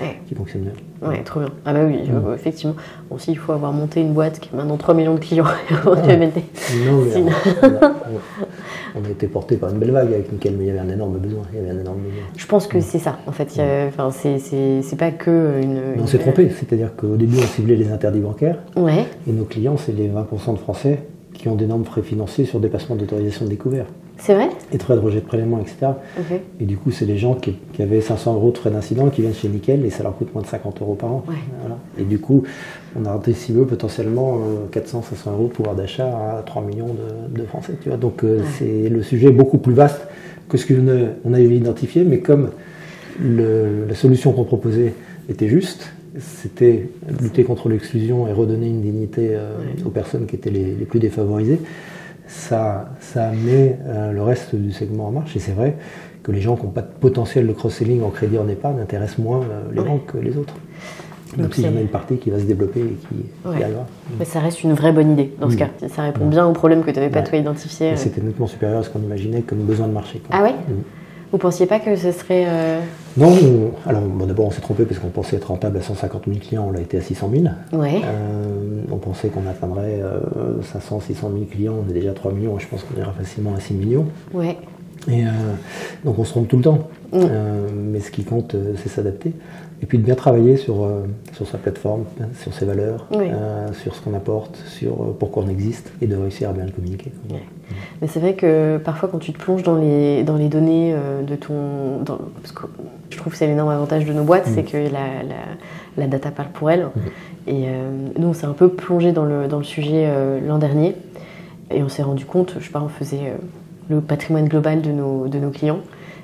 Ouais. 0.00 0.16
qui 0.28 0.34
fonctionnent 0.36 0.62
bien. 0.62 1.08
Ouais, 1.08 1.22
trop 1.24 1.40
bien. 1.40 1.48
Ah 1.66 1.72
bah 1.74 1.80
oui, 1.84 2.08
Mm. 2.08 2.32
effectivement. 2.34 2.76
Bon, 3.10 3.18
si, 3.18 3.32
il 3.32 3.38
faut 3.38 3.52
avoir 3.52 3.72
monté 3.72 4.00
une 4.00 4.12
boîte 4.12 4.38
qui 4.40 4.48
a 4.52 4.56
maintenant 4.56 4.76
3 4.76 4.94
millions 4.94 5.14
de 5.14 5.20
clients 5.20 5.44
mener. 5.84 6.30
Non, 6.86 7.02
mais 7.04 7.10
Sinon. 7.10 7.30
on, 8.94 9.04
a, 9.04 9.10
été 9.10 9.26
porté 9.26 9.56
par 9.56 9.70
une 9.70 9.78
belle 9.78 9.90
vague 9.90 10.12
avec 10.12 10.32
Nickel, 10.32 10.54
mais 10.56 10.64
il 10.64 10.66
y 10.68 10.70
avait 10.70 10.78
un 10.78 10.88
énorme 10.88 11.18
besoin. 11.18 11.42
Il 11.52 11.58
y 11.58 11.62
avait 11.62 11.70
un 11.70 11.80
énorme 11.80 11.98
besoin. 11.98 12.22
Je 12.36 12.46
pense 12.46 12.66
que 12.66 12.80
c'est 12.80 12.98
ça, 12.98 13.18
en 13.26 13.32
fait. 13.32 13.48
Enfin, 13.88 14.10
c'est- 14.10 14.96
pas 14.98 15.10
que 15.12 15.60
une. 15.62 15.80
Mais 15.96 16.02
on 16.02 16.06
s'est 16.06 16.18
trompé, 16.18 16.50
c'est-à-dire 16.50 16.96
qu'au 16.96 17.16
début, 17.16 17.36
on 17.38 17.46
ciblait 17.46 17.76
les 17.76 17.90
interdits 17.92 18.20
bancaires 18.20 18.58
Ouais, 18.76 19.06
et 19.28 19.32
nos 19.32 19.44
clients, 19.44 19.76
c'est 19.76 19.92
les 19.92 20.08
20% 20.08 20.54
de 20.54 20.58
Français 20.58 20.98
qui 21.34 21.48
ont 21.48 21.54
d'énormes 21.54 21.84
frais 21.84 22.02
financiers 22.02 22.44
sur 22.44 22.58
dépassement 22.58 22.96
d'autorisation 22.96 23.44
de 23.44 23.50
découvert 23.50 23.86
c'est 24.18 24.34
vrai? 24.34 24.48
Et 24.72 24.78
frais 24.78 24.94
de 24.94 25.00
rejet 25.00 25.20
de 25.20 25.24
prélèvement, 25.26 25.60
etc. 25.60 25.92
Et 26.60 26.64
du 26.64 26.76
coup, 26.76 26.90
c'est 26.90 27.04
les 27.06 27.18
gens 27.18 27.34
qui, 27.34 27.56
qui 27.72 27.82
avaient 27.82 28.00
500 28.00 28.34
euros 28.34 28.50
de 28.50 28.58
frais 28.58 28.70
d'incident 28.70 29.08
qui 29.10 29.20
viennent 29.22 29.34
chez 29.34 29.48
Nickel 29.48 29.84
et 29.84 29.90
ça 29.90 30.02
leur 30.02 30.16
coûte 30.16 30.32
moins 30.34 30.42
de 30.42 30.48
50 30.48 30.82
euros 30.82 30.94
par 30.94 31.10
an. 31.12 31.24
Ouais. 31.28 31.34
Voilà. 31.60 31.78
Et 31.98 32.02
du 32.04 32.18
coup, 32.18 32.42
on 32.98 33.04
a 33.06 33.10
peu 33.52 33.64
potentiellement 33.64 34.38
400, 34.72 35.02
500 35.02 35.32
euros 35.32 35.44
de 35.48 35.52
pouvoir 35.52 35.74
d'achat 35.76 36.06
à 36.38 36.42
3 36.44 36.62
millions 36.62 36.94
de, 37.32 37.40
de 37.40 37.46
Français. 37.46 37.74
Tu 37.82 37.88
vois. 37.88 37.98
Donc, 37.98 38.24
euh, 38.24 38.40
c'est 38.58 38.88
le 38.88 39.02
sujet 39.02 39.28
est 39.28 39.32
beaucoup 39.32 39.58
plus 39.58 39.74
vaste 39.74 40.00
que 40.48 40.56
ce 40.58 40.66
qu'on 40.66 40.88
on 41.24 41.32
avait 41.34 41.44
identifié, 41.56 42.04
mais 42.04 42.18
comme 42.20 42.50
le- 43.20 43.84
la 43.88 43.94
solution 43.94 44.32
qu'on 44.32 44.44
proposait 44.44 44.94
était 45.28 45.48
juste, 45.48 45.92
c'était 46.18 46.88
lutter 47.22 47.44
contre 47.44 47.68
l'exclusion 47.68 48.26
et 48.26 48.32
redonner 48.32 48.68
une 48.68 48.80
dignité 48.80 49.30
euh, 49.32 49.52
aux 49.84 49.90
personnes 49.90 50.26
qui 50.26 50.36
étaient 50.36 50.50
les, 50.50 50.74
les 50.74 50.84
plus 50.86 50.98
défavorisées. 51.00 51.60
Ça, 52.28 52.90
ça 53.00 53.28
amené 53.28 53.76
euh, 53.86 54.12
le 54.12 54.22
reste 54.22 54.54
du 54.54 54.70
segment 54.72 55.08
en 55.08 55.10
marche. 55.10 55.34
Et 55.34 55.40
c'est 55.40 55.52
vrai 55.52 55.76
que 56.22 56.30
les 56.30 56.40
gens 56.40 56.56
qui 56.56 56.64
n'ont 56.66 56.70
pas 56.72 56.82
de 56.82 56.92
potentiel 57.00 57.46
de 57.46 57.52
cross-selling 57.52 58.02
en 58.02 58.10
crédit 58.10 58.38
en 58.38 58.46
épargne 58.48 58.78
intéressent 58.80 59.18
moins 59.18 59.40
euh, 59.40 59.62
les 59.72 59.80
banques 59.82 60.06
que 60.06 60.18
les 60.18 60.36
autres. 60.36 60.54
Donc 61.36 61.46
Donc 61.46 61.54
s'il 61.54 61.64
y 61.64 61.68
en 61.68 61.76
a 61.76 61.80
une 61.80 61.88
partie 61.88 62.16
qui 62.18 62.30
va 62.30 62.38
se 62.38 62.44
développer 62.44 62.80
et 62.80 62.84
qui, 63.08 63.48
Ouais. 63.48 63.56
qui 63.56 63.62
arrivera. 63.64 63.86
Mais 64.18 64.24
ça 64.24 64.40
reste 64.40 64.62
une 64.62 64.72
vraie 64.74 64.92
bonne 64.92 65.12
idée 65.12 65.34
dans 65.40 65.50
ce 65.50 65.56
cas. 65.56 65.68
Ça 65.88 66.02
répond 66.02 66.26
bien 66.26 66.46
au 66.46 66.52
problème 66.52 66.82
que 66.84 66.90
tu 66.90 66.98
n'avais 66.98 67.10
pas 67.10 67.20
Ouais. 67.20 67.24
toi 67.26 67.38
identifié. 67.38 67.96
C'était 67.96 68.20
nettement 68.22 68.46
supérieur 68.46 68.80
à 68.80 68.82
ce 68.82 68.90
qu'on 68.90 69.00
imaginait 69.00 69.40
comme 69.42 69.58
besoin 69.58 69.88
de 69.88 69.92
marché. 69.92 70.18
quoi. 70.20 70.36
Ah 70.38 70.42
ouais 70.42 70.52
Mm. 70.52 70.72
Vous 71.30 71.38
pensiez 71.38 71.66
pas 71.66 71.78
que 71.78 71.94
ce 71.94 72.10
serait. 72.12 72.44
euh, 72.48 72.80
Non, 73.18 73.28
on- 73.28 73.88
alors 73.88 74.00
bon, 74.02 74.24
d'abord 74.26 74.46
on 74.46 74.50
s'est 74.50 74.60
trompé 74.62 74.84
parce 74.84 74.98
qu'on 74.98 75.08
pensait 75.10 75.36
être 75.36 75.48
rentable 75.48 75.76
à 75.76 75.82
150 75.82 76.22
000 76.26 76.38
clients, 76.38 76.64
on 76.68 76.70
l'a 76.72 76.80
été 76.80 76.96
à 76.96 77.02
600 77.02 77.30
000. 77.30 77.44
Ouais. 77.74 78.00
Euh, 78.04 78.82
on 78.90 78.96
pensait 78.96 79.28
qu'on 79.28 79.46
atteindrait 79.46 80.00
euh, 80.02 80.20
500, 80.62 81.00
600 81.00 81.30
000 81.32 81.44
clients, 81.50 81.74
on 81.86 81.90
est 81.90 81.92
déjà 81.92 82.10
à 82.10 82.14
3 82.14 82.32
millions, 82.32 82.58
je 82.58 82.66
pense 82.66 82.82
qu'on 82.82 82.98
ira 82.98 83.12
facilement 83.12 83.54
à 83.54 83.60
6 83.60 83.74
millions. 83.74 84.06
Ouais. 84.32 84.56
Et 85.06 85.24
euh, 85.24 85.30
donc 86.04 86.18
on 86.18 86.24
se 86.24 86.30
trompe 86.30 86.48
tout 86.48 86.56
le 86.56 86.62
temps. 86.62 86.88
Mm. 87.12 87.16
Euh, 87.16 87.68
mais 87.74 88.00
ce 88.00 88.10
qui 88.10 88.24
compte, 88.24 88.54
euh, 88.54 88.74
c'est 88.76 88.88
s'adapter. 88.88 89.32
Et 89.80 89.86
puis 89.86 89.96
de 89.98 90.02
bien 90.02 90.16
travailler 90.16 90.56
sur, 90.56 90.88
sur 91.34 91.46
sa 91.46 91.56
plateforme, 91.56 92.02
hein, 92.20 92.24
sur 92.40 92.52
ses 92.52 92.64
valeurs, 92.64 93.06
Oui. 93.14 93.26
sur 93.80 93.94
ce 93.94 94.00
qu'on 94.02 94.12
apporte, 94.12 94.56
sur 94.66 95.14
pourquoi 95.20 95.44
on 95.44 95.48
existe, 95.48 95.92
et 96.02 96.08
de 96.08 96.16
réussir 96.16 96.50
à 96.50 96.52
bien 96.52 96.64
le 96.64 96.72
communiquer. 96.72 97.12
Ouais. 97.30 97.44
Mais 98.02 98.08
c'est 98.08 98.18
vrai 98.18 98.34
que 98.34 98.78
parfois 98.78 99.08
quand 99.08 99.20
tu 99.20 99.32
te 99.32 99.38
plonges 99.38 99.62
dans 99.62 99.76
les, 99.76 100.24
dans 100.24 100.34
les 100.36 100.48
données 100.48 100.96
de 101.24 101.36
ton... 101.36 102.02
dans- 102.04 102.18
parce 102.42 102.50
que 102.50 102.62
je 103.10 103.16
trouve 103.18 103.32
que 103.34 103.38
c'est 103.38 103.46
l'énorme 103.46 103.70
avantage 103.70 104.04
de 104.04 104.12
nos 104.12 104.24
boîtes, 104.24 104.48
Mm. 104.48 104.52
c'est 104.56 104.64
que 104.64 104.78
la, 104.78 105.22
la, 105.22 105.36
la 105.96 106.06
data 106.08 106.32
parle 106.32 106.48
pour 106.48 106.72
elle. 106.72 106.88
Et 107.46 107.66
euh, 107.68 107.88
nous 108.18 108.26
on 108.26 108.32
s'est 108.34 108.46
un 108.46 108.52
peu 108.54 108.68
plongé 108.70 109.12
dans 109.12 109.24
le, 109.24 109.46
dans 109.46 109.58
le 109.58 109.64
sujet 109.64 110.10
l'an 110.44 110.58
dernier. 110.58 110.96
Et 111.70 111.84
on 111.84 111.88
s'est 111.88 112.02
rendu 112.02 112.24
compte, 112.24 112.56
je 112.58 112.64
sais 112.64 112.72
pas, 112.72 112.82
on 112.82 112.88
faisait 112.88 113.32
le 113.90 114.00
patrimoine 114.00 114.48
global 114.48 114.82
de 114.82 114.90
nos, 114.90 115.28
de 115.28 115.38
nos 115.38 115.50
clients. 115.50 115.80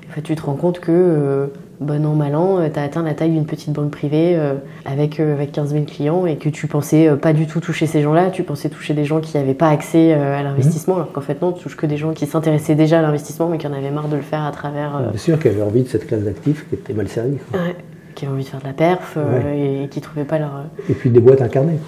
En 0.09 0.13
fait, 0.13 0.21
tu 0.21 0.35
te 0.35 0.41
rends 0.43 0.53
compte 0.55 0.79
que, 0.79 0.91
euh, 0.91 1.47
bon 1.79 2.05
an, 2.05 2.13
mal 2.13 2.35
an, 2.35 2.59
tu 2.71 2.79
as 2.79 2.83
atteint 2.83 3.01
la 3.01 3.15
taille 3.15 3.31
d'une 3.31 3.47
petite 3.47 3.73
banque 3.73 3.89
privée 3.89 4.33
euh, 4.35 4.53
avec, 4.85 5.19
euh, 5.19 5.33
avec 5.33 5.51
15 5.51 5.71
000 5.73 5.85
clients 5.85 6.27
et 6.27 6.35
que 6.37 6.47
tu 6.49 6.67
pensais 6.67 7.07
euh, 7.07 7.15
pas 7.15 7.33
du 7.33 7.47
tout 7.47 7.59
toucher 7.59 7.87
ces 7.87 8.03
gens-là, 8.03 8.29
tu 8.29 8.43
pensais 8.43 8.69
toucher 8.69 8.93
des 8.93 9.03
gens 9.03 9.19
qui 9.19 9.35
n'avaient 9.35 9.55
pas 9.55 9.69
accès 9.69 10.13
euh, 10.13 10.37
à 10.39 10.43
l'investissement, 10.43 10.95
alors 10.97 11.11
qu'en 11.11 11.21
fait, 11.21 11.41
non, 11.41 11.51
tu 11.53 11.63
touches 11.63 11.75
que 11.75 11.87
des 11.87 11.97
gens 11.97 12.13
qui 12.13 12.27
s'intéressaient 12.27 12.75
déjà 12.75 12.99
à 12.99 13.01
l'investissement 13.01 13.49
mais 13.49 13.57
qui 13.57 13.65
en 13.65 13.73
avaient 13.73 13.89
marre 13.89 14.07
de 14.07 14.15
le 14.15 14.21
faire 14.21 14.43
à 14.43 14.51
travers. 14.51 14.95
euh, 14.97 15.09
Bien 15.09 15.17
sûr 15.17 15.39
qu'elle 15.39 15.53
avait 15.53 15.63
envie 15.63 15.81
de 15.81 15.87
cette 15.87 16.05
classe 16.05 16.21
d'actifs 16.21 16.67
qui 16.69 16.75
était 16.75 16.93
mal 16.93 17.07
servie. 17.07 17.37
ouais, 17.53 17.75
qui 18.13 18.25
avaient 18.25 18.33
envie 18.35 18.43
de 18.43 18.49
faire 18.49 18.61
de 18.61 18.65
la 18.67 18.73
perf 18.73 19.15
euh, 19.17 19.83
et 19.83 19.87
qui 19.89 20.01
trouvaient 20.01 20.23
pas 20.25 20.37
leur. 20.37 20.55
euh, 20.55 20.83
Et 20.91 20.93
puis 20.93 21.09
des 21.09 21.19
boîtes 21.19 21.41
incarnées. 21.41 21.79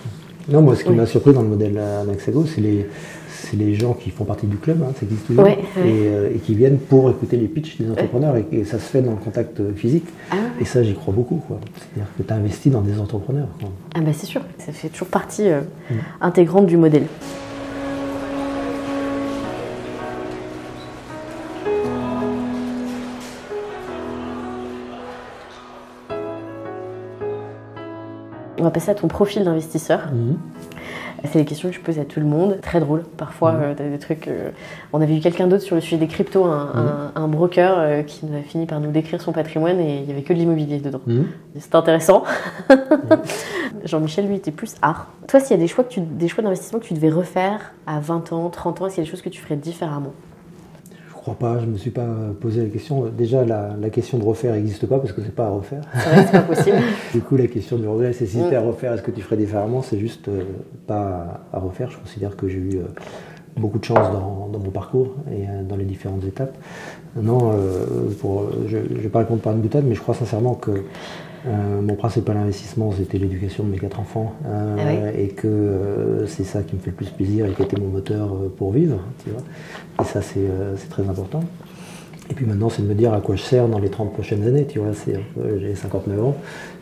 Non, 0.49 0.61
moi 0.63 0.75
ce 0.75 0.83
qui 0.83 0.91
m'a 0.91 1.05
surpris 1.05 1.33
dans 1.33 1.43
le 1.43 1.49
modèle 1.49 1.77
Anaxago, 1.77 2.45
c'est 2.47 2.61
les, 2.61 2.87
c'est 3.37 3.57
les 3.57 3.75
gens 3.75 3.93
qui 3.93 4.09
font 4.09 4.25
partie 4.25 4.47
du 4.47 4.57
club, 4.57 4.81
hein, 4.83 4.91
ça 4.99 5.05
existe 5.05 5.27
toujours, 5.27 5.43
Ouais, 5.43 5.57
ouais. 5.77 5.87
Et, 5.89 6.07
euh, 6.07 6.35
et 6.35 6.39
qui 6.39 6.55
viennent 6.55 6.77
pour 6.79 7.09
écouter 7.09 7.37
les 7.37 7.47
pitchs 7.47 7.77
des 7.77 7.89
entrepreneurs, 7.91 8.35
et, 8.37 8.45
et 8.51 8.63
ça 8.65 8.79
se 8.79 8.85
fait 8.85 9.01
dans 9.01 9.11
le 9.11 9.17
contact 9.17 9.59
euh, 9.59 9.73
physique. 9.73 10.05
Ah. 10.31 10.35
Et 10.59 10.65
ça, 10.65 10.83
j'y 10.83 10.93
crois 10.95 11.13
beaucoup. 11.13 11.41
C'est-à-dire 11.49 12.11
que 12.17 12.23
tu 12.23 12.33
investis 12.33 12.71
dans 12.71 12.81
des 12.81 12.99
entrepreneurs. 12.99 13.47
quoi. 13.59 13.69
Ah 13.95 14.01
bah 14.01 14.11
c'est 14.13 14.25
sûr, 14.25 14.41
ça 14.57 14.71
fait 14.71 14.89
toujours 14.89 15.07
partie 15.07 15.47
euh, 15.49 15.61
intégrante 16.21 16.65
du 16.65 16.77
modèle. 16.77 17.05
On 28.59 28.63
va 28.63 28.71
passer 28.71 28.89
à 28.91 28.95
ton 28.95 29.07
profil 29.07 29.43
d'investisseur. 29.43 30.11
Mhm. 30.11 30.37
C'est 31.25 31.39
des 31.39 31.45
questions 31.45 31.69
que 31.69 31.75
je 31.75 31.79
pose 31.81 31.97
à 31.99 32.05
tout 32.05 32.19
le 32.19 32.25
monde, 32.25 32.59
très 32.61 32.79
drôle. 32.79 33.03
Parfois, 33.17 33.51
Mhm. 33.53 33.61
euh, 33.63 33.73
t'as 33.75 33.89
des 33.89 33.97
trucs. 33.99 34.27
euh, 34.27 34.51
on 34.93 35.01
avait 35.01 35.17
eu 35.17 35.19
quelqu'un 35.19 35.47
d'autre 35.47 35.63
sur 35.63 35.75
le 35.75 35.81
sujet 35.81 35.97
des 35.97 36.07
cryptos, 36.07 36.45
un, 36.45 37.11
un- 37.15 37.21
un 37.21 37.27
broker 37.27 37.75
euh, 37.77 38.01
qui 38.03 38.25
nous 38.25 38.37
a 38.37 38.41
fini 38.41 38.65
par 38.65 38.79
nous 38.79 38.91
décrire 38.91 39.21
son 39.21 39.31
patrimoine 39.31 39.79
et 39.79 39.99
il 40.03 40.07
y 40.07 40.11
avait 40.11 40.21
que 40.21 40.31
de 40.33 40.37
l'immobilier 40.39 40.79
dedans. 40.79 41.01
Mhm. 41.07 41.25
C'est 41.59 41.75
intéressant. 41.75 42.23
Jean-Michel, 43.83 44.27
lui, 44.27 44.35
était 44.35 44.51
plus 44.51 44.75
art. 44.81 45.07
Toi, 45.27 45.39
s'il 45.39 45.51
y 45.51 45.59
a 45.59 45.61
des 45.61 45.67
choix, 45.67 45.83
que 45.83 45.89
tu- 45.89 46.01
des 46.01 46.27
choix 46.27 46.43
d'investissement 46.43 46.79
que 46.79 46.85
tu 46.85 46.93
devais 46.93 47.09
refaire 47.09 47.73
à 47.85 47.99
20 47.99 48.31
ans, 48.33 48.49
30 48.49 48.81
ans, 48.81 48.85
est-ce 48.87 48.95
qu'il 48.95 49.03
y 49.03 49.07
a 49.07 49.09
des 49.09 49.11
choses 49.11 49.21
que 49.21 49.29
tu 49.29 49.41
ferais 49.41 49.55
différemment? 49.55 50.13
Crois 51.33 51.53
pas, 51.53 51.59
je 51.59 51.65
me 51.65 51.77
suis 51.77 51.89
pas 51.89 52.07
posé 52.39 52.63
la 52.63 52.69
question. 52.69 53.05
Déjà, 53.07 53.43
la, 53.43 53.75
la 53.79 53.89
question 53.89 54.17
de 54.17 54.23
refaire 54.23 54.53
n'existe 54.53 54.85
pas 54.85 54.97
parce 54.97 55.11
que 55.11 55.21
c'est 55.21 55.35
pas 55.35 55.47
à 55.47 55.49
refaire. 55.49 55.81
C'est 55.93 56.09
vrai 56.09 56.31
pas 56.31 56.41
possible. 56.41 56.77
Du 57.13 57.21
coup, 57.21 57.35
la 57.35 57.47
question 57.47 57.77
du 57.77 57.87
regret, 57.87 58.13
c'est 58.13 58.25
si 58.25 58.37
c'était 58.41 58.55
à 58.55 58.61
refaire, 58.61 58.93
est-ce 58.93 59.01
que 59.01 59.11
tu 59.11 59.21
ferais 59.21 59.35
différemment? 59.35 59.81
C'est 59.81 59.99
juste 59.99 60.29
euh, 60.29 60.43
pas 60.85 61.41
à 61.51 61.59
refaire. 61.59 61.89
Je 61.91 61.97
considère 61.97 62.37
que 62.37 62.47
j'ai 62.47 62.59
eu 62.59 62.77
euh, 62.77 62.83
beaucoup 63.57 63.79
de 63.79 63.83
chance 63.83 64.11
dans, 64.11 64.47
dans 64.51 64.59
mon 64.59 64.71
parcours 64.71 65.15
et 65.29 65.47
euh, 65.47 65.63
dans 65.63 65.75
les 65.75 65.85
différentes 65.85 66.23
étapes. 66.23 66.55
Non, 67.15 67.51
euh, 67.53 67.85
pour, 68.21 68.45
je 68.67 68.77
ne 68.77 68.99
vais 68.99 69.09
pas 69.09 69.19
répondre 69.19 69.41
par 69.41 69.53
une 69.53 69.59
boutade, 69.59 69.83
mais 69.85 69.95
je 69.95 70.01
crois 70.01 70.15
sincèrement 70.15 70.53
que 70.53 70.83
euh, 71.47 71.81
mon 71.81 71.95
principal 71.95 72.37
investissement, 72.37 72.91
c'était 72.91 73.17
l'éducation 73.17 73.63
de 73.63 73.69
mes 73.69 73.77
quatre 73.77 73.99
enfants 73.99 74.33
euh, 74.45 74.75
Ah 74.79 75.19
et 75.19 75.29
que 75.29 75.47
euh, 75.47 76.27
c'est 76.27 76.43
ça 76.43 76.63
qui 76.63 76.75
me 76.75 76.81
fait 76.81 76.89
le 76.89 76.95
plus 76.95 77.09
plaisir 77.09 77.45
et 77.45 77.51
qui 77.51 77.61
était 77.61 77.79
mon 77.79 77.87
moteur 77.87 78.35
pour 78.57 78.71
vivre. 78.71 78.99
Tu 79.23 79.29
vois 79.31 79.41
et 79.99 80.03
ça, 80.03 80.21
c'est 80.21 80.89
très 80.89 81.07
important. 81.07 81.41
Et 82.29 82.33
puis 82.33 82.45
maintenant, 82.45 82.69
c'est 82.69 82.81
de 82.81 82.87
me 82.87 82.93
dire 82.93 83.13
à 83.13 83.21
quoi 83.21 83.35
je 83.37 83.41
sers 83.41 83.69
dans 83.69 83.79
les 83.79 83.89
30 83.89 84.11
prochaines 84.11 84.45
années. 84.45 84.65
Tu 84.67 84.79
vois, 84.79 84.91
j'ai 85.59 85.75
59 85.75 86.23
ans 86.23 86.35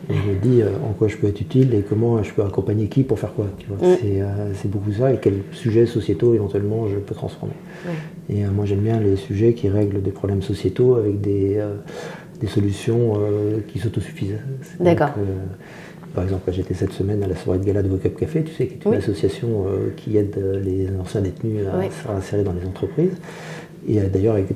et 0.10 0.14
je 0.14 0.32
me 0.32 0.36
dis 0.36 0.64
en 0.64 0.94
quoi 0.94 1.08
je 1.08 1.18
peux 1.18 1.28
être 1.28 1.40
utile 1.40 1.74
et 1.76 1.82
comment 1.82 2.22
je 2.24 2.34
peux 2.34 2.44
accompagner 2.44 2.88
qui 2.88 3.04
pour 3.04 3.20
faire 3.20 3.34
quoi. 3.34 3.46
Tu 3.60 3.68
vois, 3.68 3.78
Mm. 3.88 4.54
c'est, 4.56 4.68
beaucoup 4.68 4.92
ça 4.92 5.14
et 5.14 5.18
quels 5.18 5.42
sujets 5.52 5.86
sociétaux 5.86 6.34
éventuellement 6.34 6.88
je 6.88 6.96
peux 6.96 7.14
transformer. 7.14 7.54
Et 8.28 8.44
moi, 8.46 8.66
j'aime 8.66 8.80
bien 8.80 9.00
les 9.00 9.18
sujets 9.18 9.54
qui 9.54 9.70
règlent 9.70 10.02
des 10.02 10.12
problèmes 10.12 10.42
sociétaux 10.42 10.96
avec 10.96 11.22
des, 11.22 11.62
des 12.40 12.48
solutions 12.48 13.14
euh, 13.18 13.60
qui 13.68 13.80
s'autosuffisent. 13.80 14.38
D'accord. 14.80 15.14
que, 15.14 15.20
par 16.14 16.24
exemple, 16.24 16.52
j'étais 16.54 16.74
cette 16.74 16.94
semaine 16.94 17.22
à 17.24 17.28
la 17.28 17.36
soirée 17.36 17.60
de 17.60 17.66
gala 17.66 17.82
de 17.84 17.90
Vocab 17.90 18.14
Café, 18.16 18.44
tu 18.44 18.54
sais, 18.54 18.68
qui 18.68 18.76
est 18.76 18.86
une 18.86 18.92
Oui. 18.92 18.98
association 18.98 19.66
euh, 19.68 19.90
qui 19.98 20.16
aide 20.18 20.36
euh, 20.38 20.60
les 20.64 20.88
anciens 21.00 21.22
détenus 21.22 21.66
à 21.74 21.78
Oui. 21.80 21.86
se 21.92 22.08
réinsérer 22.08 22.44
dans 22.44 22.54
les 22.54 22.66
entreprises. 22.66 23.12
Et 23.88 24.00
euh, 24.00 24.04
d'ailleurs, 24.12 24.34
avec 24.36 24.48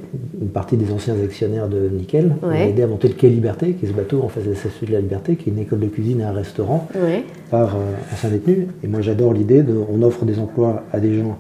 une 0.42 0.48
partie 0.50 0.76
des 0.78 0.92
anciens 0.92 1.15
actionnaires 1.24 1.68
de 1.68 1.88
Nickel, 1.89 2.34
on 2.42 2.50
a 2.50 2.60
aidé 2.65 2.82
à 2.84 2.88
monter 2.88 3.10
le 3.10 3.13
Quai 3.13 3.30
Liberté, 3.30 3.74
qui 3.74 3.86
est 3.86 3.89
ce 3.89 3.94
bateau 3.94 4.22
en 4.24 4.30
face 4.30 4.44
de 4.46 4.50
la 4.52 4.56
Statue 4.56 4.86
de 4.86 4.94
la 4.94 5.02
Liberté, 5.02 5.36
qui 5.36 5.50
est 5.50 5.54
une 5.54 5.60
école 5.60 5.80
de 5.82 5.88
cuisine 5.88 6.22
et 6.22 6.24
un 6.24 6.32
restaurant 6.32 6.88
Ouais. 6.96 7.24
par 7.52 7.76
euh, 7.76 7.80
anciens 8.13 8.30
détenus. 8.30 8.68
Et 8.84 8.88
moi, 8.88 9.02
j'adore 9.02 9.34
l'idée 9.34 9.62
de, 9.63 9.76
on 9.92 10.02
offre 10.02 10.26
des 10.26 10.39
emplois 10.39 10.84
à 10.94 11.00
des 11.00 11.13
gens 11.20 11.38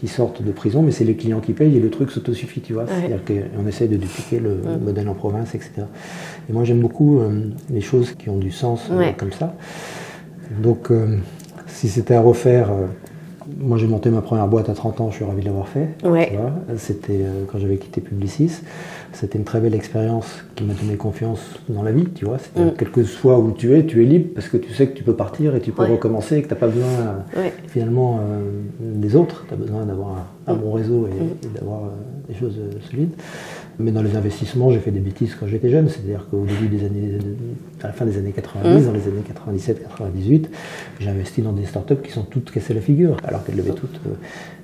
qui 0.00 0.08
sortent 0.08 0.42
de 0.42 0.50
prison, 0.50 0.82
mais 0.82 0.92
c'est 0.92 1.04
les 1.04 1.14
clients 1.14 1.40
qui 1.40 1.52
payent 1.52 1.76
et 1.76 1.80
le 1.80 1.90
truc 1.90 2.10
s'autosuffit, 2.10 2.62
tu 2.62 2.72
vois. 2.72 2.84
Ouais. 2.84 2.88
C'est-à-dire 2.96 3.20
qu'on 3.54 3.66
essaye 3.66 3.88
de 3.88 3.96
dupliquer 3.96 4.40
le 4.40 4.56
modèle 4.82 5.08
en 5.08 5.14
province, 5.14 5.54
etc. 5.54 5.82
Et 6.48 6.52
moi, 6.52 6.64
j'aime 6.64 6.80
beaucoup 6.80 7.20
euh, 7.20 7.50
les 7.70 7.82
choses 7.82 8.12
qui 8.12 8.30
ont 8.30 8.38
du 8.38 8.50
sens 8.50 8.88
euh, 8.90 9.10
comme 9.16 9.32
ça. 9.32 9.54
Donc, 10.62 10.90
euh, 10.90 11.18
si 11.66 11.88
c'était 11.88 12.14
à 12.14 12.22
refaire, 12.22 12.70
moi 13.58 13.76
j'ai 13.76 13.86
monté 13.86 14.10
ma 14.10 14.22
première 14.22 14.48
boîte 14.48 14.68
à 14.70 14.74
30 14.74 15.00
ans, 15.00 15.10
je 15.10 15.16
suis 15.16 15.24
ravi 15.24 15.42
de 15.42 15.46
l'avoir 15.46 15.68
fait. 15.68 15.88
Ouais. 16.02 16.30
tu 16.30 16.36
vois. 16.36 16.52
C'était 16.78 17.20
quand 17.50 17.58
j'avais 17.58 17.76
quitté 17.76 18.00
Publicis. 18.00 18.62
C'était 19.12 19.38
une 19.38 19.44
très 19.44 19.60
belle 19.60 19.74
expérience 19.74 20.26
qui 20.54 20.64
m'a 20.64 20.72
donné 20.74 20.96
confiance 20.96 21.40
dans 21.68 21.82
la 21.82 21.90
vie, 21.92 22.06
tu 22.14 22.24
vois. 22.24 22.38
Mm. 22.56 22.70
quel 22.78 22.90
que 22.90 23.02
soit 23.02 23.38
où 23.38 23.52
tu 23.52 23.74
es, 23.76 23.84
tu 23.84 24.02
es 24.02 24.06
libre 24.06 24.28
parce 24.34 24.48
que 24.48 24.56
tu 24.56 24.72
sais 24.72 24.86
que 24.86 24.96
tu 24.96 25.02
peux 25.02 25.14
partir 25.14 25.54
et 25.56 25.60
tu 25.60 25.72
peux 25.72 25.82
Ouais. 25.82 25.90
recommencer 25.90 26.36
et 26.36 26.42
que 26.42 26.48
tu 26.48 26.54
n'as 26.54 26.60
pas 26.60 26.68
besoin 26.68 26.88
euh, 27.36 27.40
Ouais. 27.42 27.52
finalement 27.66 28.20
euh, 28.22 28.40
des 28.80 29.16
autres. 29.16 29.44
Tu 29.48 29.54
as 29.54 29.56
besoin 29.56 29.84
d'avoir 29.84 30.10
un, 30.46 30.52
un 30.52 30.54
Mm. 30.54 30.60
bon 30.60 30.72
réseau 30.72 31.08
et, 31.08 31.10
Mm. 31.22 31.28
et 31.54 31.58
d'avoir 31.58 31.84
euh, 31.84 31.88
des 32.28 32.34
choses 32.34 32.56
solides. 32.90 33.12
Mais 33.80 33.92
dans 33.92 34.02
les 34.02 34.16
investissements, 34.16 34.70
j'ai 34.70 34.78
fait 34.80 34.90
des 34.90 35.00
bêtises 35.00 35.34
quand 35.38 35.46
j'étais 35.46 35.70
jeune. 35.70 35.88
C'est-à-dire 35.88 36.26
qu'au 36.30 36.44
début 36.44 36.68
des 36.68 36.84
années, 36.84 37.18
à 37.82 37.88
la 37.88 37.92
fin 37.92 38.04
des 38.04 38.16
années 38.18 38.32
90, 38.32 38.70
Mm. 38.70 38.84
dans 38.84 38.92
les 38.92 39.08
années 39.08 39.22
97-98, 39.22 40.46
j'ai 41.00 41.08
investi 41.08 41.42
dans 41.42 41.52
des 41.52 41.64
startups 41.64 41.96
qui 42.02 42.10
sont 42.10 42.22
toutes 42.22 42.50
cassées 42.50 42.74
la 42.74 42.80
figure, 42.80 43.16
alors 43.24 43.44
qu'elles 43.44 43.56
devaient 43.56 43.72
toutes 43.72 44.00
euh, 44.06 44.14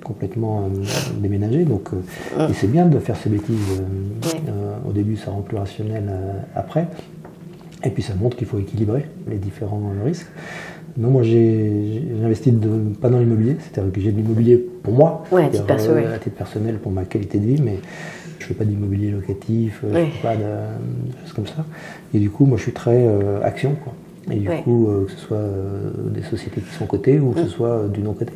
complètement 0.03 0.65
euh, 0.65 0.83
déménager. 1.19 1.65
Donc, 1.65 1.89
euh, 1.93 2.49
et 2.49 2.53
c'est 2.53 2.67
bien 2.67 2.85
de 2.85 2.99
faire 2.99 3.17
ces 3.17 3.29
bêtises. 3.29 3.83
au 4.87 4.91
début, 4.91 5.17
ça 5.17 5.31
rend 5.31 5.41
plus 5.41 5.57
rationnel 5.57 6.09
après. 6.55 6.87
Et 7.83 7.89
puis 7.89 8.01
ça 8.01 8.15
montre 8.15 8.37
qu'il 8.37 8.47
faut 8.47 8.59
équilibrer 8.59 9.05
les 9.27 9.37
différents 9.37 9.91
risques. 10.03 10.27
Non, 10.97 11.09
moi 11.11 11.21
j'ai 11.23 12.01
investi 12.23 12.51
de- 12.51 12.93
pas 12.99 13.09
dans 13.09 13.19
l'immobilier, 13.19 13.55
c'est-à-dire 13.59 13.91
que 13.93 14.01
j'ai 14.01 14.11
de 14.11 14.17
l'immobilier 14.17 14.57
pour 14.57 14.93
moi, 14.93 15.23
Ouais, 15.31 15.43
à 15.43 15.47
titre 15.49 15.65
c'est-à-dire, 15.67 15.85
perso, 15.87 15.93
ouais. 15.93 16.13
à 16.13 16.17
titre 16.17 16.35
personnel 16.35 16.75
pour 16.77 16.91
ma 16.91 17.05
qualité 17.05 17.37
de 17.37 17.45
vie, 17.45 17.61
mais 17.61 17.77
je 18.39 18.45
fais 18.45 18.53
pas 18.55 18.65
d'immobilier 18.65 19.11
locatif, 19.11 19.81
euh, 19.83 19.93
Ouais. 19.93 20.05
je 20.07 20.17
fais 20.17 20.27
pas 20.27 20.35
de, 20.35 20.41
de 20.41 21.17
choses 21.23 21.33
comme 21.33 21.45
ça. 21.47 21.65
Et 22.15 22.19
du 22.19 22.29
coup, 22.31 22.45
moi 22.45 22.57
je 22.57 22.63
suis 22.63 22.71
très 22.71 23.05
euh, 23.07 23.41
action, 23.43 23.75
quoi. 23.83 23.93
Et 24.31 24.39
du 24.39 24.49
coup, 24.49 24.87
euh, 24.89 25.05
que 25.05 25.11
ce 25.11 25.17
soit 25.17 25.37
euh, 25.37 25.91
des 26.13 26.23
sociétés 26.23 26.61
qui 26.61 26.73
sont 26.75 26.85
cotées 26.87 27.19
ou 27.19 27.31
que 27.31 27.41
Mm. 27.41 27.43
ce 27.43 27.49
soit 27.49 27.69
euh, 27.69 27.87
du 27.87 28.01
non-côté. 28.01 28.33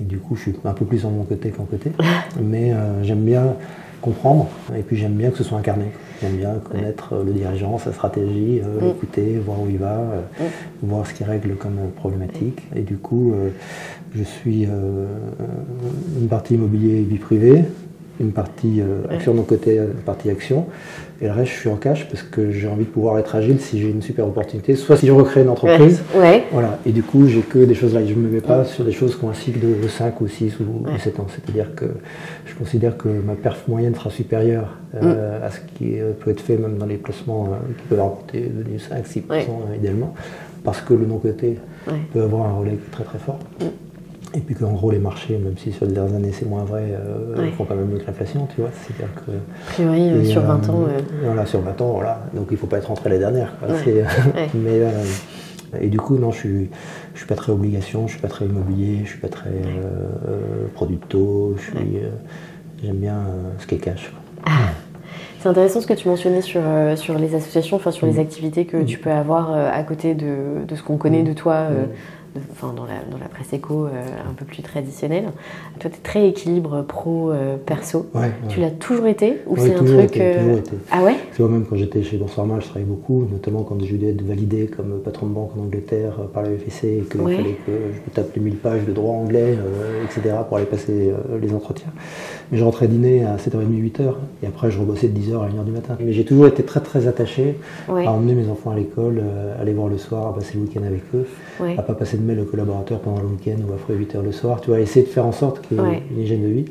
Et 0.00 0.04
du 0.04 0.18
coup, 0.18 0.36
je 0.36 0.42
suis 0.42 0.54
un 0.64 0.72
peu 0.72 0.84
plus 0.84 1.04
en 1.04 1.10
mon 1.10 1.24
côté 1.24 1.50
qu'en 1.50 1.64
côté, 1.64 1.90
mais 2.42 2.72
euh, 2.72 3.02
j'aime 3.02 3.24
bien 3.24 3.54
comprendre 4.04 4.48
et 4.76 4.82
puis 4.82 4.96
j'aime 4.96 5.14
bien 5.14 5.30
que 5.30 5.38
ce 5.38 5.44
soit 5.44 5.56
incarné. 5.58 5.86
J'aime 6.20 6.36
bien 6.36 6.54
connaître 6.70 7.14
euh, 7.14 7.24
le 7.24 7.32
dirigeant, 7.32 7.78
sa 7.78 7.92
stratégie, 7.92 8.60
euh, 8.62 8.80
Mm. 8.80 8.84
l'écouter, 8.84 9.38
voir 9.44 9.60
où 9.62 9.66
il 9.70 9.78
va, 9.78 9.96
euh, 9.98 10.20
voir 10.82 11.06
ce 11.06 11.14
qu'il 11.14 11.26
règle 11.26 11.54
comme 11.56 11.78
euh, 11.78 11.88
problématique. 11.96 12.60
Et 12.76 12.82
du 12.82 12.98
coup, 12.98 13.32
euh, 13.32 13.48
je 14.14 14.22
suis 14.22 14.64
une 14.64 16.28
partie 16.28 16.54
immobilier 16.54 17.02
vie 17.02 17.18
privée, 17.18 17.64
une 18.20 18.30
partie 18.30 18.80
action 19.10 19.34
non 19.34 19.42
côté, 19.42 19.76
une 19.78 20.02
partie 20.04 20.30
action. 20.30 20.66
Et 21.20 21.26
le 21.26 21.32
reste, 21.32 21.52
je 21.52 21.58
suis 21.60 21.68
en 21.68 21.76
cash 21.76 22.08
parce 22.08 22.22
que 22.22 22.50
j'ai 22.50 22.66
envie 22.66 22.84
de 22.84 22.90
pouvoir 22.90 23.18
être 23.18 23.34
agile 23.36 23.60
si 23.60 23.80
j'ai 23.80 23.88
une 23.88 24.02
super 24.02 24.26
opportunité, 24.26 24.74
soit 24.74 24.96
si 24.96 25.06
je 25.06 25.12
recrée 25.12 25.42
une 25.42 25.48
entreprise. 25.48 26.02
Ouais. 26.14 26.44
Voilà, 26.50 26.78
et 26.84 26.90
du 26.90 27.02
coup, 27.02 27.26
j'ai 27.28 27.40
que 27.40 27.60
des 27.64 27.74
choses 27.74 27.94
là. 27.94 28.04
Je 28.04 28.14
ne 28.14 28.18
me 28.18 28.28
mets 28.28 28.40
pas 28.40 28.64
sur 28.64 28.84
des 28.84 28.92
choses 28.92 29.16
qui 29.16 29.24
ont 29.24 29.30
un 29.30 29.34
cycle 29.34 29.60
de 29.60 29.86
5 29.88 30.20
ou 30.20 30.28
6 30.28 30.58
ou 30.60 30.86
Ouais. 30.86 30.98
7 30.98 31.20
ans. 31.20 31.26
C'est-à-dire 31.28 31.74
que 31.76 31.86
je 32.46 32.54
considère 32.56 32.96
que 32.96 33.08
ma 33.08 33.34
perf 33.34 33.66
moyenne 33.68 33.94
sera 33.94 34.10
supérieure 34.10 34.76
euh, 34.94 35.46
à 35.46 35.50
ce 35.50 35.60
qui 35.78 35.98
euh, 36.00 36.12
peut 36.18 36.30
être 36.30 36.40
fait 36.40 36.56
même 36.56 36.78
dans 36.78 36.86
les 36.86 36.96
placements 36.96 37.44
euh, 37.52 37.72
qui 37.78 37.84
peuvent 37.88 38.00
rapporter 38.00 38.50
5-6% 38.78 39.22
Ouais. 39.30 39.46
euh, 39.48 39.76
idéalement, 39.76 40.14
parce 40.64 40.80
que 40.80 40.94
le 40.94 41.06
non-côté 41.06 41.58
peut 42.12 42.22
avoir 42.22 42.46
un 42.48 42.54
relais 42.54 42.78
très 42.90 43.04
très 43.04 43.18
fort. 43.18 43.38
Et 44.36 44.40
puis 44.40 44.54
qu'en 44.56 44.72
gros, 44.72 44.90
les 44.90 44.98
marchés, 44.98 45.38
même 45.38 45.56
si 45.56 45.70
sur 45.70 45.86
les 45.86 45.92
dernières 45.92 46.16
années 46.16 46.32
c'est 46.32 46.46
moins 46.48 46.64
vrai, 46.64 46.82
euh, 46.90 47.36
Ouais. 47.40 47.50
font 47.52 47.64
quand 47.64 47.76
même 47.76 47.86
mieux 47.86 47.98
que 47.98 48.06
l'inflation, 48.06 48.48
tu 48.54 48.60
vois. 48.62 48.70
C'est-à-dire 48.72 49.14
que. 49.14 49.30
A 49.30 49.72
priori, 49.72 50.10
euh, 50.10 50.20
Et, 50.22 50.24
sur 50.24 50.42
euh, 50.42 50.46
20 50.46 50.68
ans. 50.70 50.84
euh, 50.88 50.98
Voilà, 51.24 51.46
sur 51.46 51.60
20 51.60 51.80
ans, 51.80 51.92
voilà. 51.92 52.20
Donc 52.34 52.46
il 52.50 52.54
ne 52.54 52.58
faut 52.58 52.66
pas 52.66 52.78
être 52.78 52.88
rentré 52.88 53.10
la 53.10 53.18
dernière. 53.18 53.56
quoi. 53.58 53.68
Ouais. 53.68 53.74
C'est- 53.84 53.92
Ouais. 53.92 54.48
Mais, 54.54 54.80
euh, 54.80 54.90
et 55.80 55.88
du 55.88 55.98
coup, 55.98 56.16
non, 56.16 56.32
je 56.32 56.38
suis, 56.38 56.70
je 57.14 57.18
suis 57.18 57.26
pas 57.28 57.36
très 57.36 57.52
obligation, 57.52 58.06
je 58.08 58.12
suis 58.12 58.20
pas 58.20 58.28
très 58.28 58.44
immobilier, 58.46 59.00
je 59.04 59.10
suis 59.10 59.18
pas 59.20 59.28
très 59.28 59.50
euh, 59.50 60.08
euh, 60.28 60.96
taux, 61.08 61.54
je 61.56 61.62
suis, 61.62 61.96
euh, 61.98 62.08
j'aime 62.82 62.96
bien 62.96 63.14
euh, 63.16 63.50
ce 63.58 63.66
qui 63.68 63.76
est 63.76 63.78
cash. 63.78 64.10
quoi. 64.10 64.52
C'est 65.40 65.48
intéressant 65.50 65.80
ce 65.82 65.86
que 65.86 65.92
tu 65.94 66.08
mentionnais 66.08 66.40
sur, 66.40 66.62
euh, 66.64 66.96
sur 66.96 67.18
les 67.18 67.34
associations, 67.34 67.76
enfin 67.76 67.90
sur 67.90 68.06
les 68.06 68.14
Mm. 68.14 68.18
activités 68.20 68.64
que 68.64 68.78
Mm. 68.78 68.84
tu 68.86 68.98
peux 68.98 69.10
avoir 69.10 69.52
euh, 69.52 69.68
à 69.72 69.82
côté 69.82 70.14
de, 70.14 70.64
de 70.66 70.74
ce 70.74 70.82
qu'on 70.82 70.96
connaît 70.96 71.22
Mm. 71.22 71.26
de 71.28 71.32
toi, 71.34 71.52
euh, 71.70 71.84
enfin 72.52 72.72
dans 72.74 72.84
la, 72.84 73.02
dans 73.10 73.18
la 73.18 73.28
presse 73.28 73.52
éco 73.52 73.86
euh, 73.86 73.90
un 74.28 74.32
peu 74.34 74.44
plus 74.44 74.62
traditionnelle. 74.62 75.24
Toi, 75.80 75.90
tu 75.90 75.96
es 75.96 76.00
très 76.02 76.28
équilibre 76.28 76.82
pro-perso. 76.82 78.06
Ouais, 78.14 78.20
ouais. 78.20 78.30
Tu 78.48 78.60
l'as 78.60 78.70
toujours 78.70 79.06
été 79.06 79.38
Ou 79.46 79.54
Ouais, 79.54 79.60
c'est 79.60 79.74
un 79.74 79.84
truc. 79.84 80.00
été, 80.00 80.20
euh, 80.22 80.38
toujours 80.38 80.58
été. 80.58 80.72
Ah 80.90 81.02
ouais? 81.02 81.14
Tu 81.34 81.42
vois, 81.42 81.50
même 81.50 81.64
quand 81.64 81.76
j'étais 81.76 82.02
chez 82.02 82.16
Boursorama, 82.16 82.60
je 82.60 82.66
travaillais 82.66 82.86
beaucoup, 82.86 83.26
notamment 83.30 83.62
quand 83.62 83.76
j'ai 83.80 83.96
dû 83.96 84.06
être 84.08 84.22
validé 84.22 84.66
comme 84.66 85.00
patron 85.04 85.26
de 85.26 85.32
banque 85.32 85.50
en 85.58 85.62
Angleterre 85.62 86.14
euh, 86.20 86.24
par 86.26 86.42
la 86.42 86.50
FSC 86.50 86.84
et 86.84 87.04
qu'il 87.10 87.20
fallait 87.20 87.56
que 87.66 87.72
je 87.92 88.00
me 88.00 88.10
tape 88.12 88.34
les 88.34 88.42
1000 88.42 88.56
pages 88.56 88.84
de 88.84 88.92
droit 88.92 89.14
anglais, 89.14 89.56
euh, 89.58 90.04
etc. 90.04 90.34
pour 90.48 90.56
aller 90.56 90.66
passer 90.66 91.10
euh, 91.10 91.38
les 91.40 91.52
entretiens. 91.52 91.92
Mais 92.50 92.58
je 92.58 92.64
rentrais 92.64 92.88
dîner 92.88 93.24
à 93.24 93.36
7h30, 93.36 93.68
8h 93.68 94.14
et 94.42 94.46
après 94.46 94.70
je 94.70 94.78
rebossais 94.78 95.08
de 95.08 95.18
10h 95.18 95.34
à 95.42 95.48
1h 95.48 95.64
du 95.64 95.70
matin. 95.72 95.96
Mais 96.00 96.12
j'ai 96.12 96.24
toujours 96.24 96.46
été 96.46 96.62
très 96.62 96.80
très 96.80 97.06
attaché 97.06 97.58
à 97.88 98.10
emmener 98.12 98.34
mes 98.34 98.48
enfants 98.48 98.70
à 98.70 98.74
l'école, 98.76 99.20
euh, 99.22 99.60
à 99.60 99.64
les 99.64 99.72
voir 99.72 99.88
le 99.88 99.98
soir, 99.98 100.28
à 100.28 100.34
passer 100.34 100.54
le 100.54 100.60
week-end 100.62 100.82
avec 100.86 101.02
eux, 101.14 101.26
à 101.78 101.82
pas 101.82 101.94
passer 101.94 102.16
de 102.16 102.22
mail 102.24 102.40
aux 102.40 102.44
collaborateurs 102.44 103.00
pendant 103.00 103.20
le 103.20 103.26
week-end 103.28 103.56
ou 103.68 103.72
après 103.72 103.94
8h 103.94 104.22
le 104.22 104.32
soir. 104.32 104.60
Tu 104.60 104.68
vois, 104.70 104.80
essayer 104.80 105.04
de 105.04 105.10
faire 105.10 105.26
en 105.26 105.32
sorte 105.32 105.60
qu'il 105.66 105.76
y 105.76 105.80
ait 105.80 105.82
Ouais. 105.84 106.02
une 106.10 106.20
hygiène 106.20 106.42
de 106.42 106.48
vie. 106.48 106.64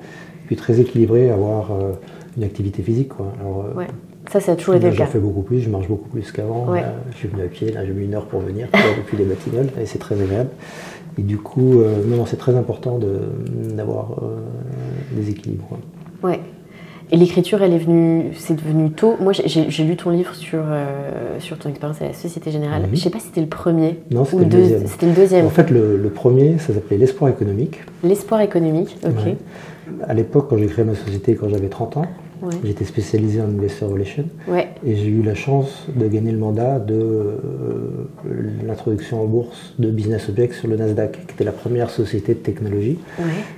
Puis 0.47 0.55
très 0.55 0.79
équilibré, 0.79 1.29
avoir 1.29 1.71
euh, 1.71 1.91
une 2.37 2.43
activité 2.43 2.81
physique. 2.83 3.09
Quoi. 3.09 3.27
Alors, 3.39 3.65
euh, 3.65 3.77
Ouais. 3.79 3.87
Ça, 4.31 4.39
ça 4.39 4.53
a 4.53 4.55
toujours 4.55 4.75
été 4.75 4.85
le 4.85 4.93
j'en 4.93 5.03
cas. 5.03 5.09
fais 5.09 5.19
beaucoup 5.19 5.41
plus, 5.41 5.59
je 5.59 5.69
marche 5.69 5.87
beaucoup 5.89 6.07
plus 6.07 6.31
qu'avant. 6.31 6.71
Ouais. 6.71 6.79
Là, 6.81 6.93
je 7.11 7.17
suis 7.17 7.27
venu 7.27 7.43
à 7.43 7.47
pied, 7.47 7.71
là 7.71 7.85
j'ai 7.85 7.91
mis 7.91 8.05
une 8.05 8.13
heure 8.15 8.25
pour 8.25 8.39
venir, 8.39 8.67
vois, 8.71 8.81
depuis 8.97 9.17
les 9.17 9.25
Batignolles, 9.25 9.67
et 9.81 9.85
c'est 9.85 9.99
très 9.99 10.19
agréable. 10.21 10.49
Et 11.19 11.23
du 11.23 11.37
coup, 11.37 11.81
euh, 11.81 11.97
non, 12.07 12.15
non, 12.17 12.25
c'est 12.25 12.37
très 12.37 12.55
important 12.55 12.97
de- 12.99 13.19
d'avoir 13.75 14.19
euh, 14.23 14.37
des 15.11 15.29
équilibres. 15.29 15.77
Ouais. 16.23 16.39
Et 17.11 17.17
l'écriture, 17.17 17.61
elle 17.61 17.73
est 17.73 17.77
venue, 17.79 18.31
c'est 18.35 18.55
devenu 18.55 18.89
tôt. 18.91 19.15
Moi, 19.19 19.33
j'ai- 19.33 19.83
lu 19.83 19.95
ton 19.95 20.09
livre 20.09 20.33
sur, 20.33 20.59
euh, 20.65 21.39
sur 21.39 21.57
ton 21.59 21.69
expérience 21.69 22.01
à 22.01 22.05
la 22.05 22.13
Société 22.13 22.49
Générale. 22.51 22.83
Mhm. 22.83 22.89
Je 22.93 22.99
sais 23.01 23.09
pas 23.09 23.19
si 23.19 23.27
c'était 23.27 23.41
le 23.41 23.47
premier 23.47 23.99
Non, 24.11 24.21
ou 24.21 24.25
c'était 24.25 24.37
le 24.37 24.43
le 24.43 24.49
deux- 24.49 24.57
deuxième. 24.57 24.87
C'était 24.87 25.05
le 25.07 25.11
deuxième. 25.13 25.45
En 25.45 25.49
fait, 25.49 25.69
le, 25.69 25.97
le 25.97 26.09
premier, 26.09 26.57
ça 26.57 26.73
s'appelait 26.73 26.97
l'espoir 26.97 27.29
économique. 27.29 27.81
L'espoir 28.03 28.41
économique, 28.41 28.97
ok. 29.05 29.11
Ouais. 29.25 29.35
À 30.07 30.13
l'époque, 30.13 30.47
quand 30.49 30.57
j'ai 30.57 30.65
créé 30.67 30.85
ma 30.85 30.95
société, 30.95 31.35
quand 31.35 31.49
j'avais 31.49 31.67
30 31.69 31.97
ans, 31.97 32.05
Ouais. 32.41 32.55
j'étais 32.65 32.83
spécialisé 32.83 33.39
en 33.39 33.45
investor 33.45 33.89
relations. 33.91 34.25
Ouais. 34.49 34.67
Et 34.85 34.95
j'ai 34.97 35.07
eu 35.07 35.21
la 35.21 35.33
chance 35.35 35.87
de 35.95 36.07
gagner 36.07 36.31
le 36.31 36.37
mandat 36.39 36.77
de 36.79 36.93
euh, 36.95 37.37
l'introduction 38.65 39.21
en 39.21 39.25
bourse 39.25 39.73
de 39.79 39.89
Business 39.89 40.27
Objects 40.29 40.53
sur 40.53 40.67
le 40.67 40.75
Nasdaq, 40.75 41.11
qui 41.27 41.33
était 41.35 41.43
la 41.43 41.51
première 41.53 41.89
société 41.89 42.33
de 42.33 42.39
technologie. 42.39 42.97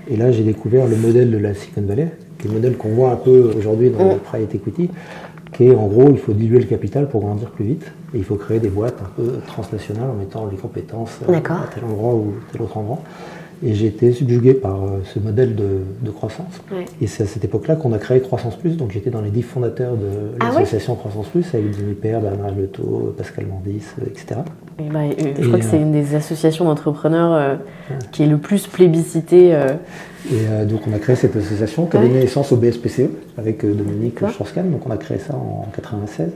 Et 0.07 0.17
là, 0.17 0.31
j'ai 0.31 0.43
découvert 0.43 0.87
le 0.87 0.95
modèle 0.97 1.31
de 1.31 1.37
la 1.37 1.53
Silicon 1.53 1.81
Valley, 1.81 2.09
qui 2.45 2.47
est 2.47 2.49
le 2.49 2.53
modèle 2.55 2.77
qu'on 2.77 2.89
voit 2.89 3.11
un 3.11 3.15
peu 3.15 3.51
aujourd'hui 3.57 3.89
dans 3.89 4.05
Mm. 4.05 4.09
le 4.13 4.17
private 4.17 4.55
equity, 4.55 4.89
qui 5.53 5.65
est 5.67 5.75
en 5.75 5.87
gros, 5.87 6.09
il 6.09 6.17
faut 6.17 6.33
diluer 6.33 6.59
le 6.59 6.65
capital 6.65 7.07
pour 7.07 7.21
grandir 7.21 7.49
plus 7.49 7.65
vite. 7.65 7.91
Et 8.13 8.17
il 8.17 8.23
faut 8.23 8.35
créer 8.35 8.59
des 8.59 8.69
boîtes 8.69 8.99
un 9.01 9.09
peu 9.15 9.39
transnationales 9.47 10.09
en 10.09 10.13
mettant 10.15 10.47
les 10.49 10.57
compétences 10.57 11.19
euh, 11.29 11.33
à 11.33 11.67
tel 11.73 11.83
endroit 11.83 12.13
ou 12.15 12.33
tel 12.51 12.61
autre 12.61 12.77
endroit. 12.77 12.99
Et 13.65 13.73
j'ai 13.73 13.87
été 13.87 14.11
subjugué 14.11 14.53
par 14.53 14.75
euh, 14.83 14.99
ce 15.05 15.17
modèle 15.17 15.55
de, 15.55 15.79
de 16.01 16.11
croissance. 16.11 16.61
Ouais. 16.71 16.83
Et 17.01 17.07
c'est 17.07 17.23
à 17.23 17.25
cette 17.25 17.45
époque-là 17.45 17.75
qu'on 17.77 17.93
a 17.93 17.97
créé 17.97 18.19
Croissance 18.19 18.57
Plus. 18.57 18.75
Donc 18.75 18.91
j'étais 18.91 19.09
dans 19.09 19.21
les 19.21 19.29
dix 19.31 19.43
fondateurs 19.43 19.93
de 19.95 20.07
Ah 20.41 20.49
ouais 20.49 20.59
l'association 20.59 20.95
Croissance 20.95 21.27
Plus 21.27 21.45
avec 21.53 21.73
Jimmy 21.73 21.93
Père, 21.93 22.19
Bernard 22.19 22.51
Leto, 22.53 23.13
Pascal 23.17 23.45
Mandis, 23.47 23.81
euh, 24.01 24.05
etc. 24.07 24.41
Et 24.79 24.89
bah, 24.89 24.99
euh, 24.99 25.11
je 25.39 25.41
Et, 25.43 25.47
crois 25.47 25.59
que 25.59 25.65
c'est 25.65 25.77
euh, 25.77 25.81
une 25.81 25.93
des 25.93 26.15
associations 26.15 26.65
d'entrepreneurs 26.65 27.33
euh, 27.33 27.55
qui 28.11 28.23
est 28.23 28.27
le 28.27 28.37
plus 28.37 28.67
plébiscitée. 28.67 29.55
euh, 29.55 29.73
Et 30.31 30.47
euh, 30.49 30.65
donc 30.65 30.81
on 30.89 30.93
a 30.93 30.99
créé 30.99 31.15
cette 31.15 31.35
association 31.35 31.85
qui 31.85 31.97
a 31.97 32.01
donné 32.01 32.15
naissance 32.19 32.51
au 32.51 32.55
BSPCE 32.55 33.09
avec 33.37 33.63
euh, 33.63 33.73
Dominique. 33.73 34.19
Strauss-Kahn. 34.29 34.71
Donc 34.71 34.85
on 34.87 34.91
a 34.91 34.97
créé 34.97 35.19
ça 35.19 35.35
en 35.35 35.65
96. 35.75 36.29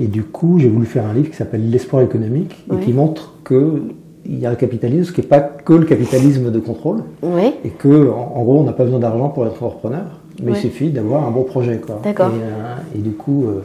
Et 0.00 0.06
du 0.06 0.22
coup, 0.22 0.58
j'ai 0.58 0.68
voulu 0.68 0.86
faire 0.86 1.06
un 1.06 1.14
livre 1.14 1.30
qui 1.30 1.36
s'appelle 1.36 1.68
L'espoir 1.70 2.02
économique 2.02 2.64
Ouais. 2.68 2.76
et 2.76 2.84
qui 2.84 2.92
montre 2.92 3.34
qu'il 3.46 4.38
y 4.38 4.46
a 4.46 4.50
un 4.50 4.54
capitalisme 4.54 5.12
qui 5.14 5.22
n'est 5.22 5.26
pas 5.26 5.40
que 5.40 5.72
le 5.72 5.86
capitalisme 5.86 6.50
de 6.50 6.58
contrôle 6.58 6.98
Ouais. 7.22 7.54
et 7.64 7.70
que 7.70 8.10
en, 8.10 8.32
en 8.36 8.44
gros 8.44 8.60
on 8.60 8.64
n'a 8.64 8.72
pas 8.72 8.84
besoin 8.84 9.00
d'argent 9.00 9.28
pour 9.30 9.46
être 9.46 9.62
entrepreneur, 9.62 10.04
mais 10.42 10.52
Ouais. 10.52 10.58
il 10.58 10.60
suffit 10.60 10.90
d'avoir 10.90 11.26
un 11.26 11.30
bon 11.30 11.44
projet. 11.44 11.78
quoi. 11.78 12.00
D'accord. 12.04 12.28
Et, 12.28 12.40
euh, 12.42 12.98
et 12.98 12.98
du 12.98 13.12
coup, 13.12 13.44
euh, 13.46 13.62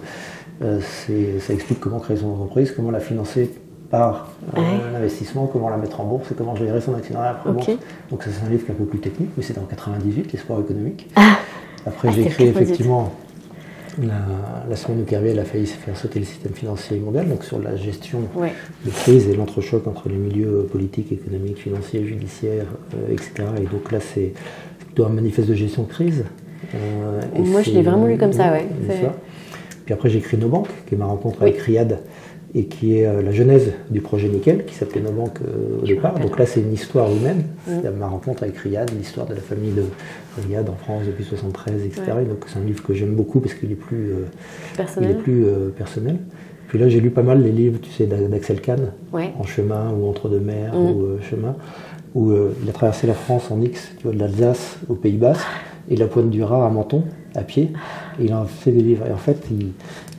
euh, 0.64 0.80
c'est- 1.06 1.40
ça 1.40 1.54
explique 1.54 1.80
comment 1.82 2.00
créer 2.00 2.18
son 2.18 2.30
entreprise, 2.30 2.72
comment 2.76 2.92
la 2.92 3.00
financer 3.02 3.52
par 3.92 4.32
euh, 4.58 4.62
l'investissement, 4.94 5.48
comment 5.48 5.70
la 5.70 5.78
mettre 5.78 6.00
en 6.00 6.06
bourse 6.06 6.32
et 6.32 6.34
comment 6.36 6.56
gérer 6.56 6.80
son 6.82 6.96
actionnariat 6.96 7.32
après 7.32 7.52
bourse. 7.52 7.70
Donc 8.10 8.24
ça 8.24 8.30
c'est 8.32 8.46
un 8.46 8.50
livre 8.50 8.64
qui 8.66 8.72
est 8.72 8.74
un 8.74 8.78
peu 8.78 8.86
plus 8.86 9.00
technique, 9.00 9.30
mais 9.38 9.44
c'était 9.44 9.60
en 9.60 9.66
98, 9.66 10.32
l'espoir 10.32 10.60
économique. 10.62 11.10
Ah. 11.16 11.38
Après 11.86 12.08
Ah, 12.08 12.12
j'ai 12.16 12.22
écrit 12.22 12.46
98. 12.46 12.62
effectivement 12.62 13.12
la, 14.02 14.14
la 14.70 14.76
semaine 14.78 15.02
où 15.02 15.04
Kerviel 15.04 15.38
a 15.40 15.44
failli 15.44 15.66
faire 15.66 15.98
sauter 15.98 16.20
le 16.20 16.26
système 16.26 16.54
financier 16.54 16.98
mondial, 17.00 17.28
donc 17.28 17.44
sur 17.44 17.60
la 17.60 17.76
gestion 17.76 18.20
Ouais. 18.36 18.54
de 18.86 18.90
crise 18.92 19.28
et 19.28 19.36
l'entrechoc 19.36 19.86
entre 19.86 20.08
les 20.08 20.16
milieux 20.16 20.66
politiques, 20.72 21.12
économiques, 21.12 21.58
financiers, 21.58 22.06
judiciaires, 22.06 22.68
euh, 22.96 23.12
etc. 23.12 23.34
Et 23.58 23.66
donc 23.66 23.92
là, 23.92 24.00
c'est 24.00 24.32
plutôt 24.80 25.06
un 25.06 25.10
manifeste 25.10 25.50
de 25.50 25.56
gestion 25.56 25.84
de 25.84 25.90
crise. 25.90 26.24
Euh, 26.74 27.20
Moi, 27.40 27.64
je 27.64 27.72
l'ai 27.72 27.82
vraiment 27.82 28.06
lu 28.06 28.18
comme 28.18 28.32
ça, 28.32 28.52
ouais. 28.54 28.68
Puis 29.84 29.94
après, 29.94 30.10
j'ai 30.10 30.20
écrit 30.20 30.38
Nos 30.38 30.48
banques, 30.48 30.70
qui 30.88 30.96
est 30.96 30.98
ma 30.98 31.06
rencontre 31.08 31.42
avec 31.42 31.58
Riyad, 31.60 32.00
et 32.54 32.66
qui 32.66 32.98
est 32.98 33.08
euh, 33.08 33.22
la 33.22 33.32
genèse 33.32 33.72
du 33.90 34.02
projet 34.02 34.28
Nickel, 34.28 34.66
qui 34.66 34.76
s'appelait 34.76 35.02
Nos 35.02 35.12
banques 35.12 35.40
au 35.82 35.86
départ. 35.86 36.20
Donc 36.20 36.38
là, 36.38 36.46
c'est 36.46 36.62
une 36.62 36.74
histoire 36.74 37.12
humaine. 37.12 37.44
Mm. 37.68 37.72
C'est 37.82 37.92
ma 37.92 38.08
rencontre 38.08 38.44
avec 38.44 38.58
Riyad, 38.58 38.92
l'histoire 38.98 39.28
de 39.28 39.34
la 39.34 39.42
famille 39.42 39.72
de 39.72 39.84
Riyad 40.42 40.70
en 40.70 40.76
France 40.76 41.04
depuis 41.06 41.24
73, 41.24 41.86
etc. 41.86 42.02
donc 42.28 42.46
c'est 42.48 42.60
un 42.60 42.64
livre 42.64 42.84
que 42.84 42.94
j'aime 42.94 43.16
beaucoup 43.16 43.40
parce 43.40 43.54
qu'il 43.54 43.72
est 43.72 43.76
plus 43.76 44.12
personnel. 44.76 45.12
Il 45.12 45.20
est 45.20 45.22
plus, 45.22 45.46
personnel. 45.78 46.18
Puis 46.68 46.80
là, 46.80 46.88
j'ai 46.88 47.02
lu 47.02 47.10
pas 47.10 47.24
mal 47.24 47.44
les 47.44 47.52
livres, 47.52 47.80
tu 47.82 47.92
sais, 47.92 48.06
d'Axel 48.06 48.62
Kahn, 48.62 48.92
En 49.14 49.44
chemin 49.44 49.92
ou 49.92 50.08
Entre 50.08 50.30
deux 50.30 50.40
mers 50.40 50.74
mm. 50.74 50.78
ou 50.78 51.18
Chemin 51.22 51.56
où 52.14 52.32
euh, 52.32 52.54
il 52.62 52.70
a 52.70 52.74
traversé 52.74 53.08
la 53.08 53.14
France 53.14 53.52
en 53.52 53.62
X, 53.62 53.92
tu 53.98 54.04
vois, 54.04 54.14
de 54.14 54.20
l'Alsace 54.20 54.78
au 54.90 54.96
Pays 54.96 55.18
Bas, 55.18 55.38
et 55.90 55.96
la 55.96 56.08
pointe 56.08 56.30
du 56.30 56.44
Raz 56.44 56.66
à 56.66 56.70
Menton, 56.70 57.04
à 57.36 57.42
pied. 57.42 57.72
Et 58.20 58.26
il 58.26 58.32
a 58.32 58.46
fait 58.46 58.72
des 58.72 58.82
livres. 58.82 59.06
Et 59.08 59.12
en 59.12 59.18
fait, 59.18 59.48
il, 59.52 59.74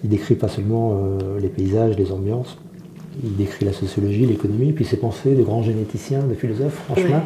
décrit 0.09 0.35
pas 0.35 0.49
seulement 0.49 0.93
euh, 0.95 1.39
les 1.41 1.49
paysages, 1.49 1.97
les 1.97 2.11
ambiances, 2.11 2.59
il 3.23 3.37
décrit 3.37 3.65
la 3.65 3.73
sociologie, 3.73 4.27
l'économie, 4.27 4.73
puis 4.73 4.85
ses 4.85 4.97
pensées 4.97 5.35
de 5.35 5.43
grands 5.43 5.63
généticiens, 5.63 6.23
de 6.23 6.35
philosophes, 6.35 6.83
franchement. 6.87 7.23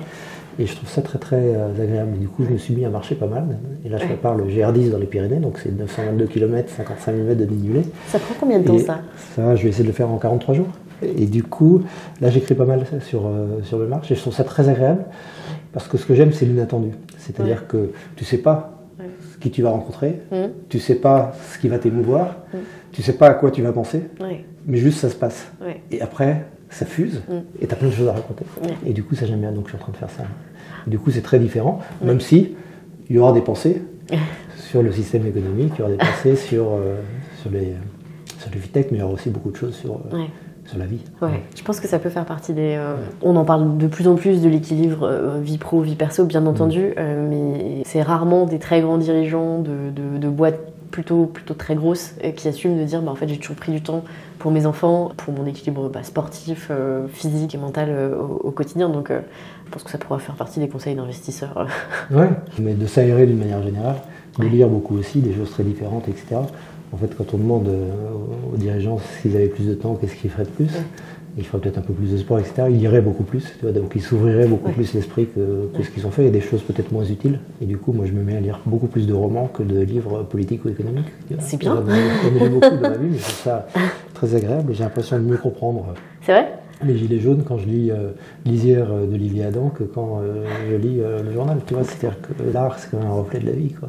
Et 0.59 0.67
je 0.67 0.75
trouve 0.75 0.89
ça 0.89 1.03
très 1.03 1.19
très 1.19 1.37
euh, 1.37 1.71
agréable. 1.71 2.13
Et 2.17 2.19
du 2.19 2.29
coup, 2.29 2.45
je 2.45 2.51
me 2.51 2.59
suis 2.59 2.75
mis 2.75 2.85
à 2.85 2.91
marcher 2.91 3.15
pas 3.15 3.27
mal. 3.27 3.59
Et 3.85 3.89
là, 3.89 3.99
je 3.99 4.05
prépare 4.07 4.35
le 4.35 4.45
GR10 4.45 4.91
dans 4.91 4.99
les 4.99 5.07
Pyrénées, 5.07 5.37
donc 5.37 5.59
c'est 5.63 5.71
922 5.71 6.27
km, 6.27 6.71
55 6.71 7.13
000 7.15 7.27
mètres 7.27 7.41
de 7.41 7.45
dénivelé. 7.45 7.83
Ça 8.09 8.19
prend 8.19 8.35
combien 8.41 8.59
de 8.59 8.65
temps 8.65 8.79
ça? 8.79 9.01
Ça, 9.35 9.55
je 9.55 9.63
vais 9.63 9.69
essayer 9.69 9.85
de 9.85 9.89
le 9.89 9.95
faire 9.95 10.11
en 10.11 10.17
43 10.17 10.55
jours. 10.55 10.69
Et 11.03 11.27
du 11.27 11.43
coup, 11.43 11.83
là, 12.23 12.31
j'écris 12.31 12.55
pas 12.55 12.65
mal 12.65 12.87
sur, 13.07 13.27
euh, 13.27 13.61
sur 13.65 13.79
le 13.79 13.87
marche 13.87 14.11
et 14.11 14.15
je 14.15 14.21
trouve 14.21 14.35
ça 14.35 14.45
très 14.45 14.69
agréable 14.69 15.05
parce 15.77 15.89
que 15.89 15.99
ce 15.99 16.07
que 16.07 16.15
j'aime, 16.15 16.33
c'est 16.33 16.47
l'inattendu. 16.47 16.93
C'est-à-dire 17.19 17.67
que 17.67 17.91
tu 18.17 18.25
sais 18.25 18.39
pas 18.39 18.89
qui 19.41 19.51
tu 19.51 19.61
vas 19.61 19.69
rencontrer, 19.69 20.23
tu 20.31 20.35
mm. 20.35 20.51
tu 20.71 20.79
sais 20.79 20.95
pas 20.95 21.33
ce 21.53 21.59
qui 21.59 21.69
va 21.69 21.79
t'émouvoir, 21.79 22.39
tu 22.51 22.57
mm. 22.57 22.61
tu 22.93 23.03
sais 23.03 23.13
pas 23.13 23.27
à 23.27 23.35
quoi 23.35 23.51
tu 23.51 23.61
vas 23.61 23.73
penser, 23.73 24.05
mais 24.67 24.79
juste 24.79 25.01
ça 25.01 25.11
se 25.11 25.17
passe. 25.17 25.53
Et 25.91 26.01
après, 26.01 26.47
ça 26.71 26.87
fuse 26.87 27.21
mm. 27.29 27.35
et 27.61 27.67
tu 27.67 27.75
as 27.75 27.77
plein 27.77 27.89
de 27.89 27.93
choses 27.93 28.09
à 28.09 28.13
raconter. 28.13 28.47
Et 28.87 28.95
du 28.95 29.03
coup, 29.03 29.15
ça 29.17 29.27
j'aime 29.27 29.41
bien, 29.41 29.53
donc 29.53 29.65
je 29.67 29.73
suis 29.73 29.77
en 29.77 29.81
train 29.83 29.93
de 29.93 29.99
faire 29.99 30.09
ça. 30.09 30.23
du 30.87 30.99
coup, 30.99 31.11
c'est 31.11 31.21
très 31.21 31.39
différent, 31.39 31.81
même 32.03 32.21
si 32.21 32.57
il 33.11 33.17
y 33.17 33.19
aura 33.19 33.35
des 33.35 33.43
pensées 33.43 33.83
sur 34.57 34.83
le 34.83 34.91
système 34.93 35.27
économique, 35.27 35.75
il 35.77 35.81
y 35.81 35.83
aura 35.83 35.91
des 35.91 35.99
pensées 35.99 36.37
sur, 36.37 36.73
euh, 36.73 37.03
sur, 37.43 37.51
les, 37.51 37.75
sur 38.39 38.51
le 38.51 38.59
Vitech, 38.59 38.87
mais 38.93 38.97
il 38.97 39.01
y 39.01 39.05
aura 39.05 39.13
aussi 39.13 39.29
beaucoup 39.29 39.51
de 39.51 39.57
choses 39.57 39.75
sur. 39.75 40.01
Euh, 40.15 40.25
sur 40.67 40.79
la 40.79 40.87
vie. 40.87 41.01
Ouais. 41.23 41.43
Je 41.57 41.63
pense 41.63 41.81
que 41.81 41.89
ça 41.89 41.99
peut 41.99 42.11
faire 42.11 42.25
partie 42.25 42.53
des. 42.53 42.75
Euh, 42.77 42.97
on 43.23 43.37
en 43.37 43.45
parle 43.45 43.77
de 43.77 43.87
plus 43.87 44.09
en 44.09 44.15
plus 44.17 44.43
de 44.43 44.49
l'équilibre 44.49 45.05
euh, 45.05 45.41
vie 45.41 45.59
pro, 45.59 45.81
vie 45.81 45.95
perso, 45.95 46.25
bien 46.25 46.41
mm. 46.41 46.47
entendu, 46.49 46.93
euh, 46.99 47.27
mais 47.29 47.83
c'est 47.85 48.03
rarement 48.03 48.47
des 48.47 48.59
très 48.59 48.81
grands 48.81 48.99
dirigeants 48.99 49.61
de, 49.61 49.91
de, 49.91 50.29
boîtes 50.29 50.59
plutôt, 50.91 51.27
plutôt 51.27 51.55
très 51.55 51.75
grosses 51.75 52.15
qui 52.37 52.49
assument 52.49 52.79
de 52.79 52.85
dire 52.85 53.03
bah, 53.03 53.13
en 53.13 53.15
fait, 53.15 53.29
j'ai 53.29 53.39
toujours 53.39 53.57
pris 53.57 53.73
du 53.73 53.81
temps 53.81 54.05
pour 54.39 54.51
mes 54.51 54.67
enfants, 54.67 55.13
pour 55.17 55.33
mon 55.33 55.47
équilibre 55.47 55.89
bah, 55.89 56.03
sportif, 56.03 56.71
physique 57.09 57.55
et 57.55 57.59
mental 57.59 58.15
au, 58.43 58.51
quotidien. 58.51 58.89
Donc 58.89 59.11
je 59.11 59.71
pense 59.71 59.83
que 59.83 59.91
ça 59.91 59.99
pourra 59.99 60.19
faire 60.19 60.35
partie 60.35 60.61
des 60.61 60.69
conseils 60.69 60.95
d'investisseurs. 60.95 61.67
ouais, 62.11 62.29
mais 62.59 62.75
de 62.75 62.87
s'aérer 62.87 63.27
d'une 63.27 63.39
manière 63.39 63.63
générale, 63.63 63.97
de 64.39 64.47
lire 64.47 64.69
beaucoup 64.69 64.97
aussi, 64.97 65.21
des 65.21 65.35
choses 65.35 65.51
très 65.51 65.63
différentes, 65.63 66.09
etc. 66.09 66.37
En 66.93 66.97
fait, 66.97 67.15
quand 67.17 67.35
on 67.35 67.39
demande 67.39 67.69
euh, 67.69 67.91
aux 68.53 68.57
dirigeants 68.57 68.99
s'ils 69.21 69.37
avaient 69.37 69.49
plus 69.49 69.67
de 69.67 69.75
temps, 69.75 69.95
qu'est-ce 69.95 70.15
qu'ils 70.15 70.31
feraient 70.31 70.45
de 70.45 70.51
plus 70.51 70.71
Ils 71.37 71.45
feraient 71.45 71.61
peut-être 71.61 71.79
un 71.79 71.83
peu 71.83 71.93
plus 71.93 72.13
de 72.13 72.17
sport, 72.17 72.39
etc. 72.39 72.69
Ils 72.71 72.81
iraient 72.81 73.01
beaucoup 73.01 73.25
plus, 73.25 73.45
donc 73.63 73.93
ils 73.95 74.03
s'ouvriraient 74.03 74.47
beaucoup 74.47 74.71
plus 74.71 74.95
l'esprit 74.95 75.27
que, 75.27 75.83
ce 75.83 75.91
qu'ils 75.91 76.07
ont 76.07 76.11
fait, 76.11 76.27
et 76.27 76.31
des 76.31 76.41
choses 76.41 76.63
peut-être 76.63 76.93
moins 76.93 77.05
utiles. 77.05 77.41
Et 77.61 77.67
du 77.67 77.77
coup, 77.77 77.93
moi, 77.93 78.07
je 78.07 78.13
me 78.13 78.23
mets 78.23 78.37
à 78.37 78.41
lire 78.41 78.61
beaucoup 78.65 78.87
plus 78.87 79.07
de 79.07 79.13
romans 79.13 79.49
que 79.53 79.63
de 79.63 79.81
livres 79.81 80.23
politiques 80.23 80.65
ou 80.65 80.69
économiques. 80.69 81.09
C'est 81.41 81.59
bien. 81.59 81.75
J'en 81.85 82.45
ai 82.45 82.49
beaucoup 82.49 82.77
dans 82.77 82.89
ma 82.89 82.97
vie, 82.97 83.09
mais 83.11 83.19
je 83.19 83.23
trouve 83.23 83.43
ça 83.43 83.67
très 84.15 84.35
agréable 84.35 84.73
et 84.73 84.75
j'ai 84.75 84.85
l'impression 84.85 85.19
de 85.19 85.25
mieux 85.25 85.37
comprendre. 85.37 85.95
C'est 86.23 86.33
vrai? 86.33 86.49
Les 86.85 86.97
Gilets 86.97 87.21
jaunes 87.21 87.43
quand 87.47 87.59
je 87.59 87.67
lis 87.67 87.91
euh, 87.91 88.11
Lisière 88.45 88.89
euh, 88.93 89.07
d'Olivier 89.07 89.45
Adam 89.45 89.71
que 89.71 89.85
quand 89.85 90.21
euh, 90.21 90.45
je 90.71 90.77
lis 90.77 90.97
le 90.97 91.33
journal. 91.33 91.59
Tu 91.67 91.75
vois, 91.75 91.85
c'est-à-dire 91.85 92.21
que 92.21 92.53
l'art, 92.53 92.79
c'est 92.79 92.91
quand 92.91 92.99
même 92.99 93.07
un 93.07 93.15
reflet 93.15 93.41
de 93.41 93.47
la 93.47 93.53
vie. 93.53 93.73
Quoi. 93.73 93.89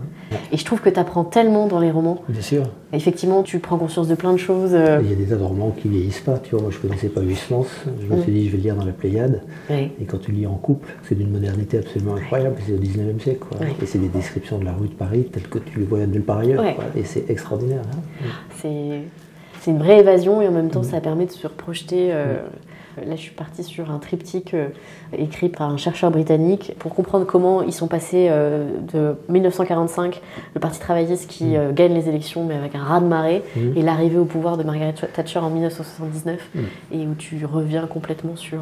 Et 0.52 0.58
je 0.58 0.66
trouve 0.66 0.82
que 0.82 0.90
tu 0.90 1.00
apprends 1.00 1.24
tellement 1.24 1.68
dans 1.68 1.80
les 1.80 1.92
romans. 1.92 2.24
Bien 2.30 2.42
sûr. 2.42 2.64
Effectivement, 2.94 3.44
tu 3.44 3.60
prends 3.60 3.78
conscience 3.78 4.08
de 4.08 4.16
plein 4.16 4.32
de 4.32 4.38
choses. 4.38 4.72
Il 4.72 5.10
y 5.10 5.14
a 5.14 5.16
des 5.16 5.26
tas 5.26 5.36
de 5.36 5.44
romans 5.44 5.72
qui 5.72 5.90
vieillissent 5.90 6.22
pas. 6.22 6.38
Tu 6.40 6.52
vois, 6.52 6.62
moi, 6.62 6.72
je 6.72 6.78
connaissais 6.78 7.10
pas 7.10 7.22
Huysmans. 7.22 7.66
Je 8.02 8.14
me 8.14 8.22
suis 8.22 8.32
dit, 8.32 8.48
je 8.48 8.56
vais 8.56 8.64
lire 8.64 8.76
dans 8.76 8.86
la 8.86 8.94
Pléiade. 8.94 9.42
Et 9.70 10.06
quand 10.06 10.20
tu 10.20 10.32
lis 10.32 10.48
en 10.48 10.56
couple, 10.56 10.88
c'est 11.04 11.16
d'une 11.16 11.32
modernité 11.32 11.80
absolument 11.80 12.16
incroyable. 12.16 12.56
C'est 12.66 12.74
au 12.74 12.78
19e 12.78 13.20
siècle. 13.20 13.46
Quoi. 13.50 13.68
Et 13.82 13.86
c'est 13.86 14.00
des 14.00 14.10
descriptions 14.10 14.60
de 14.60 14.66
la 14.66 14.74
rue 14.74 14.88
de 14.88 14.94
Paris 14.94 15.26
telles 15.32 15.48
que 15.48 15.60
tu 15.60 15.80
les 15.80 15.86
voyais 15.86 16.08
nulle 16.08 16.24
part 16.24 16.40
ailleurs. 16.40 16.64
Et 16.96 17.04
c'est 17.04 17.30
extraordinaire. 17.30 17.82
Hein. 17.94 18.28
C'est 18.56 19.02
c'est 19.60 19.72
une 19.72 19.80
vraie 19.80 20.00
évasion 20.00 20.42
et 20.42 20.48
en 20.48 20.52
même 20.52 20.70
temps 20.70 20.84
ça 20.84 21.02
permet 21.02 21.26
de 21.26 21.32
se 21.32 21.46
reprojeter 21.46 22.14
Là, 23.06 23.16
je 23.16 23.22
suis 23.22 23.32
partie 23.32 23.64
sur 23.64 23.92
un 23.92 24.00
triptyque 24.00 24.54
euh, 24.54 24.70
écrit 25.16 25.50
par 25.50 25.70
un 25.70 25.78
chercheur 25.78 26.10
britannique 26.10 26.74
pour 26.80 26.96
comprendre 26.96 27.26
comment 27.26 27.62
ils 27.62 27.74
sont 27.74 27.88
passés 27.88 28.28
euh, 28.30 28.70
de 28.92 29.16
1945, 29.32 30.22
le 30.56 30.60
Parti 30.60 30.80
travailliste 30.80 31.30
qui 31.30 31.46
mm. 31.46 31.56
euh, 31.56 31.72
gagne 31.74 31.94
les 31.94 32.10
élections 32.10 32.46
mais 32.46 32.56
avec 32.56 32.74
un 32.76 32.84
raz-de-marée, 32.84 33.44
mm. 33.56 33.78
et 33.78 33.82
l'arrivée 33.84 34.18
au 34.18 34.26
pouvoir 34.26 34.58
de 34.58 34.64
Margaret 34.64 34.96
Thatcher 35.14 35.40
en 35.40 35.50
1979, 35.50 36.50
mm. 36.56 36.60
et 36.92 37.08
où 37.08 37.14
tu 37.14 37.46
reviens 37.46 37.86
complètement 37.86 38.36
sur, 38.36 38.62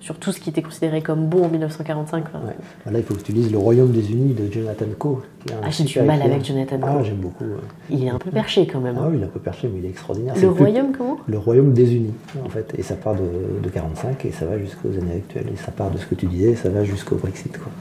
sur 0.00 0.16
tout 0.16 0.32
ce 0.32 0.40
qui 0.40 0.50
était 0.50 0.62
considéré 0.62 1.02
comme 1.02 1.26
bon 1.26 1.44
en 1.46 1.48
1945. 1.48 2.24
Là, 2.32 2.98
il 2.98 3.02
faut 3.02 3.14
que 3.14 3.22
tu 3.22 3.32
lises 3.32 3.50
Le 3.50 3.58
Royaume 3.58 3.90
des 3.90 4.12
Unis 4.12 4.34
de 4.34 4.52
Jonathan 4.52 4.86
Coe. 4.98 5.22
Ah, 5.62 5.70
j'ai 5.70 5.84
du 5.84 6.00
mal 6.02 6.22
avec 6.22 6.44
Jonathan 6.44 6.78
Coe. 6.78 6.86
Ah, 6.88 7.02
j'aime 7.02 7.16
beaucoup. 7.16 7.44
Il 7.90 8.04
est 8.04 8.10
un 8.10 8.18
peu 8.18 8.30
perché 8.30 8.66
quand 8.66 8.80
même. 8.80 8.96
Ah 8.98 9.08
oui, 9.08 9.16
il 9.16 9.22
est 9.22 9.26
un 9.26 9.28
peu 9.28 9.40
perché, 9.40 9.68
mais 9.72 9.80
il 9.80 9.86
est 9.86 9.90
extraordinaire. 9.90 10.34
Le 10.40 10.48
Royaume, 10.48 10.92
comment? 10.96 11.18
Le 11.26 11.38
Royaume 11.38 11.72
des 11.72 11.94
Unis, 11.94 12.14
en 12.44 12.48
fait, 12.48 12.72
et 12.78 12.82
ça 12.82 12.94
part 12.94 13.14
de 13.14 13.68
45 13.72 14.24
et 14.24 14.32
ça 14.32 14.46
va 14.46 14.58
jusqu'aux 14.58 14.90
années 14.90 15.16
actuelles. 15.16 15.48
Et 15.52 15.56
ça 15.56 15.72
part 15.72 15.90
de 15.90 15.98
ce 15.98 16.06
que 16.06 16.14
tu 16.14 16.26
disais, 16.26 16.54
ça 16.54 16.68
va 16.68 16.84
jusqu'au 16.84 17.16
Brexit. 17.16 17.56
Quoi. 17.58 17.72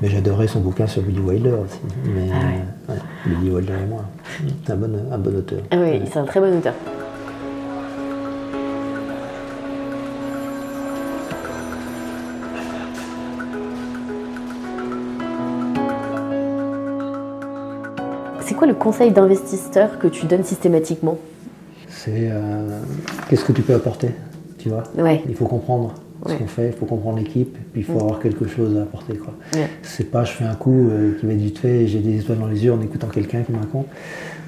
Mais 0.00 0.08
j'adorais 0.08 0.48
son 0.48 0.60
bouquin 0.60 0.86
sur 0.86 1.02
Billy 1.02 1.20
Wilder 1.20 1.54
aussi. 1.64 1.78
Mais, 2.04 2.28
ah 2.88 2.92
Billy 3.24 3.50
Wilder 3.50 3.74
et 3.84 3.86
moi, 3.86 4.04
c'est 4.64 4.72
un 4.72 4.76
bon, 4.76 4.92
un 5.10 5.18
bon 5.18 5.36
auteur. 5.36 5.60
Ah 5.70 5.76
oui, 5.80 6.02
c'est 6.12 6.18
un 6.18 6.24
très 6.24 6.40
bon 6.40 6.58
auteur. 6.58 6.74
C'est 18.40 18.54
quoi 18.54 18.66
le 18.66 18.74
conseil 18.74 19.12
d'investisseur 19.12 19.98
que 19.98 20.08
tu 20.08 20.26
donnes 20.26 20.44
systématiquement? 20.44 21.16
C'est 21.88 22.28
euh, 22.30 22.80
qu'est-ce 23.28 23.44
que 23.44 23.52
tu 23.52 23.62
peux 23.62 23.74
apporter? 23.74 24.08
Tu 24.62 24.68
vois. 24.68 24.84
Il 25.28 25.34
faut 25.34 25.46
comprendre 25.46 25.94
ce 26.26 26.34
qu'on 26.34 26.46
fait, 26.46 26.68
il 26.68 26.72
faut 26.72 26.86
comprendre 26.86 27.18
l'équipe, 27.18 27.56
puis 27.72 27.80
il 27.80 27.84
faut 27.84 27.98
avoir 27.98 28.20
quelque 28.20 28.46
chose 28.46 28.76
à 28.78 28.82
apporter. 28.82 29.14
Quoi. 29.14 29.34
C'est 29.82 30.10
pas 30.10 30.24
je 30.24 30.32
fais 30.32 30.44
un 30.44 30.54
coup 30.54 30.88
euh, 30.88 31.18
qui 31.18 31.26
être 31.26 31.32
vite 31.32 31.58
fait 31.58 31.86
j'ai 31.88 31.98
des 31.98 32.20
étoiles 32.20 32.38
dans 32.38 32.46
les 32.46 32.64
yeux 32.64 32.72
en 32.72 32.80
écoutant 32.80 33.08
quelqu'un 33.08 33.42
qui 33.42 33.52
me 33.52 33.58
raconte. 33.58 33.86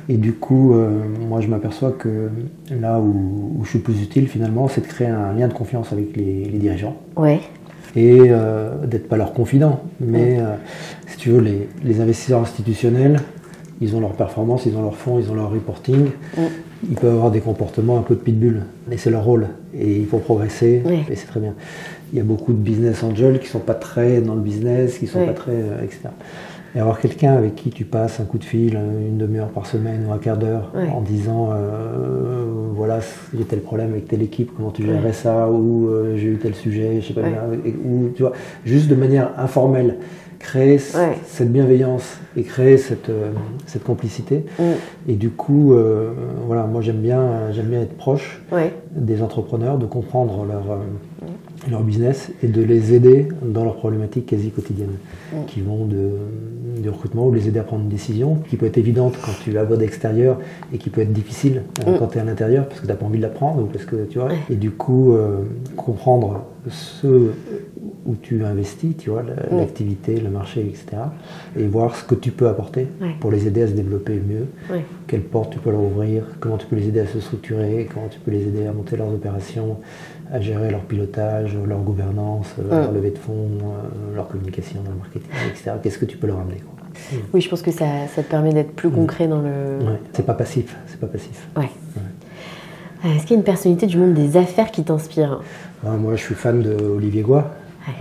Et 0.09 0.17
du 0.17 0.35
coup, 0.35 0.75
euh, 0.75 1.03
moi 1.29 1.41
je 1.41 1.49
m'aperçois 1.49 1.91
que 1.93 2.29
là 2.71 3.01
où, 3.01 3.61
je 3.65 3.71
suis 3.71 3.79
plus 3.79 4.03
utile 4.03 4.29
finalement, 4.29 4.69
c'est 4.69 4.83
de 4.83 4.87
créer 4.87 5.09
un 5.09 5.33
lien 5.33 5.49
de 5.49 5.55
confiance 5.55 5.93
avec 5.93 6.17
les, 6.17 6.45
dirigeants. 6.45 6.97
Ouais. 7.17 7.41
Et 7.97 8.21
euh, 8.29 8.87
d'être 8.87 9.09
pas 9.09 9.17
leur 9.17 9.33
confident. 9.33 9.81
Mais 10.01 10.39
si 11.07 11.17
tu 11.17 11.31
veux, 11.31 11.41
les, 11.41 11.69
les, 11.83 12.01
investisseurs 12.01 12.43
institutionnels, 12.43 13.19
ils 13.81 13.97
ont 13.97 14.01
leur 14.01 14.13
performance, 14.13 14.67
ils 14.67 14.77
ont 14.77 14.83
leur 14.83 14.97
fonds, 14.97 15.19
ils 15.19 15.31
ont 15.31 15.35
leur 15.35 15.51
reporting 15.51 16.11
ils 16.89 16.97
peuvent 16.97 17.15
avoir 17.15 17.31
des 17.31 17.41
comportements 17.41 17.99
un 17.99 18.03
peu 18.03 18.15
de 18.15 18.21
pitbull, 18.21 18.63
mais 18.89 18.97
c'est 18.97 19.11
leur 19.11 19.25
rôle 19.25 19.49
et 19.75 19.97
il 19.97 20.07
faut 20.07 20.19
progresser 20.19 20.83
et 21.11 21.15
c'est 21.17 21.27
très 21.27 21.41
bien. 21.41 21.55
Il 22.13 22.19
y 22.19 22.21
a 22.21 22.25
beaucoup 22.25 22.53
de 22.53 22.59
business 22.59 23.03
angels 23.03 23.39
qui 23.41 23.49
sont 23.49 23.61
pas 23.61 23.75
très 23.75 24.21
dans 24.21 24.35
le 24.35 24.41
business, 24.41 24.99
qui 24.99 25.07
sont 25.07 25.25
pas 25.25 25.33
très 25.33 25.53
euh, 25.53 25.83
etc. 25.83 26.09
Et 26.77 26.81
avoir 26.81 26.99
quelqu'un 26.99 27.35
avec 27.35 27.55
qui 27.55 27.71
tu 27.71 27.85
passes 27.85 28.19
un 28.19 28.25
coup 28.25 28.39
de 28.39 28.45
fil, 28.45 28.75
une 28.75 29.17
demi-heure 29.17 29.49
par 29.49 29.67
semaine 29.67 30.07
ou 30.09 30.13
un 30.13 30.19
quart 30.19 30.37
d'heure, 30.37 30.73
en 30.93 31.01
disant 31.01 31.51
euh, 31.53 32.45
voilà 32.75 32.99
j'ai 33.37 33.45
tel 33.45 33.61
problème 33.61 33.93
avec 33.93 34.09
telle 34.09 34.23
équipe, 34.23 34.51
comment 34.57 34.73
tu 34.73 34.85
gérerais 34.85 35.13
ça, 35.13 35.49
ou 35.49 35.89
euh, 35.89 36.17
j'ai 36.17 36.27
eu 36.27 36.37
tel 36.37 36.55
sujet, 36.55 37.01
je 37.01 37.09
sais 37.09 37.15
pas, 37.15 37.23
ou 37.85 38.09
tu 38.17 38.23
vois, 38.23 38.33
juste 38.65 38.89
de 38.89 38.97
manière 38.97 39.31
informelle 39.39 39.99
créer 40.45 40.79
cette 40.79 41.51
bienveillance 41.51 42.19
et 42.37 42.43
créer 42.43 42.77
cette, 42.77 43.09
euh, 43.09 43.31
cette 43.67 43.83
complicité. 43.83 44.45
Mm. 44.59 44.63
Et 45.09 45.15
du 45.15 45.31
coup, 45.31 45.73
euh, 45.73 46.13
voilà, 46.47 46.65
moi 46.65 46.83
j'aime 46.83 47.01
bien, 47.01 47.51
j'aime 47.53 47.67
bien 47.67 47.81
être 47.81 47.97
proche 47.97 48.43
des 48.91 49.23
entrepreneurs, 49.23 49.79
de 49.79 49.87
comprendre 49.87 50.45
leur, 50.45 50.71
euh, 50.71 51.27
leur 51.71 51.83
business 51.83 52.31
et 52.43 52.47
de 52.49 52.63
les 52.63 52.95
aider 52.95 53.29
dans 53.43 53.65
leurs 53.65 53.77
problématiques 53.77 54.27
quasi 54.27 54.51
quotidiennes, 54.51 54.97
mm. 55.33 55.45
qui 55.47 55.61
vont 55.61 55.85
de, 55.87 56.11
du 56.83 56.89
recrutement 56.89 57.27
ou 57.27 57.33
les 57.33 57.49
aider 57.49 57.59
à 57.59 57.63
prendre 57.65 57.83
une 57.85 57.89
décision 57.89 58.39
qui 58.49 58.57
peut 58.57 58.67
être 58.67 58.79
évidente 58.79 59.15
quand 59.25 59.33
tu 59.43 59.53
la 59.53 59.65
vois 59.65 59.77
d'extérieur 59.77 60.39
et 60.73 60.79
qui 60.79 60.91
peut 60.91 61.01
être 61.01 61.13
difficile 61.13 61.63
euh, 61.87 61.95
Mm. 61.95 61.99
quand 61.99 62.07
tu 62.09 62.19
es 62.19 62.21
à 62.21 62.25
l'intérieur 62.25 62.67
parce 62.69 62.81
que 62.81 62.87
tu 62.87 62.93
n'as 62.93 62.97
pas 62.99 63.07
envie 63.07 63.19
de 63.19 63.23
la 63.23 63.29
prendre 63.29 63.63
ou 63.63 63.67
parce 63.67 63.85
que 63.85 64.05
tu 64.05 64.19
vois. 64.19 64.29
Et 64.51 64.57
du 64.57 64.71
coup, 64.71 65.13
euh, 65.13 65.41
comprendre 65.77 66.45
ce 66.69 67.31
où 68.07 68.17
tu 68.21 68.45
investis, 68.45 68.97
tu 68.99 69.11
vois, 69.11 69.23
Mm. 69.23 69.57
l'activité, 69.59 70.21
le 70.21 70.29
marché, 70.31 70.61
etc. 70.61 70.85
Et 71.59 71.67
voir 71.67 71.95
ce 71.97 72.05
que 72.05 72.15
tu 72.15 72.31
peux 72.33 72.49
apporter 72.49 72.87
Ouais. 73.01 73.15
pour 73.21 73.31
les 73.31 73.47
aider 73.47 73.63
à 73.63 73.67
se 73.69 73.73
développer 73.73 74.15
mieux. 74.15 74.47
Ouais. 74.71 74.85
Quelles 75.07 75.23
portes 75.23 75.53
tu 75.53 75.59
peux 75.59 75.71
leur 75.71 75.83
ouvrir, 75.83 76.25
comment 76.41 76.57
tu 76.59 76.67
peux 76.67 76.77
les 76.77 76.89
aider 76.89 77.01
à 77.01 77.07
se 77.07 77.21
structurer, 77.21 77.89
comment 77.93 78.09
tu 78.09 78.19
peux 78.21 78.31
les 78.31 78.43
aider 78.43 78.67
à 78.67 78.73
monter 78.73 78.97
leurs 78.97 79.09
opérations, 79.13 79.79
à 80.35 80.41
gérer 80.41 80.71
leur 80.71 80.81
pilotage, 80.81 81.57
leur 81.67 81.79
gouvernance, 81.79 82.49
euh, 82.59 82.69
leur 82.83 82.91
Mm. 82.91 82.95
levée 82.95 83.11
de 83.11 83.19
fonds, 83.19 83.49
euh, 83.63 84.17
leur 84.17 84.27
communication, 84.29 84.81
leur 84.85 84.95
marketing, 84.97 85.31
etc. 85.51 85.71
Qu'est-ce 85.83 85.99
que 85.99 86.05
tu 86.07 86.17
peux 86.17 86.27
leur 86.27 86.41
amener 86.41 86.57
quoi. 86.57 86.73
Oui, 87.33 87.41
je 87.41 87.49
pense 87.49 87.63
que 87.63 87.71
ça, 87.71 87.87
ça 88.15 88.23
te 88.23 88.29
permet 88.31 88.53
d'être 88.53 88.73
plus 88.75 88.91
concret 88.91 89.27
dans 89.29 89.41
le. 89.41 89.85
Ouais. 89.85 89.99
C'est 90.13 90.27
pas 90.27 90.35
passif, 90.35 90.77
c'est 90.89 90.99
pas 90.99 91.07
passif. 91.07 91.49
Ouais. 91.57 91.69
Euh, 93.05 93.09
Est-ce 93.17 93.23
qu'il 93.23 93.33
y 93.33 93.35
a 93.35 93.39
une 93.39 93.45
personnalité 93.45 93.87
du 93.87 93.97
monde 93.99 94.15
des 94.15 94.37
affaires 94.37 94.71
qui 94.71 94.83
t'inspire 94.83 95.41
Euh, 95.87 95.97
moi, 95.97 96.17
je 96.17 96.23
suis 96.23 96.35
fan 96.35 96.63
de 96.63 96.75
Olivier 96.97 97.23
Goua. 97.23 97.51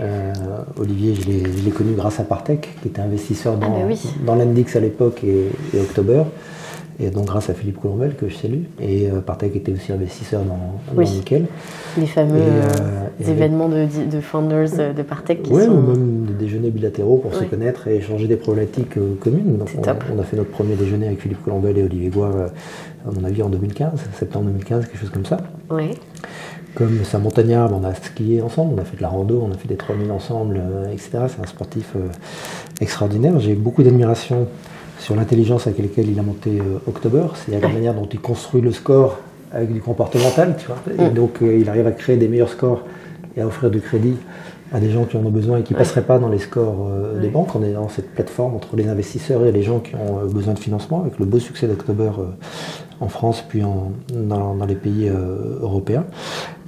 Euh, 0.00 0.32
Olivier, 0.78 1.14
je 1.14 1.28
l'ai 1.62 1.70
connu 1.70 1.92
grâce 1.94 2.18
à 2.18 2.24
Partech, 2.24 2.70
qui 2.80 2.88
était 2.88 3.02
investisseur 3.02 3.56
dans, 3.58 3.66
Ah 3.66 3.84
oui. 3.86 4.00
dans 4.24 4.34
l'Index 4.34 4.74
à 4.76 4.80
l'époque 4.80 5.22
et, 5.22 5.50
et 5.74 5.80
October. 5.80 6.22
Et 7.00 7.10
donc 7.10 7.26
grâce 7.26 7.50
à 7.50 7.54
Philippe 7.54 7.80
Colombel, 7.80 8.14
que 8.14 8.28
je 8.28 8.34
salue. 8.36 8.62
Et 8.80 9.10
euh, 9.10 9.20
Partech 9.20 9.56
était 9.56 9.72
aussi 9.72 9.90
investisseur 9.92 10.42
dans, 10.42 10.54
dans 10.92 10.96
Oui. 10.96 11.10
Nickel. 11.10 11.46
Les 11.98 12.06
fameux 12.06 12.36
Et, 12.38 12.40
euh, 12.40 12.62
euh, 13.26 13.30
événements 13.30 13.68
de, 13.68 13.86
de 14.10 14.20
founders 14.20 14.68
euh, 14.78 14.92
de 14.92 15.02
Partech 15.02 15.42
qui 15.42 15.52
Oui, 15.52 15.64
sont. 15.64 15.72
ou 15.72 15.80
même 15.80 16.24
des 16.26 16.34
déjeuners 16.34 16.70
bilatéraux 16.70 17.16
pour 17.18 17.34
se 17.34 17.40
Ouais. 17.40 17.46
connaître 17.46 17.88
et 17.88 17.96
échanger 17.96 18.28
des 18.28 18.36
problématiques 18.36 18.94
communes. 19.20 19.58
Donc 19.58 19.70
C'est 19.70 19.78
on, 19.78 19.82
top. 19.82 20.04
on 20.16 20.20
a 20.20 20.22
fait 20.22 20.36
notre 20.36 20.50
premier 20.50 20.76
déjeuner 20.76 21.06
avec 21.08 21.20
Philippe 21.20 21.42
Colombel 21.44 21.76
et 21.78 21.82
Olivier 21.82 22.10
Goua, 22.10 22.28
euh, 22.28 22.48
à 23.08 23.10
mon 23.12 23.24
avis, 23.24 23.42
en 23.42 23.48
2015, 23.48 23.90
septembre 24.18 24.46
2015, 24.46 24.86
quelque 24.86 24.98
chose 24.98 25.10
comme 25.10 25.26
ça. 25.26 25.38
Ouais. 25.70 25.90
Comme 26.76 27.00
c'est 27.02 27.16
un 27.16 27.20
montagnard, 27.20 27.70
ben, 27.70 27.80
on 27.82 27.84
a 27.84 27.94
skié 27.94 28.40
ensemble, 28.40 28.74
on 28.76 28.80
a 28.80 28.84
fait 28.84 28.96
de 28.96 29.02
la 29.02 29.08
rando, 29.08 29.44
on 29.48 29.52
a 29.52 29.56
fait 29.56 29.68
des 29.68 29.76
3000 29.76 30.10
ensemble, 30.12 30.60
etc. 30.92 31.10
C'est 31.28 31.40
un 31.42 31.46
sportif 31.46 31.94
extraordinaire. 32.80 33.38
J'ai 33.40 33.54
beaucoup 33.54 33.82
d'admiration 33.82 34.48
sur 34.98 35.16
l'intelligence 35.16 35.66
avec 35.66 35.78
laquelle 35.78 36.08
il 36.08 36.18
a 36.18 36.22
monté 36.22 36.58
euh, 36.58 36.78
October, 36.86 37.26
c'est-à-dire 37.34 37.68
la 37.68 37.74
manière 37.74 37.94
dont 37.94 38.08
il 38.10 38.20
construit 38.20 38.60
le 38.60 38.72
score 38.72 39.18
avec 39.52 39.72
du 39.72 39.80
comportemental, 39.80 40.56
tu 40.58 40.66
vois. 40.66 40.78
Et 41.06 41.10
donc 41.10 41.42
euh, 41.42 41.58
il 41.58 41.68
arrive 41.68 41.86
à 41.86 41.92
créer 41.92 42.16
des 42.16 42.28
meilleurs 42.28 42.48
scores 42.48 42.84
et 43.36 43.40
à 43.40 43.46
offrir 43.46 43.70
du 43.70 43.80
crédit 43.80 44.16
à 44.74 44.80
des 44.80 44.90
gens 44.90 45.04
qui 45.04 45.16
en 45.16 45.24
ont 45.24 45.30
besoin 45.30 45.58
et 45.58 45.62
qui 45.62 45.72
ne 45.72 45.78
passeraient 45.78 46.02
pas 46.02 46.18
dans 46.18 46.28
les 46.28 46.40
scores 46.40 46.88
euh, 46.90 47.20
des 47.20 47.28
banques. 47.28 47.54
On 47.54 47.62
est 47.62 47.72
dans 47.72 47.88
cette 47.88 48.10
plateforme 48.10 48.56
entre 48.56 48.74
les 48.74 48.88
investisseurs 48.88 49.44
et 49.46 49.52
les 49.52 49.62
gens 49.62 49.78
qui 49.78 49.94
ont 49.94 50.18
euh, 50.18 50.26
besoin 50.26 50.52
de 50.52 50.58
financement, 50.58 51.02
avec 51.02 51.20
le 51.20 51.26
beau 51.26 51.38
succès 51.38 51.68
d'October 51.68 52.10
euh, 52.18 52.24
en 53.00 53.08
France 53.08 53.42
puis 53.48 53.62
en- 53.62 53.92
dans, 54.12 54.54
dans 54.54 54.66
les 54.66 54.74
pays 54.74 55.08
euh, 55.08 55.58
européens. 55.60 56.04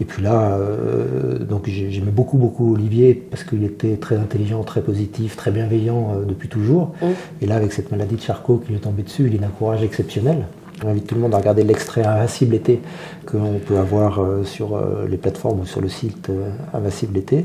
Et 0.01 0.05
puis 0.05 0.23
là, 0.23 0.53
euh, 0.53 1.39
donc 1.39 1.69
j'ai- 1.69 1.91
j'aimais 1.91 2.11
beaucoup 2.11 2.37
beaucoup 2.39 2.75
Olivier 2.75 3.15
parce 3.15 3.45
qu'il 3.45 3.65
était 3.65 3.97
très 3.97 4.17
intelligent, 4.17 4.63
très 4.63 4.81
positif, 4.83 5.37
très 5.37 5.51
bienveillant 5.51 6.13
euh, 6.17 6.25
depuis 6.25 6.49
toujours. 6.49 6.93
Et 7.41 7.47
là, 7.47 7.57
avec 7.57 7.73
cette 7.73 7.91
maladie 7.91 8.17
de 8.17 8.21
Charcot 8.21 8.59
qui 8.59 8.71
lui 8.71 8.77
est 8.77 8.81
tombée 8.81 9.03
dessus, 9.03 9.27
il 9.29 9.35
est 9.35 9.39
d'un 9.39 9.49
courage 9.49 9.83
exceptionnel. 9.83 10.47
J'invite 10.83 11.07
tout 11.07 11.15
le 11.15 11.23
monde 11.23 11.35
à 11.35 11.39
regarder 11.39 11.65
l'extrait 11.65 12.05
Invincible 12.05 12.55
été 12.55 12.83
que 13.27 13.37
l'on 13.37 13.59
peut 13.59 13.79
avoir 13.79 14.21
euh, 14.21 14.45
sur 14.45 14.77
euh, 14.77 15.07
les 15.09 15.17
plateformes 15.17 15.61
ou 15.61 15.67
sur 15.67 15.81
le 15.81 15.89
site 15.89 16.31
euh, 16.31 16.51
Invincible 16.73 17.19
été 17.19 17.45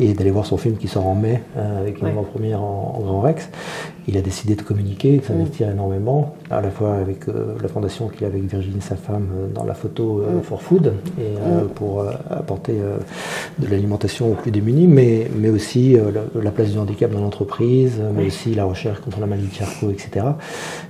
et 0.00 0.12
d'aller 0.14 0.30
voir 0.30 0.44
son 0.44 0.56
film 0.56 0.76
qui 0.76 0.88
sort 0.88 1.06
en 1.06 1.14
mai 1.14 1.42
avec 1.56 2.00
une 2.00 2.08
avant-première 2.08 2.60
en, 2.62 2.96
en 2.98 3.00
Grand 3.00 3.20
Rex. 3.20 3.48
Il 4.08 4.16
a 4.16 4.20
décidé 4.20 4.56
de 4.56 4.62
communiquer, 4.62 5.18
de 5.18 5.22
s'investir 5.22 5.70
énormément, 5.70 6.34
à 6.50 6.60
la 6.60 6.70
fois 6.70 6.94
avec 6.94 7.26
la 7.28 7.68
fondation 7.68 8.08
qu'il 8.08 8.24
a 8.24 8.26
avec 8.26 8.42
Virginie, 8.42 8.80
sa 8.80 8.96
femme, 8.96 9.28
dans 9.54 9.62
la 9.62 9.74
photo 9.74 10.22
Mm. 10.22 10.42
for 10.42 10.62
food 10.62 10.92
et 11.18 11.20
euh, 11.20 11.64
pour 11.74 12.04
apporter 12.30 12.74
de 13.58 13.66
l'alimentation 13.68 14.32
aux 14.32 14.34
plus 14.34 14.50
démunis, 14.50 14.86
mais, 14.86 15.28
mais 15.36 15.50
aussi 15.50 15.92
la, 15.92 16.40
la 16.42 16.50
place 16.50 16.70
du 16.70 16.78
handicap 16.78 17.12
dans 17.12 17.20
l'entreprise, 17.20 18.00
mais 18.14 18.26
aussi 18.26 18.54
la 18.54 18.64
recherche 18.64 19.00
contre 19.00 19.20
la 19.20 19.26
maladie 19.26 19.48
de 19.48 19.54
Charcot, 19.54 19.90
etc. 19.90 20.26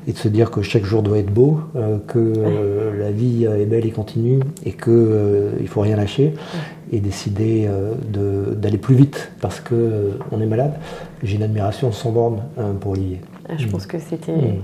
Et 0.06 0.12
de 0.12 0.18
se 0.18 0.28
dire 0.28 0.50
que 0.50 0.62
chaque 0.62 0.84
jour 0.84 1.02
doit 1.02 1.18
être 1.18 1.32
beau, 1.32 1.60
que 2.06 2.32
la 2.98 3.10
vie 3.10 3.44
est 3.44 3.66
belle 3.66 3.86
et 3.86 3.90
continue, 3.90 4.21
et 4.64 4.72
que 4.72 4.90
euh, 4.90 5.50
il 5.60 5.68
faut 5.68 5.80
rien 5.80 5.96
lâcher, 5.96 6.34
et 6.92 7.00
décider 7.00 7.66
euh, 7.68 7.94
d'aller 8.54 8.78
plus 8.78 8.94
vite 8.94 9.32
parce 9.40 9.60
que 9.60 9.74
euh, 9.74 10.10
on 10.30 10.40
est 10.40 10.46
malade. 10.46 10.74
J'ai 11.22 11.36
une 11.36 11.42
admiration 11.42 11.90
sans 11.92 12.10
borne 12.12 12.42
euh, 12.58 12.72
pour 12.74 12.92
Olivier. 12.92 13.20
Ah, 13.48 13.54
Je 13.58 13.66
pense 13.68 13.86
que 13.86 13.98
c'était. 13.98 14.32
Mm. 14.32 14.62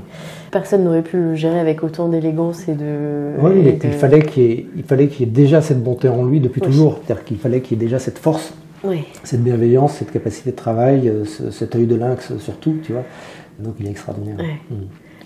Personne 0.50 0.84
n'aurait 0.84 1.02
pu 1.02 1.16
le 1.16 1.34
gérer 1.34 1.59
avec 1.59 1.82
autant 1.82 2.09
d'élégance 2.09 2.68
et 2.68 2.74
de. 2.74 3.32
Oui, 3.40 3.66
et 3.66 3.72
de- 3.72 3.86
il 3.86 3.92
fallait 3.92 4.22
qu'il 4.22 4.44
y, 4.76 5.09
qu'il 5.09 5.20
y 5.20 5.22
ait 5.22 5.26
déjà 5.32 5.61
cette 5.62 5.82
bonté 5.82 6.09
en 6.09 6.24
lui 6.24 6.40
depuis 6.40 6.61
Oui. 6.61 6.66
toujours. 6.68 7.00
C'est-à-dire 7.04 7.24
qu'il 7.24 7.38
fallait 7.38 7.61
qu'il 7.61 7.78
y 7.78 7.80
ait 7.80 7.84
déjà 7.84 7.98
cette 7.98 8.18
force, 8.18 8.52
cette 9.24 9.42
bienveillance, 9.42 9.94
cette 9.94 10.11
capacité 10.12 10.50
de 10.52 10.56
travail, 10.56 11.09
euh, 11.09 11.24
ce- 11.24 11.50
cet 11.50 11.74
œil 11.76 11.86
de 11.86 11.94
lynx 11.96 12.36
surtout, 12.38 12.76
tu 12.82 12.92
vois. 12.92 13.02
Donc 13.59 13.74
il 13.80 13.86
est 13.86 13.90
extraordinaire. 13.90 14.36
Ouais. 14.38 14.59
Mm. 14.70 14.74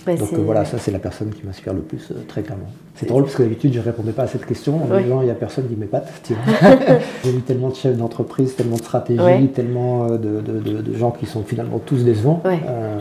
Bah, 0.06 0.14
Donc 0.16 0.32
voilà, 0.34 0.64
ça 0.64 0.78
c'est 0.78 0.90
la 0.90 0.98
personne 0.98 1.30
qui 1.30 1.46
m'inspire 1.46 1.74
le 1.74 1.82
plus, 1.82 2.12
très 2.26 2.42
clairement. 2.42 2.66
C'est 2.94 3.06
drôle 3.06 3.22
parce 3.24 3.34
que 3.36 3.42
d'habitude 3.42 3.72
je 3.72 3.80
répondais 3.80 4.12
pas 4.12 4.24
à 4.24 4.26
cette 4.26 4.44
question 4.46 4.76
en 4.84 4.98
disant 5.00 5.22
il 5.22 5.28
y 5.28 5.30
a 5.30 5.34
personne 5.34 5.66
qui 5.68 5.76
m'épate. 5.76 6.08
J'ai 7.24 7.30
vu 7.32 7.40
tellement 7.40 7.70
de 7.70 7.74
chefs 7.74 7.96
d'entreprise, 7.96 8.54
tellement 8.54 8.76
de 8.76 8.82
stratégies, 8.82 9.48
tellement 9.48 10.04
euh, 10.04 10.18
de, 10.18 10.40
de- 10.40 10.58
de- 10.60 10.82
de 10.82 10.94
gens 10.96 11.10
qui 11.10 11.26
sont 11.26 11.42
finalement 11.42 11.78
tous 11.84 12.04
décevants. 12.04 12.42
Ouais. 12.44 12.60
Euh, 12.68 13.00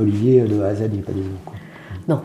Olivier 0.00 0.42
de 0.42 0.60
A 0.62 0.66
à 0.68 0.74
Z 0.74 0.88
il 0.92 0.96
n'est 0.98 1.02
pas 1.02 1.12
décevant. 1.12 1.30
quoi. 1.44 1.54
Non. 2.08 2.20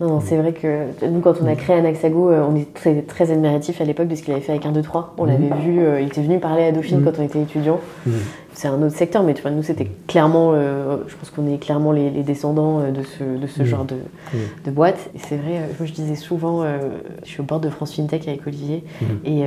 Non, 0.00 0.08
non, 0.08 0.20
c'est 0.20 0.36
vrai 0.36 0.52
que 0.52 0.86
nous, 1.08 1.20
quand 1.20 1.34
on 1.40 1.46
a 1.46 1.54
créé 1.54 1.76
Anaxago, 1.76 2.28
euh, 2.28 2.42
on 2.50 2.56
était 2.56 3.02
très, 3.02 3.30
admiratifs 3.30 3.80
à 3.80 3.84
l'époque 3.84 4.08
de 4.08 4.16
ce 4.16 4.22
qu'il 4.22 4.32
avait 4.32 4.42
fait 4.42 4.50
avec 4.50 4.66
1, 4.66 4.72
2, 4.72 4.82
3. 4.82 5.14
On 5.18 5.22
Mhm. 5.24 5.28
l'avait 5.30 5.62
vu, 5.62 5.78
euh, 5.80 6.00
il 6.00 6.08
était 6.08 6.20
venu 6.20 6.40
parler 6.40 6.64
à 6.64 6.72
Dauphine 6.72 6.98
Mhm. 6.98 7.04
quand 7.04 7.20
on 7.20 7.22
était 7.22 7.40
étudiant. 7.40 7.78
Mhm. 8.04 8.12
C'est 8.54 8.68
un 8.68 8.80
autre 8.82 8.96
secteur, 8.96 9.22
mais 9.24 9.34
tu 9.34 9.42
vois, 9.42 9.50
nous, 9.50 9.62
c'était 9.64 9.90
clairement, 10.06 10.52
euh, 10.54 10.98
je 11.08 11.16
pense 11.16 11.30
qu'on 11.30 11.52
est 11.52 11.58
clairement 11.58 11.90
les, 11.92 12.08
les 12.10 12.22
descendants 12.22 12.80
euh, 12.80 12.90
de 12.92 13.02
ce, 13.02 13.24
de 13.24 13.46
ce 13.48 13.62
Mhm. 13.62 13.66
genre 13.68 13.84
de, 13.84 13.96
de 14.64 14.70
boîte. 14.70 15.10
Et 15.14 15.18
c'est 15.18 15.36
vrai, 15.36 15.56
euh, 15.58 15.66
moi 15.78 15.86
je 15.86 15.92
disais 15.92 16.14
souvent, 16.14 16.62
euh, 16.62 16.78
je 17.24 17.28
suis 17.30 17.40
au 17.40 17.44
bord 17.44 17.58
de 17.60 17.68
France 17.68 17.94
FinTech 17.94 18.28
avec 18.28 18.46
Olivier, 18.46 18.84
Mhm. 19.00 19.08
et 19.24 19.42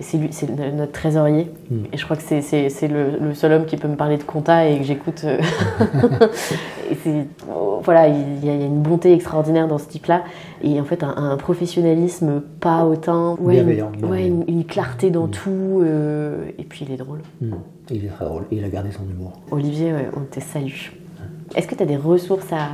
c'est 0.00 0.18
lui, 0.18 0.28
c'est 0.32 0.46
le- 0.48 0.70
notre 0.72 0.92
trésorier. 0.92 1.50
Mhm. 1.70 1.86
Et 1.92 1.96
je 1.96 2.04
crois 2.04 2.16
que 2.16 2.22
c'est, 2.22 2.88
le, 2.88 3.18
le 3.20 3.34
seul 3.34 3.52
homme 3.52 3.64
qui 3.66 3.76
peut 3.76 3.88
me 3.88 3.96
parler 3.96 4.16
de 4.16 4.22
compta 4.22 4.66
et 4.68 4.78
que 4.78 4.84
j'écoute. 4.84 5.22
euh, 5.24 5.38
oh, 7.50 7.80
voilà, 7.82 8.08
il 8.08 8.44
y, 8.44 8.48
a, 8.50 8.54
une 8.54 8.82
bonté 8.82 9.12
extraordinaire 9.12 9.68
dans 9.68 9.78
ce 9.78 9.86
type-là. 9.88 10.22
Et 10.62 10.80
en 10.80 10.84
fait, 10.84 11.02
un, 11.02 11.14
un 11.16 11.36
professionnalisme 11.36 12.40
pas 12.60 12.84
hautain. 12.84 13.36
Ouais, 13.40 13.54
Bienveillant, 13.54 13.92
une, 13.98 14.04
ouais, 14.06 14.26
une, 14.26 14.44
une 14.48 14.64
clarté 14.64 15.10
dans 15.10 15.28
tout. 15.28 15.80
euh, 15.82 16.44
et 16.58 16.64
puis 16.64 16.84
il 16.88 16.92
est 16.92 16.96
drôle. 16.96 17.20
Mm. 17.40 17.52
Il 17.90 18.04
est 18.04 18.08
très 18.08 18.24
drôle. 18.24 18.44
Et 18.50 18.56
il 18.56 18.64
a 18.64 18.68
gardé 18.68 18.90
son 18.90 19.04
humour. 19.04 19.32
Olivier, 19.50 19.92
ouais, 19.92 20.08
on 20.16 20.20
te 20.20 20.40
salue. 20.40 20.90
Est-ce 21.54 21.66
que 21.66 21.74
tu 21.74 21.82
as 21.82 21.86
des 21.86 21.96
ressources 21.96 22.52
à, 22.52 22.68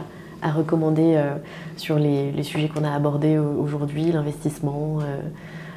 à 0.47 0.51
recommander 0.51 1.15
euh, 1.17 1.35
sur 1.77 1.99
les, 1.99 2.33
les 2.33 2.43
sujets 2.43 2.69
qu'on 2.69 2.83
a 2.85 2.91
abordés 2.91 3.39
au- 3.39 3.63
aujourd'hui, 3.63 4.11
l'investissement 4.11 4.99
euh, 5.01 5.21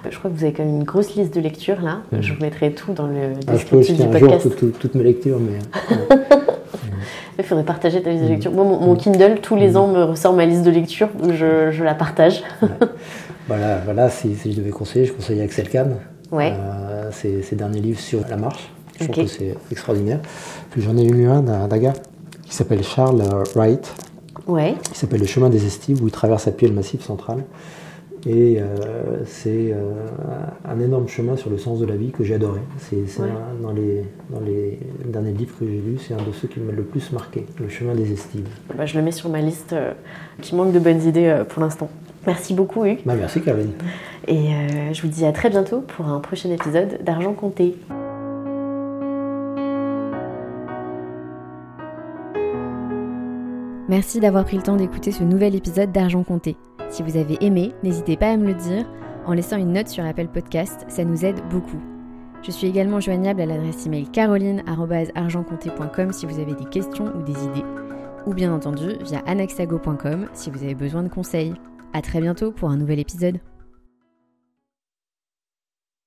Je 0.10 0.18
crois 0.18 0.30
que 0.32 0.36
vous 0.36 0.43
avez 0.43 0.54
quand 0.54 0.64
même 0.64 0.76
une 0.76 0.84
grosse 0.84 1.16
liste 1.16 1.34
de 1.36 1.39
lectures 1.41 1.82
là. 1.82 2.00
Je 2.20 2.34
vous 2.34 2.41
mettrai 2.41 2.72
tout 2.72 2.93
dans 2.93 3.08
le 3.08 3.34
Ah, 3.48 3.56
je 3.58 3.66
peux 3.66 3.78
descriptif 3.78 3.98
jeter 3.98 4.08
du 4.10 4.16
un 4.16 4.20
jour 4.39 4.56
toutes, 4.80 4.95
mes 4.95 5.04
lectures, 5.04 5.39
mais 5.39 5.60
Il 7.39 7.43
faudrait 7.43 7.64
partager 7.66 8.02
ta 8.02 8.10
liste 8.10 8.24
de 8.24 8.30
lecture. 8.30 8.52
Moi, 8.52 8.64
mon, 8.64 8.80
mon 8.80 8.95
Kindle, 8.95 9.39
tous 9.41 9.56
les 9.56 9.78
ans, 9.78 9.88
me 9.88 10.04
ressort 10.04 10.34
ma 10.34 10.45
liste 10.45 10.64
de 10.64 10.72
lecture, 10.72 11.10
je, 11.30 11.70
je 11.72 11.84
la 11.84 11.93
partage. 11.93 12.43
voilà, 13.48 13.78
voilà 13.86 14.10
si, 14.10 14.34
si 14.36 14.54
je 14.54 14.58
devais 14.58 14.72
conseiller, 14.72 15.06
je 15.06 15.14
conseille 15.14 15.41
Axel 15.41 15.70
Kahn. 15.70 15.98
Ouais. 16.32 16.54
Euh, 16.56 17.12
ses, 17.12 17.43
ses 17.43 17.56
derniers 17.56 17.80
livres 17.80 18.00
sur 18.00 18.22
la 18.28 18.38
marche. 18.38 18.72
Je 19.00 19.06
trouve 19.06 19.26
que 19.26 19.30
c'est 19.30 19.56
extraordinaire. 19.72 20.20
Puis 20.72 20.82
j'en 20.82 20.98
ai 20.98 21.04
lu 21.08 21.28
un 21.28 21.41
d'un 21.43 21.68
gars 21.78 21.93
qui 22.43 22.56
s'appelle 22.56 22.84
Charles 22.84 23.22
Wright, 23.56 23.93
Ouais. 24.48 24.76
qui 24.91 24.98
s'appelle 24.98 25.20
Le 25.20 25.28
chemin 25.28 25.50
des 25.50 25.66
estives, 25.66 26.02
où 26.02 26.08
il 26.08 26.12
traverse 26.12 26.48
à 26.48 26.52
pied 26.52 26.68
le 26.68 26.74
massif 26.74 27.04
central. 27.04 27.43
Et 28.30 28.58
euh, 28.60 29.24
c'est 29.26 29.72
euh, 29.72 29.94
un 30.66 30.80
énorme 30.82 31.08
chemin 31.08 31.38
sur 31.38 31.50
le 31.50 31.58
sens 31.58 31.80
de 31.80 31.86
la 31.86 31.96
vie 31.96 32.12
que 32.12 32.26
j'ai 32.26 32.36
adoré. 32.36 32.60
C'est 32.78 32.98
Ouais. 33.22 33.30
dans, 33.64 33.72
les, 33.72 34.04
dans 34.30 34.42
les 34.42 34.80
derniers 35.06 35.32
livres 35.32 35.56
que 35.58 35.66
j'ai 35.66 35.78
lus, 35.78 35.98
c'est 36.06 36.14
un 36.14 36.18
de 36.18 36.34
ceux 36.34 36.50
qui 36.50 36.60
m'a 36.60 36.74
le 36.74 36.84
plus 36.84 37.14
marqué, 37.14 37.46
Le 37.58 37.70
chemin 37.70 37.96
des 37.96 38.12
estives. 38.12 38.48
Bah, 38.78 38.86
je 38.86 38.98
le 38.98 39.02
mets 39.04 39.14
sur 39.14 39.30
ma 39.30 39.40
liste 39.40 39.72
euh, 39.72 39.94
qui 40.42 40.56
manque 40.56 40.74
de 40.74 40.80
bonnes 40.80 41.02
idées 41.04 41.28
euh, 41.28 41.46
pour 41.46 41.62
l'instant. 41.62 41.90
Merci 42.26 42.54
beaucoup, 42.54 42.84
Hugues. 42.84 43.00
Bah, 43.06 43.16
merci 43.18 43.40
Caroline. 43.42 43.72
Et 44.28 44.34
euh, 44.54 44.94
je 44.94 45.02
vous 45.04 45.08
dis 45.08 45.24
à 45.26 45.32
très 45.32 45.50
bientôt 45.50 45.80
pour 45.80 46.08
un 46.08 46.20
prochain 46.20 46.52
épisode 46.52 47.02
d'Argent 47.06 47.34
Compté. 47.34 47.76
Merci 53.88 54.20
d'avoir 54.20 54.44
pris 54.44 54.58
le 54.58 54.64
temps 54.64 54.76
d'écouter 54.76 55.14
ce 55.14 55.24
nouvel 55.24 55.56
épisode 55.56 55.94
d'Argent 55.94 56.24
Compté. 56.24 56.58
Si 56.90 57.04
vous 57.04 57.18
avez 57.18 57.38
aimé, 57.42 57.74
n'hésitez 57.84 58.18
pas 58.18 58.32
à 58.32 58.38
me 58.38 58.48
le 58.48 58.54
dire 58.54 58.86
en 59.26 59.34
laissant 59.34 59.58
une 59.58 59.74
note 59.74 59.90
sur 59.90 60.06
Apple 60.06 60.28
Podcast, 60.28 60.86
ça 60.88 61.04
nous 61.04 61.26
aide 61.26 61.42
beaucoup. 61.50 61.82
Je 62.44 62.52
suis 62.52 62.68
également 62.68 63.02
joignable 63.02 63.42
à 63.42 63.46
l'adresse 63.46 63.86
email 63.86 64.08
caroline.argentcompté.com 64.10 66.14
si 66.14 66.26
vous 66.26 66.40
avez 66.40 66.54
des 66.54 66.66
questions 66.66 67.12
ou 67.16 67.22
des 67.24 67.44
idées. 67.44 67.66
ou 68.26 68.34
bien 68.34 68.54
entendu 68.54 68.98
via 69.02 69.20
anaxago.com 69.26 70.28
si 70.34 70.50
vous 70.50 70.64
avez 70.64 70.76
besoin 70.76 71.04
de 71.04 71.10
conseils. 71.10 71.54
À 71.94 72.02
très 72.02 72.20
bientôt 72.20 72.52
pour 72.52 72.70
un 72.70 72.78
nouvel 72.78 73.00
épisode. 73.00 73.40